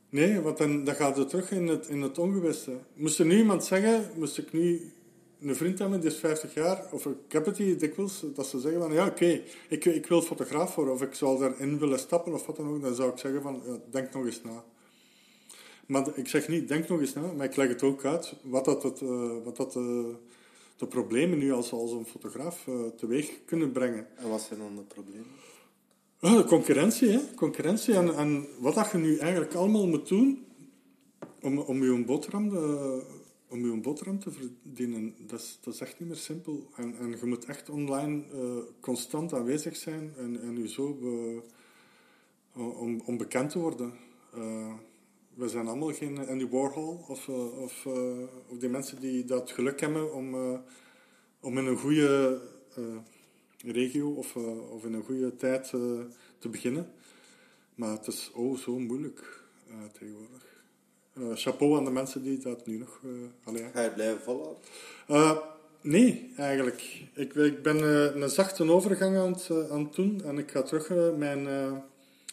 Nee, 0.09 0.41
want 0.41 0.59
dan, 0.59 0.85
dan 0.85 0.95
gaat 0.95 1.17
het 1.17 1.29
terug 1.29 1.51
in 1.51 1.67
het, 1.67 1.87
in 1.87 2.03
het 2.03 2.19
ongewisse. 2.19 2.77
Moest 2.95 3.19
er 3.19 3.27
nu 3.27 3.37
iemand 3.37 3.65
zeggen, 3.65 4.11
moest 4.15 4.39
ik 4.39 4.53
nu 4.53 4.93
een 5.41 5.57
vriend 5.57 5.79
hebben, 5.79 6.01
die 6.01 6.11
is 6.11 6.17
50 6.17 6.55
jaar, 6.55 6.85
of 6.91 7.07
ik 7.07 7.33
heb 7.33 7.47
het 7.47 7.57
hier 7.57 7.79
dikwijls, 7.79 8.25
dat 8.35 8.47
ze 8.47 8.61
zeggen 8.61 8.81
van, 8.81 8.93
ja, 8.93 9.07
oké, 9.07 9.41
ik, 9.69 9.85
ik 9.85 10.07
wil 10.07 10.23
fotograaf 10.23 10.75
worden, 10.75 10.95
of 10.95 11.03
ik 11.03 11.15
zou 11.15 11.39
daarin 11.39 11.79
willen 11.79 11.99
stappen, 11.99 12.33
of 12.33 12.47
wat 12.47 12.57
dan 12.57 12.69
ook, 12.69 12.83
dan 12.83 12.95
zou 12.95 13.11
ik 13.11 13.19
zeggen 13.19 13.43
van, 13.43 13.63
ja, 13.67 13.79
denk 13.91 14.15
nog 14.15 14.25
eens 14.25 14.43
na. 14.43 14.65
Maar 15.87 16.07
ik 16.15 16.29
zeg 16.29 16.49
niet, 16.49 16.69
denk 16.69 16.89
nog 16.89 17.01
eens 17.01 17.15
na, 17.15 17.33
maar 17.37 17.47
ik 17.47 17.57
leg 17.57 17.69
het 17.69 17.83
ook 17.83 18.05
uit, 18.05 18.35
wat 18.43 18.65
dat, 18.65 18.83
het, 18.83 19.01
uh, 19.01 19.33
wat 19.45 19.57
dat 19.57 19.75
uh, 19.77 20.05
de 20.77 20.87
problemen 20.87 21.39
nu 21.39 21.53
als, 21.53 21.73
als 21.73 21.93
een 21.93 22.07
fotograaf 22.07 22.67
uh, 22.67 22.75
teweeg 22.97 23.31
kunnen 23.45 23.73
brengen. 23.73 24.07
En 24.17 24.29
wat 24.29 24.41
zijn 24.41 24.59
dan 24.59 24.77
de 24.77 24.83
problemen? 24.83 25.27
Ja, 26.21 26.37
de 26.37 26.45
concurrentie, 26.45 27.09
hè. 27.09 27.21
Concurrentie 27.35 27.95
en, 27.95 28.15
en 28.15 28.47
wat 28.59 28.75
dat 28.75 28.91
je 28.91 28.99
nu 28.99 29.17
eigenlijk 29.17 29.55
allemaal 29.55 29.87
moet 29.87 30.09
doen 30.09 30.47
om, 31.43 31.59
om 31.59 31.85
je 31.85 32.05
boterham, 32.05 32.49
de, 32.49 33.03
om 33.49 33.71
je 33.71 33.81
boterham 33.81 34.19
te 34.19 34.31
verdienen, 34.31 35.15
dat 35.27 35.41
is, 35.41 35.59
dat 35.61 35.81
echt 35.81 35.99
niet 35.99 36.09
meer 36.09 36.19
simpel. 36.19 36.69
En, 36.77 36.97
en 36.99 37.11
je 37.11 37.27
moet 37.27 37.45
echt 37.45 37.69
online 37.69 38.25
uh, 38.35 38.59
constant 38.81 39.33
aanwezig 39.33 39.77
zijn 39.77 40.13
en, 40.17 40.41
en 40.41 40.59
je 40.59 40.69
zo 40.69 40.95
be, 40.95 41.43
om, 42.55 43.01
om 43.01 43.17
bekend 43.17 43.51
te 43.51 43.59
worden. 43.59 43.93
We 45.39 45.49
zijn 45.49 45.67
allemaal 45.67 45.93
geen 45.93 46.29
Andy 46.29 46.49
Warhol 46.49 47.05
of, 47.09 47.29
eh, 47.29 47.61
of, 47.61 47.87
eh, 47.87 48.19
of 48.49 48.59
die 48.59 48.69
mensen 48.69 49.01
die 49.01 49.25
dat 49.25 49.51
geluk 49.51 49.81
hebben 49.81 50.15
om, 50.15 50.35
eh, 50.35 50.59
om 51.41 51.59
in 51.59 51.67
een 51.67 51.77
goede 51.77 52.41
eh, 52.75 52.97
regio 53.65 54.11
of, 54.11 54.37
eh, 54.37 54.71
of 54.71 54.85
in 54.85 54.93
een 54.93 55.03
goede 55.03 55.37
tijd 55.37 55.73
eh, 55.73 55.81
te 56.39 56.49
beginnen. 56.49 56.93
Maar 57.75 57.91
het 57.91 58.07
is 58.07 58.31
oh 58.35 58.57
zo 58.57 58.79
moeilijk 58.79 59.43
eh, 59.69 59.85
tegenwoordig. 59.93 60.58
Eh, 61.21 61.27
chapeau 61.35 61.77
aan 61.77 61.85
de 61.85 61.91
mensen 61.91 62.23
die 62.23 62.39
dat 62.39 62.67
nu 62.67 62.79
nog... 62.79 63.01
eh 63.05 63.11
allee. 63.45 63.65
Ga 63.73 63.83
je 63.83 63.91
blijven 63.91 64.21
volhouden? 64.21 64.63
Eh, 65.07 65.37
nee, 65.81 66.33
eigenlijk. 66.37 67.03
Ik, 67.15 67.35
ik 67.35 67.63
ben 67.63 67.83
een 68.23 68.29
zachte 68.29 68.71
overgang 68.71 69.17
aan 69.17 69.33
het, 69.33 69.71
aan 69.71 69.85
het 69.85 69.95
doen 69.95 70.23
en 70.25 70.39
ik 70.39 70.51
ga 70.51 70.63
terug 70.63 70.91
eh, 70.91 71.15
mijn, 71.17 71.43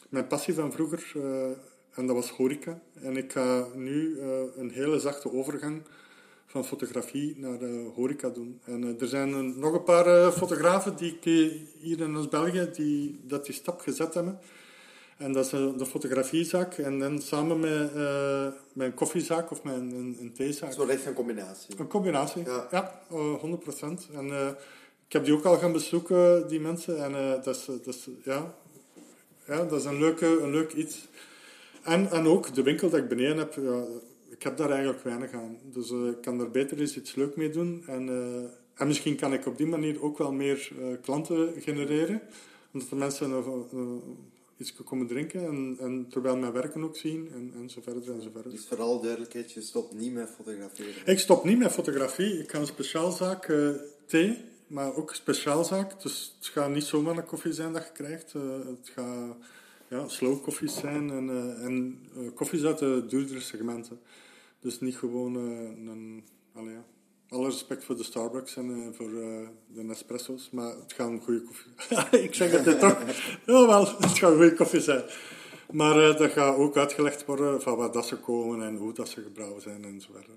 mijn 0.09 0.27
passie 0.27 0.53
van 0.53 0.71
vroeger, 0.71 1.11
en 1.91 2.07
dat 2.07 2.15
was 2.15 2.29
horeca. 2.29 2.79
En 3.01 3.17
ik 3.17 3.31
ga 3.31 3.67
nu 3.75 4.19
een 4.57 4.71
hele 4.71 4.99
zachte 4.99 5.33
overgang 5.33 5.81
van 6.45 6.65
fotografie 6.65 7.35
naar 7.37 7.63
horeca 7.95 8.29
doen. 8.29 8.59
En 8.63 8.99
er 8.99 9.07
zijn 9.07 9.59
nog 9.59 9.73
een 9.73 9.83
paar 9.83 10.31
fotografen 10.31 10.95
die 10.95 11.17
ik, 11.21 11.23
hier 11.79 11.99
in 11.99 12.17
ons 12.17 12.27
België 12.27 12.69
die 12.73 13.19
dat 13.23 13.45
die 13.45 13.55
stap 13.55 13.79
gezet 13.79 14.13
hebben. 14.13 14.39
En 15.17 15.33
dat 15.33 15.45
is 15.45 15.51
eh, 15.53 15.77
de 15.77 15.85
fotografiezaak. 15.85 16.77
En 16.77 16.99
dan 16.99 17.21
samen 17.21 17.59
met 17.59 17.93
eh, 17.93 18.47
mijn 18.73 18.93
koffiezaak 18.93 19.51
of 19.51 19.63
mijn 19.63 19.91
een, 19.91 20.17
een 20.19 20.33
theezaak. 20.33 20.67
Het 20.69 20.77
wordt 20.77 20.91
echt 20.91 21.05
een 21.05 21.13
combinatie. 21.13 21.79
Een 21.79 21.87
combinatie, 21.87 22.43
Ja. 22.45 22.67
ja, 22.71 23.01
eh, 23.09 23.33
100%. 23.41 24.09
En 24.13 24.29
eh, 24.31 24.47
ik 25.07 25.13
heb 25.13 25.25
die 25.25 25.33
ook 25.33 25.45
al 25.45 25.57
gaan 25.57 25.71
bezoeken, 25.71 26.47
die 26.47 26.59
mensen. 26.59 27.03
En 27.03 27.15
eh, 27.15 27.43
dat, 27.43 27.55
is, 27.55 27.65
dat, 27.65 27.87
is, 27.87 28.07
ja, 28.23 28.53
ja, 29.47 29.63
dat 29.63 29.79
is 29.79 29.85
een, 29.85 29.99
leuke, 29.99 30.25
een 30.41 30.51
leuk 30.51 30.73
iets. 30.73 31.07
En, 31.83 32.11
en 32.11 32.25
ook 32.27 32.53
de 32.53 32.63
winkel 32.63 32.89
dat 32.89 32.99
ik 32.99 33.07
beneden 33.07 33.37
heb, 33.37 33.53
ja, 33.53 33.83
ik 34.29 34.43
heb 34.43 34.57
daar 34.57 34.69
eigenlijk 34.69 35.03
weinig 35.03 35.31
aan. 35.33 35.57
Dus 35.63 35.91
eh, 35.91 36.05
ik 36.07 36.21
kan 36.21 36.37
daar 36.37 36.51
beter 36.51 36.79
eens 36.79 36.97
iets 36.97 37.15
leuk 37.15 37.35
mee 37.35 37.49
doen. 37.49 37.83
En, 37.87 38.09
eh, 38.09 38.81
en 38.81 38.87
misschien 38.87 39.15
kan 39.15 39.33
ik 39.33 39.45
op 39.45 39.57
die 39.57 39.67
manier 39.67 40.03
ook 40.03 40.17
wel 40.17 40.31
meer 40.31 40.71
eh, 40.79 40.85
klanten 41.01 41.53
genereren. 41.61 42.21
Omdat 42.73 42.89
de 42.89 42.95
mensen 42.95 43.31
eh, 43.31 43.37
eh, 43.37 43.79
iets 44.57 44.73
komen 44.73 45.07
drinken 45.07 45.47
en, 45.47 45.77
en 45.79 46.07
terwijl 46.09 46.37
mijn 46.37 46.51
werken 46.51 46.83
ook 46.83 46.97
zien 46.97 47.29
en, 47.33 47.51
en 47.55 47.69
zo 47.69 47.81
verder 47.81 48.13
en 48.13 48.21
zo 48.21 48.29
verder. 48.33 48.51
Dus 48.51 48.67
vooral 48.67 49.01
duidelijkheid, 49.01 49.51
je 49.51 49.61
stopt 49.61 49.93
niet 49.93 50.13
met 50.13 50.29
fotograferen. 50.29 50.93
Ik 51.05 51.19
stop 51.19 51.43
niet 51.43 51.57
met 51.57 51.71
fotografie. 51.71 52.39
Ik 52.39 52.51
ga 52.51 52.59
een 52.59 52.65
speciaalzaak 52.65 53.47
eh 53.47 53.69
thee, 54.05 54.43
maar 54.67 54.95
ook 54.95 55.13
speciaalzaak. 55.13 56.01
Dus 56.01 56.35
het 56.37 56.47
gaat 56.47 56.69
niet 56.69 56.83
zomaar 56.83 57.17
een 57.17 57.25
koffie 57.25 57.53
zijn 57.53 57.73
dat 57.73 57.83
je 57.83 57.91
krijgt. 57.91 58.33
Eh, 58.33 58.41
het 58.65 58.91
gaat 58.93 59.35
ja, 59.87 60.07
slow 60.07 60.43
koffies 60.43 60.75
zijn 60.75 61.09
en, 61.09 61.29
eh, 61.29 61.65
en 61.65 61.99
koffies 62.33 62.63
uit 62.63 62.77
de 62.77 63.05
duurdere 63.07 63.39
segmenten. 63.39 63.99
Dus 64.59 64.79
niet 64.79 64.95
gewoon 64.95 65.35
een... 65.35 66.23
Allee, 66.53 66.73
ja. 66.73 66.85
Alle 67.29 67.45
respect 67.45 67.83
voor 67.83 67.97
de 67.97 68.03
Starbucks 68.03 68.55
en 68.55 68.69
eh, 68.69 68.97
voor 68.97 69.07
eh, 69.07 69.47
de 69.67 69.83
Nespresso's, 69.83 70.49
maar 70.51 70.75
het 70.75 70.93
gaat 70.93 71.09
een 71.09 71.21
goede 71.21 71.41
koffie. 71.41 71.71
ik 72.27 72.33
zeg 72.33 72.51
het 72.51 72.79
toch. 72.79 72.97
Jawel, 73.45 73.85
het 73.85 74.17
gaat 74.17 74.31
een 74.31 74.37
goede 74.37 74.53
koffie 74.53 74.81
zijn. 74.81 75.03
Maar 75.71 76.09
eh 76.09 76.17
dat 76.17 76.31
gaat 76.31 76.57
ook 76.57 76.77
uitgelegd 76.77 77.25
worden 77.25 77.61
van 77.61 77.77
waar 77.77 77.91
dat 77.91 78.07
ze 78.07 78.17
komen 78.17 78.67
en 78.67 78.75
hoe 78.75 78.93
dat 78.93 79.09
ze 79.09 79.21
gebrouwen 79.21 79.61
zijn 79.61 79.83
en 79.83 80.01
zo 80.01 80.09
verder. 80.11 80.35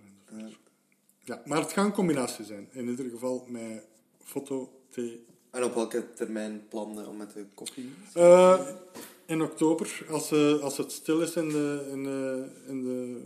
Ja, 1.24 1.42
maar 1.44 1.60
het 1.60 1.72
gaat 1.72 1.84
een 1.84 1.92
combinatie 1.92 2.44
zijn. 2.44 2.68
In 2.72 2.88
ieder 2.88 3.10
geval 3.10 3.44
met 3.48 3.84
foto, 4.24 4.70
thee. 4.90 5.26
En 5.50 5.64
op 5.64 5.74
welke 5.74 6.12
termijn 6.12 6.66
plannen 6.68 7.08
om 7.08 7.16
met 7.16 7.32
de 7.32 7.46
koffie? 7.54 7.92
In 9.26 9.42
oktober, 9.42 10.06
als, 10.10 10.32
als 10.60 10.76
het 10.76 10.92
stil 10.92 11.20
is 11.20 11.36
in 11.36 11.48
de, 11.48 11.88
in 11.90 12.02
de, 12.02 12.46
in 12.66 12.82
de, 12.82 13.20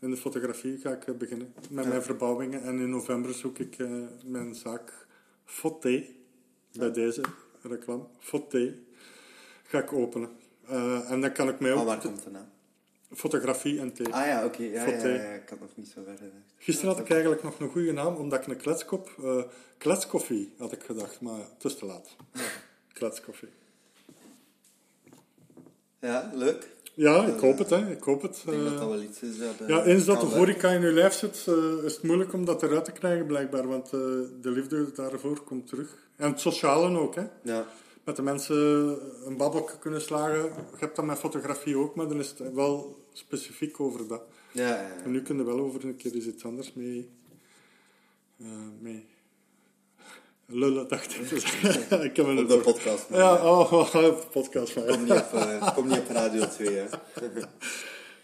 in 0.00 0.10
de 0.10 0.16
fotografie, 0.16 0.78
ga 0.78 0.90
ik 0.90 1.06
eh, 1.06 1.14
beginnen 1.14 1.54
met 1.70 1.88
mijn 1.88 2.02
verbouwingen. 2.02 2.62
En 2.62 2.78
in 2.78 2.90
november 2.90 3.34
zoek 3.34 3.58
ik 3.58 3.78
eh, 3.78 3.88
mijn 4.24 4.54
zaak 4.54 5.06
Foté, 5.44 6.04
bij 6.72 6.92
deze 6.92 7.20
reclame, 7.62 8.04
Foté, 8.18 8.74
ga 9.62 9.78
ik 9.78 9.92
openen. 9.92 10.30
Eh, 10.66 11.10
en 11.10 11.20
dan 11.20 11.32
kan 11.32 11.48
ik 11.48 11.60
mij 11.60 11.72
ook... 11.72 11.84
waar 11.84 12.00
komt 12.00 12.24
het 12.24 12.32
nou? 12.32 12.44
Fotografie 13.14 13.80
en 13.80 13.92
thee. 13.92 14.14
Ah 14.14 14.26
ja, 14.26 14.44
oké. 14.44 14.62
Ja, 14.62 14.70
ja, 14.70 14.92
Foté. 14.92 15.08
ja, 15.08 15.22
ja, 15.22 15.32
ik 15.32 15.48
had 15.48 15.60
nog 15.60 15.76
niet 15.76 15.88
zo 15.88 16.02
ver 16.04 16.16
gedacht. 16.16 16.54
Gisteren 16.58 16.90
had 16.90 17.00
ik 17.00 17.10
eigenlijk 17.10 17.42
nog 17.42 17.60
een 17.60 17.68
goede 17.68 17.92
naam, 17.92 18.14
omdat 18.14 18.40
ik 18.40 18.46
een 18.46 18.56
kletskop... 18.56 19.14
eh 19.22 19.42
kletskoffie 19.78 20.54
had 20.58 20.72
ik 20.72 20.82
gedacht, 20.82 21.20
maar 21.20 21.38
het 21.38 21.64
is 21.64 21.76
te 21.76 21.86
laat. 21.86 22.16
Kletskoffie. 22.92 23.48
Ja, 26.00 26.30
leuk. 26.34 26.75
Ja, 26.96 27.26
ik 27.26 27.40
hoop 27.40 27.58
het, 27.58 27.70
hè. 27.70 27.90
Ik 27.90 28.02
hoop 28.02 28.22
het. 28.22 28.36
Ik 28.36 28.50
denk 28.50 28.62
eh. 28.62 28.70
dat 28.70 28.78
dat 28.78 28.88
wel 28.88 29.02
iets 29.02 29.22
is 29.22 29.38
dat... 29.38 29.68
ja, 29.68 29.84
eens 29.84 30.04
dat 30.04 30.20
de 30.20 30.26
horeca 30.26 30.70
in 30.70 30.80
je 30.80 30.92
lijf 30.92 31.12
zit, 31.12 31.44
eh, 31.46 31.84
is 31.84 31.94
het 31.94 32.02
moeilijk 32.02 32.32
om 32.32 32.44
dat 32.44 32.62
eruit 32.62 32.84
te 32.84 32.92
krijgen, 32.92 33.26
blijkbaar. 33.26 33.68
Want 33.68 33.84
eh, 33.84 34.00
de 34.40 34.50
liefde 34.50 34.92
daarvoor 34.92 35.40
komt 35.40 35.66
terug. 35.66 36.08
En 36.16 36.30
het 36.30 36.40
sociale 36.40 36.98
ook, 36.98 37.14
hè. 37.14 37.26
Ja. 37.42 37.66
Met 38.04 38.16
de 38.16 38.22
mensen 38.22 38.56
een 39.26 39.36
babbelje 39.36 39.78
kunnen 39.78 40.00
slagen. 40.00 40.42
Je 40.42 40.50
hebt 40.76 40.96
dat 40.96 41.04
met 41.04 41.18
fotografie 41.18 41.76
ook, 41.76 41.94
maar 41.94 42.08
dan 42.08 42.18
is 42.18 42.28
het 42.28 42.52
wel 42.52 43.04
specifiek 43.12 43.80
over 43.80 44.08
dat. 44.08 44.22
Ja, 44.52 44.68
ja, 44.68 44.74
ja. 44.74 45.02
En 45.04 45.10
nu 45.10 45.22
kunnen 45.22 45.46
we 45.46 45.52
wel 45.52 45.64
over 45.64 45.84
een 45.84 45.96
keer 45.96 46.14
eens 46.14 46.26
iets 46.26 46.44
anders 46.44 46.72
mee... 46.72 47.10
mee 48.80 49.06
lullen, 50.46 50.88
dacht 50.88 51.16
ik. 51.16 51.26
zeggen. 51.26 52.02
ik 52.10 52.16
heb 52.16 52.26
een 52.26 52.38
Op 52.38 52.48
de 52.48 52.58
podcast. 52.58 53.08
maar 53.08 53.18
Ja, 53.18 53.34
oh, 53.34 53.72
oh, 53.94 54.30
podcast 54.30 54.72
van 54.72 54.86
Kom 54.86 55.02
niet 55.02 55.12
op, 55.12 55.32
eh, 55.32 55.74
kom 55.74 55.88
niet 55.88 55.98
op 55.98 56.08
Radio 56.08 56.46
2, 56.48 56.68
hè. 56.68 56.84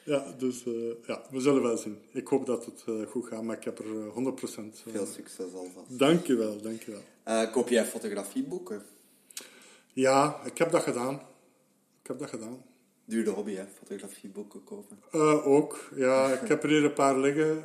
Ja, 0.05 0.25
dus 0.39 0.65
eh, 0.65 0.73
ja, 1.07 1.23
we 1.31 1.41
zullen 1.41 1.63
wel 1.63 1.77
zien. 1.77 1.99
Ik 2.13 2.29
hoop 2.29 2.47
dat 2.47 2.65
het 2.65 2.85
eh, 2.87 3.07
goed 3.07 3.27
gaat, 3.27 3.43
maar 3.43 3.57
ik 3.57 3.65
heb 3.65 3.79
er 3.79 3.85
eh, 3.85 4.17
100% 4.17 4.17
uh, 4.17 4.93
Veel 4.93 5.07
succes 5.07 5.53
alvast. 5.55 5.99
Dankjewel, 5.99 6.61
dankjewel. 6.61 7.03
Koop 7.53 7.69
jij 7.69 7.85
fotografieboeken? 7.85 8.83
Ja, 9.93 10.41
ik 10.45 10.59
heb 10.59 10.71
dat 10.71 10.83
gedaan. 10.83 11.15
Ik 12.03 12.09
heb 12.09 12.19
dat 12.19 12.29
gedaan. 12.29 12.63
Duurde 13.05 13.31
hobby, 13.31 13.55
hè? 13.55 13.65
Fotografieboeken 13.79 14.65
kopen. 14.65 14.99
Ook, 15.45 15.89
ja, 15.95 16.33
ik 16.33 16.49
heb 16.49 16.63
er 16.63 16.69
hier 16.69 16.85
een 16.85 16.93
paar 16.93 17.19
liggen. 17.19 17.65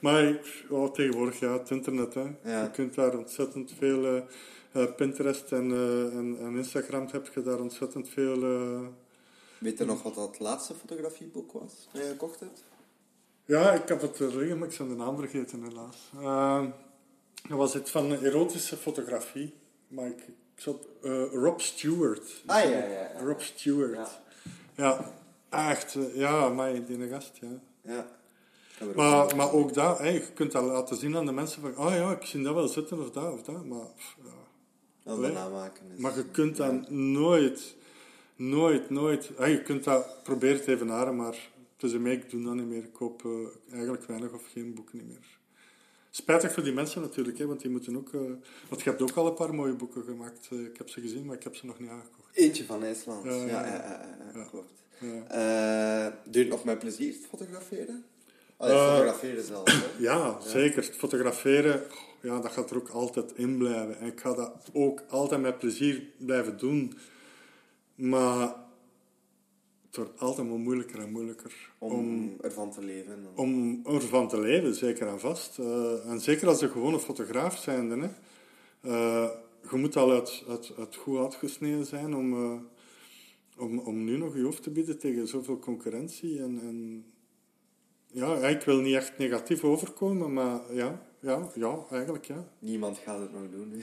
Maar 0.00 0.24
ik, 0.24 0.64
oh, 0.68 0.92
tegenwoordig, 0.92 1.40
ja, 1.40 1.52
het 1.52 1.70
internet, 1.70 2.14
hè. 2.14 2.26
Ja. 2.44 2.62
Je 2.62 2.70
kunt 2.70 2.94
daar 2.94 3.18
ontzettend 3.18 3.72
veel... 3.78 4.06
eh, 4.72 4.94
Pinterest 4.96 5.52
en, 5.52 5.70
eh, 5.70 6.16
en, 6.16 6.36
en 6.40 6.56
Instagram 6.56 7.08
heb 7.12 7.30
je 7.34 7.42
daar 7.42 7.60
ontzettend 7.60 8.08
veel... 8.08 8.40
Weet 9.58 9.78
je 9.78 9.84
nog 9.84 10.02
wat 10.02 10.14
dat 10.14 10.38
laatste 10.38 10.74
fotografieboek 10.74 11.52
was 11.52 11.88
dat 11.92 12.02
je 12.02 12.08
gekocht 12.08 12.40
hebt? 12.40 12.64
Ja, 13.44 13.72
ik 13.72 13.88
heb 13.88 14.00
het 14.00 14.18
liggen, 14.18 14.58
maar 14.58 14.68
ik 14.68 14.78
ben 14.78 14.88
de 14.88 14.94
naam 14.94 15.16
vergeten 15.16 15.62
helaas. 15.62 16.10
Uh, 16.16 16.64
dat 17.48 17.58
was 17.58 17.74
het 17.74 17.90
van 17.90 18.12
erotische 18.12 18.76
fotografie. 18.76 19.54
Maar 19.88 20.06
ik, 20.06 20.18
ik 20.28 20.34
zat, 20.54 20.86
Rob 21.32 21.60
Stewart. 21.60 22.42
Ah, 22.46 22.62
ja, 22.62 22.70
ja, 22.70 22.84
ja. 22.84 23.20
Rob 23.24 23.40
Stewart. 23.40 24.20
Ja, 24.74 25.12
echt. 25.48 25.96
ja, 26.14 26.48
maar 26.48 26.84
die 26.84 27.08
gast, 27.08 27.36
ja. 27.40 27.60
Ja. 27.82 27.98
Ik 27.98 28.06
heb 28.06 28.06
er 28.06 28.69
ook 28.69 28.69
Maar, 28.94 29.36
maar 29.36 29.52
ook 29.52 29.74
dat, 29.74 29.98
hè, 29.98 30.08
je 30.08 30.32
kunt 30.32 30.52
dat 30.52 30.64
laten 30.64 30.96
zien 30.96 31.16
aan 31.16 31.26
de 31.26 31.32
mensen 31.32 31.60
van, 31.60 31.76
oh 31.76 31.92
ja, 31.94 32.10
ik 32.10 32.22
zie 32.22 32.42
dat 32.42 32.54
wel 32.54 32.68
zitten 32.68 33.00
of 33.00 33.10
dat 33.10 33.32
of 33.32 33.42
dat. 33.42 33.64
Maar, 33.64 33.86
ja. 34.24 35.12
Allee. 35.12 35.32
is... 35.32 36.00
maar 36.00 36.16
je 36.16 36.24
kunt 36.24 36.56
dat 36.56 36.90
nooit, 36.90 37.76
nooit, 38.36 38.90
nooit... 38.90 39.30
hè, 39.36 39.46
je 39.46 39.62
kunt 39.62 39.84
dat 39.84 40.22
proberen 40.22 40.62
te 40.62 40.72
evenaren, 40.72 41.16
maar 41.16 41.50
tussen 41.76 42.02
mij, 42.02 42.12
ik 42.12 42.30
doe 42.30 42.42
dat 42.42 42.54
niet 42.54 42.66
meer. 42.66 42.84
Ik 42.84 42.92
koop 42.92 43.24
eh, 43.24 43.30
eigenlijk 43.72 44.04
weinig 44.04 44.32
of 44.32 44.46
geen 44.52 44.74
boeken 44.74 45.06
meer. 45.06 45.38
Spijtig 46.10 46.52
voor 46.52 46.62
die 46.62 46.72
mensen 46.72 47.00
natuurlijk, 47.00 47.38
hè, 47.38 47.46
want 47.46 47.60
die 47.60 47.70
moeten 47.70 47.96
ook... 47.96 48.14
eh, 48.14 48.20
want 48.68 48.82
je 48.82 48.90
hebt 48.90 49.02
ook 49.02 49.16
al 49.16 49.26
een 49.26 49.34
paar 49.34 49.54
mooie 49.54 49.74
boeken 49.74 50.02
gemaakt. 50.02 50.48
Eh, 50.50 50.60
ik 50.64 50.78
heb 50.78 50.88
ze 50.88 51.00
gezien, 51.00 51.24
maar 51.24 51.36
ik 51.36 51.42
heb 51.42 51.56
ze 51.56 51.66
nog 51.66 51.78
niet 51.78 51.90
aangekocht. 51.90 52.36
Eentje 52.36 52.64
van 52.64 52.82
IJsland. 52.84 53.24
Ja, 53.24 53.44
Ja, 53.44 53.66
ja, 54.34 54.44
klopt. 54.50 54.72
Ja. 54.98 56.10
Doe 56.24 56.32
je 56.32 56.38
het 56.38 56.48
nog 56.48 56.64
met 56.64 56.78
plezier, 56.78 57.12
het 57.12 57.26
fotograferen? 57.26 58.04
Allee, 58.60 58.74
Eh, 58.76 58.88
fotograferen 58.88 59.44
zelf, 59.44 59.72
hè? 59.72 59.78
Ja, 60.08 60.40
zeker. 60.40 60.82
Fotograferen, 60.82 61.82
ja, 62.22 62.40
dat 62.40 62.52
gaat 62.52 62.70
er 62.70 62.76
ook 62.76 62.88
altijd 62.88 63.32
in 63.34 63.58
blijven. 63.58 63.98
En 63.98 64.06
ik 64.06 64.20
ga 64.20 64.34
dat 64.34 64.70
ook 64.72 65.02
altijd 65.08 65.40
met 65.40 65.58
plezier 65.58 66.02
blijven 66.18 66.58
doen. 66.58 66.98
Maar 67.94 68.54
het 69.86 69.96
wordt 69.96 70.20
altijd 70.20 70.48
maar 70.48 70.58
moeilijker 70.58 71.00
en 71.00 71.10
moeilijker 71.10 71.70
Om, 71.78 71.92
om, 71.92 72.36
ervan 72.40 72.70
te 72.70 72.84
leven. 72.84 73.26
om 73.34 73.80
ervan 73.84 74.28
te 74.28 74.40
leven, 74.40 74.74
zeker 74.74 75.06
en 75.06 75.20
vast. 75.20 75.58
Eh, 75.58 76.10
en 76.10 76.20
zeker 76.20 76.48
als 76.48 76.60
je 76.60 76.70
een 76.74 77.00
fotograaf 77.00 77.58
zijnde, 77.58 77.96
hè. 77.96 78.08
Eh, 78.80 79.30
je 79.70 79.76
moet 79.76 79.96
al 79.96 80.10
uit, 80.10 80.44
uit, 80.48 80.72
uit 80.78 80.96
goed 80.96 81.18
uitgesneden 81.18 81.86
zijn 81.86 82.14
om, 82.14 82.32
eh, 82.32 82.58
om, 83.56 83.78
om 83.78 84.04
nu 84.04 84.16
nog 84.16 84.34
je 84.36 84.42
hoofd 84.42 84.62
te 84.62 84.70
bieden 84.70 84.98
tegen 84.98 85.28
zoveel 85.28 85.58
concurrentie. 85.58 86.38
En, 86.38 86.60
en 86.62 87.04
ja, 88.12 88.34
ik 88.36 88.62
wil 88.62 88.76
niet 88.80 88.94
echt 88.94 89.18
negatief 89.18 89.64
overkomen, 89.64 90.32
maar 90.32 90.60
ja, 90.72 91.02
ja, 91.20 91.48
ja, 91.54 91.78
eigenlijk, 91.90 92.24
ja. 92.24 92.44
Niemand 92.58 92.98
gaat 92.98 93.20
het 93.20 93.32
nog 93.32 93.42
doen. 93.50 93.72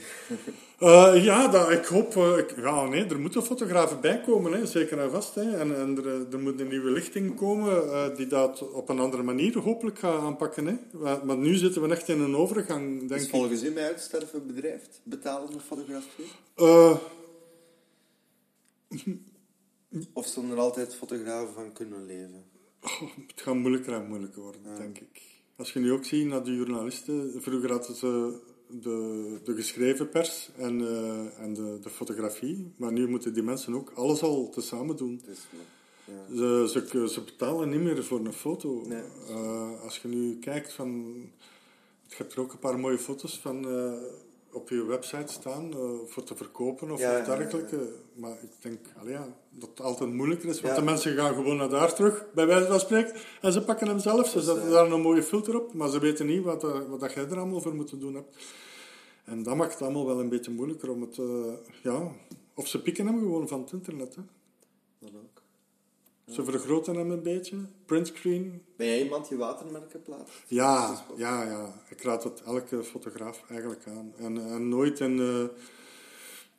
Eh, 0.78 1.24
ja, 1.24 1.48
dat, 1.48 1.70
ik 1.70 1.84
hoop... 1.84 2.16
eh, 2.16 2.38
ik- 2.38 2.56
ja, 2.56 2.84
nee, 2.86 3.04
er 3.04 3.18
moeten 3.20 3.42
fotografen 3.42 4.00
bij 4.00 4.20
komen, 4.20 4.52
hè, 4.52 4.66
zeker 4.66 4.98
en 4.98 5.10
vast. 5.10 5.34
Hè. 5.34 5.56
En, 5.56 5.76
en 5.76 5.96
er, 5.96 6.06
eh, 6.06 6.32
er 6.32 6.38
moet 6.38 6.60
een 6.60 6.68
nieuwe 6.68 6.90
lichting 6.90 7.36
komen 7.36 8.16
die 8.16 8.26
dat 8.26 8.70
op 8.72 8.88
een 8.88 8.98
andere 8.98 9.22
manier 9.22 9.58
hopelijk 9.58 9.98
gaat 9.98 10.20
aanpakken. 10.20 10.66
Hè. 10.66 10.74
Maar, 10.92 11.26
maar 11.26 11.36
nu 11.36 11.54
zitten 11.54 11.82
we 11.82 11.88
echt 11.88 12.08
in 12.08 12.20
een 12.20 12.36
overgang, 12.36 12.98
denk 12.98 13.20
Is 13.20 13.24
ik. 13.26 13.30
volgens 13.30 13.62
u 13.62 13.72
bij 13.72 13.84
uitsterven 13.86 14.46
bedrijft 14.46 15.00
betalende 15.04 15.60
fotografie? 15.60 16.26
Of 20.12 20.26
zullen 20.26 20.50
er 20.50 20.58
altijd 20.58 20.94
fotografen 20.94 21.54
van 21.54 21.72
kunnen 21.72 22.06
leven? 22.06 22.44
het 23.26 23.40
gaat 23.40 23.54
moeilijker 23.54 23.92
en 23.92 24.08
moeilijker 24.08 24.42
worden, 24.42 24.60
denk 24.76 24.98
ik. 24.98 25.22
Als 25.56 25.72
je 25.72 25.80
nu 25.80 25.92
ook 25.92 26.04
ziet 26.04 26.26
naar 26.26 26.44
de 26.44 26.54
journalisten, 26.54 27.42
vroeger 27.42 27.70
hadden 27.70 27.96
ze 27.96 28.40
de, 28.68 29.40
de 29.44 29.54
geschreven 29.54 30.08
pers 30.08 30.50
en, 30.56 30.80
eh, 30.80 31.42
en 31.42 31.54
de, 31.54 31.78
de 31.82 31.90
fotografie, 31.90 32.72
maar 32.76 32.92
nu 32.92 33.08
moeten 33.08 33.32
die 33.34 33.42
mensen 33.42 33.74
ook 33.74 33.92
alles 33.94 34.22
al 34.22 34.50
tezamen 34.50 34.96
doen. 34.96 35.20
Dus, 35.24 35.38
ja. 35.50 36.36
Ze, 36.36 36.68
ze, 36.90 37.08
ze 37.08 37.20
betalen 37.20 37.68
niet 37.68 37.80
meer 37.80 38.04
voor 38.04 38.18
een 38.18 38.32
foto. 38.32 38.82
Nee. 38.86 39.02
Eh, 39.28 39.82
als 39.82 39.98
je 39.98 40.08
nu 40.08 40.38
kijkt 40.38 40.72
van... 40.72 41.14
Je 42.06 42.14
hebt 42.16 42.32
er 42.32 42.40
ook 42.40 42.52
een 42.52 42.58
paar 42.58 42.78
mooie 42.78 42.98
foto's 42.98 43.38
van 43.38 43.68
eh, 43.68 43.92
op 44.52 44.68
je 44.68 44.84
website 44.84 45.32
staan 45.32 45.72
eh, 45.72 45.78
voor 46.06 46.22
te 46.22 46.36
verkopen 46.36 46.90
of, 46.90 47.00
Ja, 47.00 47.20
of 47.20 47.26
ja, 47.26 47.36
dergelijke. 47.36 47.92
Maar 48.14 48.42
ik 48.42 48.50
denk 48.60 48.78
allee, 49.00 49.12
ja, 49.12 49.36
dat 49.50 49.68
het 49.68 49.80
altijd 49.80 50.12
moeilijker 50.12 50.48
is. 50.48 50.60
Want 50.60 50.76
de 50.76 50.82
mensen 50.82 51.16
gaan 51.16 51.34
gewoon 51.34 51.56
naar 51.56 51.68
daar 51.68 51.94
terug, 51.94 52.24
bij 52.34 52.46
wijze 52.46 52.66
van 52.66 52.80
spreken. 52.80 53.14
En 53.40 53.52
ze 53.52 53.64
pakken 53.64 53.86
hem 53.88 53.98
zelf. 53.98 54.28
Ze 54.28 54.36
Dus, 54.36 54.44
zetten 54.44 54.64
eh, 54.64 54.70
daar 54.70 54.90
een 54.90 55.00
mooie 55.00 55.22
filter 55.22 55.60
op. 55.60 55.74
Maar 55.74 55.88
ze 55.88 55.98
weten 56.00 56.26
niet 56.26 56.42
wat, 56.44 56.64
eh, 56.64 56.80
wat 56.88 57.00
dat 57.00 57.12
jij 57.12 57.24
er 57.28 57.36
allemaal 57.38 57.60
voor 57.60 57.74
moet 57.74 58.00
doen 58.00 58.14
hebt. 58.14 58.36
En 59.24 59.42
dat 59.42 59.56
maakt 59.56 59.72
het 59.72 59.82
allemaal 59.82 60.06
wel 60.06 60.20
een 60.20 60.28
beetje 60.28 60.50
moeilijker 60.50 60.90
om 60.90 61.00
het... 61.00 61.20
ja, 61.82 62.12
of 62.54 62.66
ze 62.66 62.82
pikken 62.82 63.06
hem 63.06 63.18
gewoon 63.18 63.48
van 63.48 63.60
het 63.60 63.72
internet. 63.72 64.14
Hè. 64.14 64.22
Dat 64.98 65.10
ook. 65.14 65.37
Ze 66.28 66.44
vergroten 66.44 66.96
hem 66.96 67.10
een 67.10 67.22
beetje. 67.22 67.56
Printscreen. 67.86 68.62
Ben 68.76 68.86
jij 68.86 69.02
iemand 69.02 69.28
die 69.28 69.38
watermerken 69.38 70.02
plaatst? 70.02 70.34
Ja, 70.46 71.04
ja, 71.16 71.42
ja. 71.44 71.82
Ik 71.90 72.02
raad 72.02 72.24
het 72.24 72.42
elke 72.42 72.84
fotograaf 72.84 73.44
eigenlijk 73.48 73.86
aan. 73.86 74.12
En, 74.18 74.50
en 74.50 74.68
nooit 74.68 75.00
in... 75.00 75.18
eh, 75.18 75.44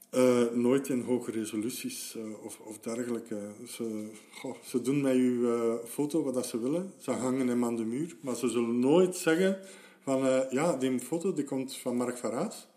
eh, 0.10 0.52
nooit 0.52 0.88
in 0.90 1.02
hoge 1.02 1.32
resoluties 1.32 2.16
eh, 2.16 2.44
of, 2.46 2.60
of 2.60 2.80
dergelijke. 2.80 3.40
Ze, 3.68 4.10
goh, 4.32 4.56
ze 4.64 4.82
doen 4.82 5.02
met 5.02 5.16
uw 5.16 5.54
eh, 5.54 5.86
foto 5.86 6.24
wat 6.24 6.34
dat 6.34 6.46
ze 6.46 6.60
willen. 6.60 6.94
Ze 6.98 7.12
hangen 7.12 7.48
hem 7.48 7.66
aan 7.66 7.76
de 7.76 7.86
muur. 7.86 8.16
Maar 8.22 8.36
ze 8.36 8.48
zullen 8.50 8.80
nooit 8.80 9.16
zeggen 9.16 9.60
van... 10.00 10.46
ja, 10.50 10.78
die 10.78 11.00
foto 11.00 11.34
die 11.34 11.44
komt 11.44 11.76
van 11.78 11.96
Mark 11.96 12.18
Varaas. 12.18 12.68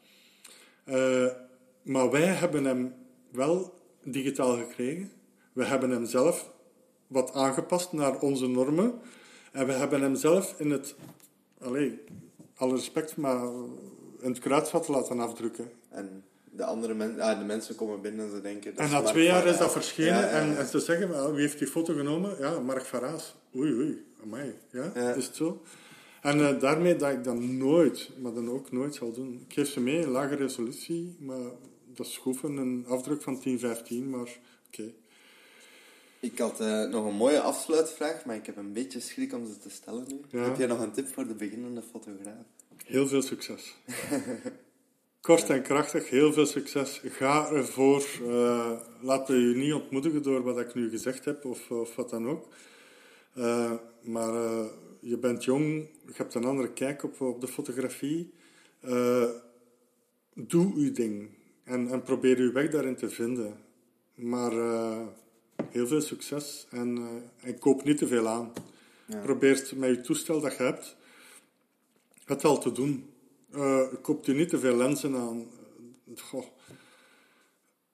Eh, 0.84 1.26
maar 1.82 2.10
wij 2.10 2.24
hebben 2.26 2.64
hem 2.64 2.94
wel 3.30 3.74
digitaal 4.04 4.56
gekregen. 4.56 5.10
We 5.52 5.64
hebben 5.64 5.90
hem 5.90 6.06
zelf 6.06 6.50
wat 7.12 7.34
aangepast 7.34 7.92
naar 7.92 8.18
onze 8.18 8.46
normen. 8.46 8.92
En 9.52 9.66
we 9.66 9.72
hebben 9.72 10.00
hem 10.02 10.14
zelf 10.14 10.54
in 10.58 10.70
het... 10.70 10.94
Allee, 11.60 12.00
alle 12.56 12.74
respect, 12.74 13.16
maar 13.16 13.44
in 14.20 14.28
het 14.28 14.38
kruidvat 14.38 14.88
laten 14.88 15.20
afdrukken. 15.20 15.70
En 15.88 16.24
de 16.50 16.64
andere 16.64 16.94
mensen, 16.94 17.20
ah, 17.20 17.38
de 17.38 17.44
mensen 17.44 17.74
komen 17.74 18.00
binnen 18.00 18.24
en 18.24 18.30
ze 18.30 18.40
denken... 18.40 18.74
dat 18.74 18.84
En 18.84 18.90
na 18.90 19.02
twee 19.02 19.24
jaar 19.24 19.46
is 19.46 19.58
dat 19.58 19.72
verschenen 19.72 20.14
Ja, 20.14 20.20
ja, 20.20 20.28
En, 20.28 20.48
ja. 20.48 20.56
en 20.56 20.66
ze 20.66 20.80
zeggen, 20.80 21.32
wie 21.32 21.40
heeft 21.40 21.58
die 21.58 21.66
foto 21.66 21.94
genomen? 21.94 22.36
Ja, 22.38 22.60
Mark 22.60 22.84
Varaas. 22.84 23.34
Oei, 23.56 23.72
oei, 23.72 24.04
amai. 24.22 24.54
Ja, 24.70 24.94
is 25.14 25.26
het 25.26 25.36
zo? 25.36 25.62
En 26.22 26.48
eh, 26.48 26.60
daarmee 26.60 26.96
dat 26.96 27.12
ik 27.12 27.24
dat 27.24 27.40
nooit, 27.40 28.10
maar 28.18 28.32
dan 28.32 28.50
ook 28.50 28.72
nooit 28.72 28.94
zal 28.94 29.12
doen. 29.12 29.44
Ik 29.48 29.54
geef 29.54 29.68
ze 29.68 29.80
mee, 29.80 30.06
lage 30.06 30.34
resolutie, 30.34 31.16
maar 31.18 31.50
dat 31.94 32.06
is 32.06 32.16
goed 32.16 32.42
een 32.42 32.84
afdruk 32.88 33.22
van 33.22 33.40
1015, 33.42 34.10
maar 34.10 34.38
oké. 34.66 34.92
Ik 36.22 36.38
had 36.38 36.60
eh, 36.60 36.84
nog 36.88 37.06
een 37.06 37.14
mooie 37.14 37.40
afsluitvraag, 37.40 38.24
maar 38.24 38.36
ik 38.36 38.46
heb 38.46 38.56
een 38.56 38.72
beetje 38.72 39.00
schrik 39.00 39.32
om 39.32 39.46
ze 39.46 39.58
te 39.58 39.70
stellen 39.70 40.04
nu. 40.08 40.20
Ja. 40.28 40.44
Heb 40.44 40.56
jij 40.56 40.66
nog 40.66 40.80
een 40.80 40.92
tip 40.92 41.06
voor 41.08 41.26
de 41.26 41.34
beginnende 41.34 41.82
fotograaf? 41.90 42.44
Heel 42.84 43.08
veel 43.08 43.22
succes. 43.22 43.76
Kort 45.20 45.50
en 45.50 45.62
krachtig, 45.62 46.10
heel 46.10 46.32
veel 46.32 46.46
succes. 46.46 47.00
Ga 47.04 47.50
ervoor. 47.50 48.06
eh 48.22 48.80
laat 49.00 49.28
je 49.28 49.34
niet 49.34 49.72
ontmoedigen 49.72 50.22
door 50.22 50.42
wat 50.42 50.58
ik 50.58 50.74
nu 50.74 50.90
gezegd 50.90 51.24
heb 51.24 51.44
of, 51.44 51.70
of 51.70 51.96
wat 51.96 52.10
dan 52.10 52.28
ook. 52.28 52.48
Eh, 53.34 53.72
maar 54.02 54.32
je 55.00 55.18
bent 55.18 55.44
jong, 55.44 55.88
je 56.06 56.12
hebt 56.14 56.34
een 56.34 56.44
andere 56.44 56.72
kijk 56.72 57.02
op, 57.02 57.20
op 57.20 57.40
de 57.40 57.48
fotografie. 57.48 58.32
Doe 60.34 60.74
uw 60.74 60.92
ding 60.92 61.28
en, 61.64 61.88
en 61.88 62.02
probeer 62.02 62.36
uw 62.38 62.52
weg 62.52 62.70
daarin 62.70 62.96
te 62.96 63.10
vinden. 63.10 63.56
Maar 64.14 64.52
heel 65.70 65.86
veel 65.86 66.00
succes 66.00 66.66
en, 66.70 67.08
en 67.40 67.58
koop 67.58 67.84
niet 67.84 67.98
te 67.98 68.06
veel 68.06 68.28
aan. 68.28 68.52
Probeer 69.22 69.70
met 69.76 69.88
je 69.88 70.00
toestel 70.00 70.40
dat 70.40 70.56
je 70.56 70.62
hebt 70.62 70.96
het 72.24 72.44
al 72.44 72.58
te 72.58 72.72
doen. 72.72 73.10
Eh 73.52 73.82
koopt 74.02 74.26
u 74.26 74.34
niet 74.34 74.48
te 74.48 74.58
veel 74.58 74.76
lenzen 74.76 75.16
aan. 75.16 75.46
Goh. 76.16 76.44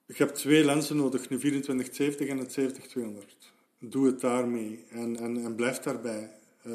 Je 0.07 0.15
hebt 0.17 0.35
twee 0.35 0.65
lenzen 0.65 0.97
nodig, 0.97 1.21
een 1.21 1.39
2470 1.39 2.29
en 2.29 2.39
een 2.39 2.51
70200. 2.51 3.53
Doe 3.79 4.07
het 4.07 4.21
daarmee 4.21 4.85
en, 4.91 5.17
en, 5.17 5.45
en 5.45 5.55
blijf 5.55 5.79
daarbij. 5.79 6.31
Eh, 6.63 6.73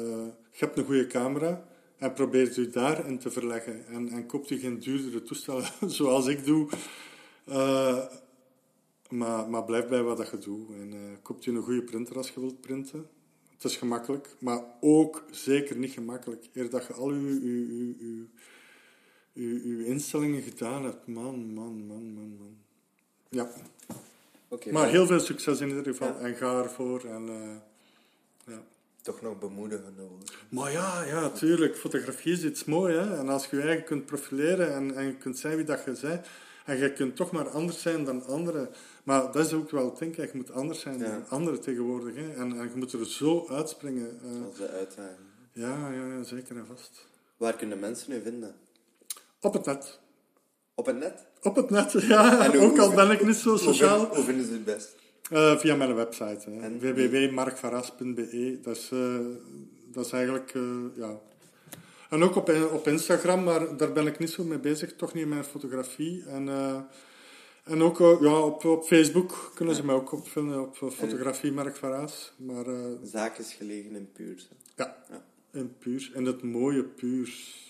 je 0.50 0.58
hebt 0.58 0.78
een 0.78 0.84
goede 0.84 1.06
camera 1.06 1.66
en 1.98 2.12
probeer 2.12 2.58
u 2.58 2.70
daarin 2.70 3.18
te 3.18 3.30
verleggen. 3.30 3.86
En, 3.86 4.08
en 4.08 4.26
koopt 4.26 4.50
u 4.50 4.58
geen 4.58 4.78
duurdere 4.78 5.22
toestellen 5.22 5.64
zoals 5.98 6.26
ik 6.26 6.44
doe. 6.44 6.68
Maar, 9.14 9.48
maar 9.48 9.64
blijf 9.64 9.88
bij 9.88 10.02
wat 10.02 10.30
je 10.30 10.38
doet. 10.38 10.70
En 10.70 10.92
eh, 10.92 10.98
koopt 11.22 11.46
u 11.46 11.56
een 11.56 11.62
goede 11.62 11.82
printer 11.82 12.16
als 12.16 12.30
je 12.30 12.40
wilt 12.40 12.60
printen. 12.60 13.08
Het 13.54 13.64
is 13.64 13.76
gemakkelijk, 13.76 14.36
maar 14.38 14.62
ook 14.80 15.24
zeker 15.30 15.76
niet 15.76 15.92
gemakkelijk. 15.92 16.48
Eer 16.52 16.70
dat 16.70 16.86
je 16.86 16.92
al 16.92 17.08
uw 19.34 19.84
instellingen 19.84 20.42
gedaan 20.42 20.84
hebt. 20.84 21.06
Man, 21.06 21.54
man, 21.54 21.86
man, 21.86 22.14
man, 22.14 22.36
man. 22.38 22.56
Ja, 23.28 23.50
Oké, 24.48 24.72
maar 24.72 24.88
heel 24.88 25.06
veel 25.06 25.20
succes 25.20 25.60
in 25.60 25.68
ieder 25.68 25.84
geval. 25.84 26.08
Ja. 26.08 26.18
En 26.18 26.34
ga 26.34 26.62
ervoor. 26.62 27.04
En, 27.04 27.28
eh, 27.28 27.56
ja. 28.54 28.62
Toch 29.02 29.20
nog 29.20 29.38
bemoedigende 29.38 30.02
woorden. 30.02 30.28
Maar 30.48 30.72
ja, 30.72 31.02
ja, 31.02 31.30
tuurlijk. 31.30 31.76
Fotografie 31.76 32.32
is 32.32 32.44
iets 32.44 32.64
moois. 32.64 32.94
Hè? 32.94 33.16
En 33.16 33.28
als 33.28 33.46
je 33.46 33.56
je 33.56 33.62
eigen 33.62 33.84
kunt 33.84 34.06
profileren 34.06 34.74
en, 34.74 34.94
en 34.94 35.04
je 35.04 35.16
kunt 35.16 35.38
zijn 35.38 35.56
wie 35.56 35.64
dat 35.64 35.84
je 35.84 35.96
bent, 36.00 36.26
en 36.64 36.78
je 36.78 36.92
kunt 36.92 37.16
toch 37.16 37.30
maar 37.30 37.48
anders 37.48 37.82
zijn 37.82 38.04
dan 38.04 38.26
anderen. 38.26 38.68
Maar 39.04 39.32
dat 39.32 39.46
is 39.46 39.52
ook 39.52 39.70
wel 39.70 39.90
het 39.90 40.16
hè. 40.16 40.22
je 40.22 40.30
moet 40.34 40.52
anders 40.52 40.80
zijn 40.80 40.98
Ja. 40.98 41.04
dan 41.10 41.28
anderen 41.28 41.60
tegenwoordig. 41.60 42.14
Hè? 42.14 42.32
En, 42.34 42.58
en 42.58 42.64
je 42.68 42.70
moet 42.74 42.92
er 42.92 43.06
zo 43.06 43.46
uitspringen. 43.50 44.18
eh. 44.22 44.46
Als 44.46 44.56
de 44.56 44.68
uitdaging. 44.68 45.18
ja, 45.52 45.90
ja, 45.92 46.06
ja, 46.16 46.22
zeker 46.22 46.56
en 46.56 46.66
vast. 46.66 47.06
Waar 47.36 47.56
kunnen 47.56 47.78
mensen 47.78 48.12
u 48.12 48.20
vinden? 48.22 48.54
Op 49.40 49.52
het 49.52 49.64
net. 49.64 50.00
Op 50.74 50.86
het 50.86 50.98
net? 50.98 51.24
Op 51.42 51.56
het 51.56 51.70
net, 51.70 51.92
ja. 52.14 52.52
En 52.52 52.60
ook 52.60 52.78
al 52.78 52.90
ben 52.94 53.10
ik 53.10 53.26
niet 53.26 53.36
zo 53.36 53.56
sociaal. 53.56 54.04
hoe 54.06 54.24
vinden 54.24 54.46
ze 54.46 54.52
het 54.52 54.64
best? 54.64 54.96
Eh, 55.30 55.58
via 55.58 55.76
mijn 55.76 55.94
website. 55.94 56.50
www.markvaras.be. 56.78 58.58
Dat 58.62 58.76
is, 58.76 58.90
eh, 58.92 59.18
dat 59.92 60.06
is 60.06 60.12
eigenlijk, 60.12 60.52
ja... 60.96 61.18
En 62.14 62.22
ook 62.22 62.36
op, 62.36 62.48
op 62.72 62.86
Instagram, 62.88 63.42
maar 63.44 63.76
daar 63.76 63.92
ben 63.92 64.06
ik 64.06 64.18
niet 64.18 64.30
zo 64.30 64.44
mee 64.44 64.58
bezig. 64.58 64.96
Toch 64.96 65.12
niet 65.14 65.22
in 65.22 65.28
mijn 65.28 65.44
fotografie. 65.44 66.24
En, 66.26 66.48
eh, 66.48 66.80
en 67.64 67.82
ook 67.82 68.00
eh, 68.00 68.16
ja, 68.20 68.40
op, 68.40 68.64
op 68.64 68.84
Facebook 68.84 69.50
kunnen 69.54 69.74
ze 69.74 69.84
mij 69.84 69.94
ook 69.94 70.12
opvinden 70.12 70.60
op 70.60 70.82
eh, 70.82 70.90
fotografie 70.90 71.52
Mark 71.52 71.76
Varaas. 71.76 72.32
Maar 72.36 72.66
eh, 72.66 72.90
Zaak 73.02 73.38
is 73.38 73.52
gelegen 73.52 73.96
in 73.96 74.12
Puurs. 74.12 74.48
ja, 74.76 75.04
Ja. 75.10 75.24
in 75.52 75.76
Puurs. 75.78 76.10
In 76.10 76.24
het 76.24 76.42
mooie 76.42 76.84
Puurs. 76.84 77.62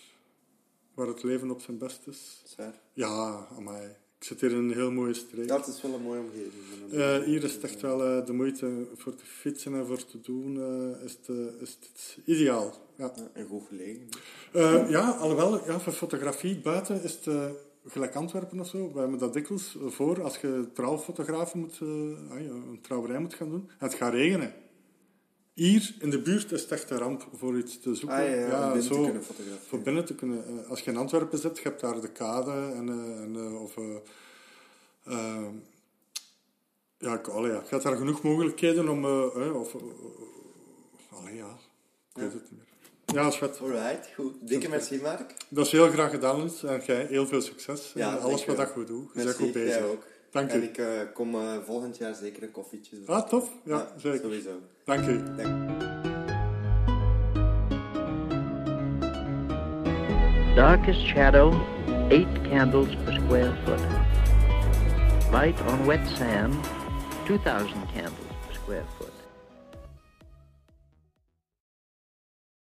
Waar 0.95 1.07
het 1.07 1.23
leven 1.23 1.51
op 1.51 1.61
zijn 1.61 1.79
best 1.79 2.07
is. 2.07 2.43
Zwaar. 2.45 2.81
Ja, 2.93 3.47
amai. 3.57 3.97
Ik 4.25 4.31
zit 4.31 4.41
hier 4.41 4.51
in 4.51 4.57
een 4.57 4.73
heel 4.73 4.91
mooie 4.91 5.15
streek. 5.15 5.51
Het 5.51 5.67
is 5.67 5.83
wel 5.83 5.95
een 5.95 6.03
mooie 6.03 6.21
omgeving. 6.21 6.93
Eh, 6.93 7.19
hier 7.19 7.45
is 7.45 7.53
het 7.53 7.63
echt 7.63 7.81
wel 7.81 8.05
eh, 8.05 8.27
de 8.27 8.33
moeite 8.33 8.87
voor 8.97 9.15
te 9.15 9.25
fietsen 9.25 9.75
en 9.75 9.87
voor 9.87 10.05
te 10.05 10.21
doen. 10.21 10.57
eh, 10.57 11.05
is, 11.05 11.13
het, 11.13 11.37
is 11.61 11.79
het 11.81 12.19
ideaal. 12.25 12.75
Ja. 12.97 13.13
Ja, 13.17 13.31
en 13.33 13.47
goed 13.47 13.63
gelegen. 13.69 14.09
Eh, 14.53 14.91
ja, 14.91 15.11
alhoewel, 15.11 15.67
ja, 15.67 15.81
voor 15.81 15.93
fotografie 15.93 16.59
buiten 16.59 17.03
is 17.03 17.19
het 17.23 17.55
gelijk 17.87 18.15
Antwerpen 18.15 18.61
of 18.61 18.69
zo. 18.69 18.93
We 18.93 18.99
hebben 18.99 19.19
dat 19.19 19.33
dikwijls 19.33 19.77
voor 19.87 20.23
als 20.23 20.37
je 20.39 20.67
trouwfotografen 20.73 21.61
moet, 21.61 21.79
ah 22.31 22.41
een 22.41 22.79
trouwerij 22.83 23.19
moet 23.19 23.35
gaan 23.35 23.51
doen. 23.51 23.71
En 23.79 23.87
het 23.87 23.95
gaat 23.95 24.13
regenen. 24.13 24.64
Hier 25.55 25.95
in 26.01 26.11
de 26.11 26.19
buurt 26.19 26.53
is 26.53 26.63
het 26.63 26.71
echt 26.71 26.91
een 26.91 26.99
ramp 26.99 27.29
voor 27.35 27.59
iets 27.59 27.81
te 27.81 27.95
zoeken. 27.95 28.19
Ah 28.19 28.25
ja, 28.29 28.35
ja, 28.35 28.45
om 28.67 28.73
binnen 28.73 28.89
te 28.89 28.95
zo, 28.95 29.03
kunnen 29.03 29.23
fotograferen. 29.25 29.67
Voor 29.69 29.79
binnen 29.81 30.05
te 30.05 30.15
kunnen. 30.15 30.45
eh, 30.65 30.71
als 30.71 30.81
je 30.81 30.91
in 30.91 30.97
Antwerpen 30.97 31.39
zit, 31.39 31.57
je 31.57 31.63
hebt 31.63 31.81
daar 31.81 32.01
de 32.01 32.09
kade 32.13 32.51
en, 32.51 32.89
eh, 32.89 33.21
en 33.23 33.37
eh, 33.37 33.63
of... 33.63 33.77
eh, 33.77 33.85
eh, 35.05 35.47
ja, 36.99 37.15
allee, 37.17 37.51
ja, 37.53 37.59
je 37.63 37.69
hebt 37.69 37.83
daar 37.83 37.97
genoeg 37.97 38.23
mogelijkheden 38.23 38.89
om... 38.89 39.05
of, 39.55 39.77
allee, 41.11 41.35
ja, 41.37 41.59
ik 42.15 42.21
weet 42.23 42.33
het 42.33 42.43
niet 42.51 42.51
meer. 42.51 43.23
Ja, 43.23 43.33
vet. 43.33 43.61
Alright, 43.61 44.09
goed. 44.15 44.35
Dikke 44.41 44.69
merci, 44.69 45.01
Mark. 45.01 45.35
Dat 45.49 45.67
is 45.67 45.73
heel 45.73 45.91
graag 45.91 46.11
gedaan. 46.11 46.51
En 46.63 46.83
jij 46.87 47.07
heel 47.07 47.27
veel 47.27 47.41
succes 47.41 47.93
in 47.95 48.01
Ja, 48.01 48.15
alles 48.15 48.45
wat 48.45 48.73
je 48.77 48.85
doet. 48.85 49.11
Je 49.15 49.25
bent 49.25 49.37
goed 49.37 49.53
bezig. 49.53 49.69
jij 49.79 49.85
ook. 49.85 50.03
Dank 50.35 50.51
En 50.51 50.61
u. 50.61 50.65
ik 50.65 50.79
eh, 50.79 50.87
kom 51.13 51.35
eh, 51.35 51.41
volgend 51.65 51.97
jaar 51.97 52.15
zeker 52.15 52.43
een 52.43 52.51
koffietje 52.51 52.97
doen. 52.97 53.07
Ah, 53.07 53.29
tof. 53.29 53.51
Ja, 53.65 53.89
zeker. 53.97 54.21
sowieso. 54.21 54.51
Dank 54.85 55.07
u. 55.07 55.23
Darkest 60.55 61.01
shadow, 61.01 61.53
eight 62.11 62.29
candles 62.51 62.95
per 63.05 63.13
square 63.15 63.53
foot. 63.65 63.81
Light 65.33 65.59
on 65.71 65.87
wet 65.87 66.07
sand, 66.17 66.55
2,000 67.27 67.73
candles 67.93 68.35
per 68.47 68.55
square 68.55 68.85
foot. 68.99 69.14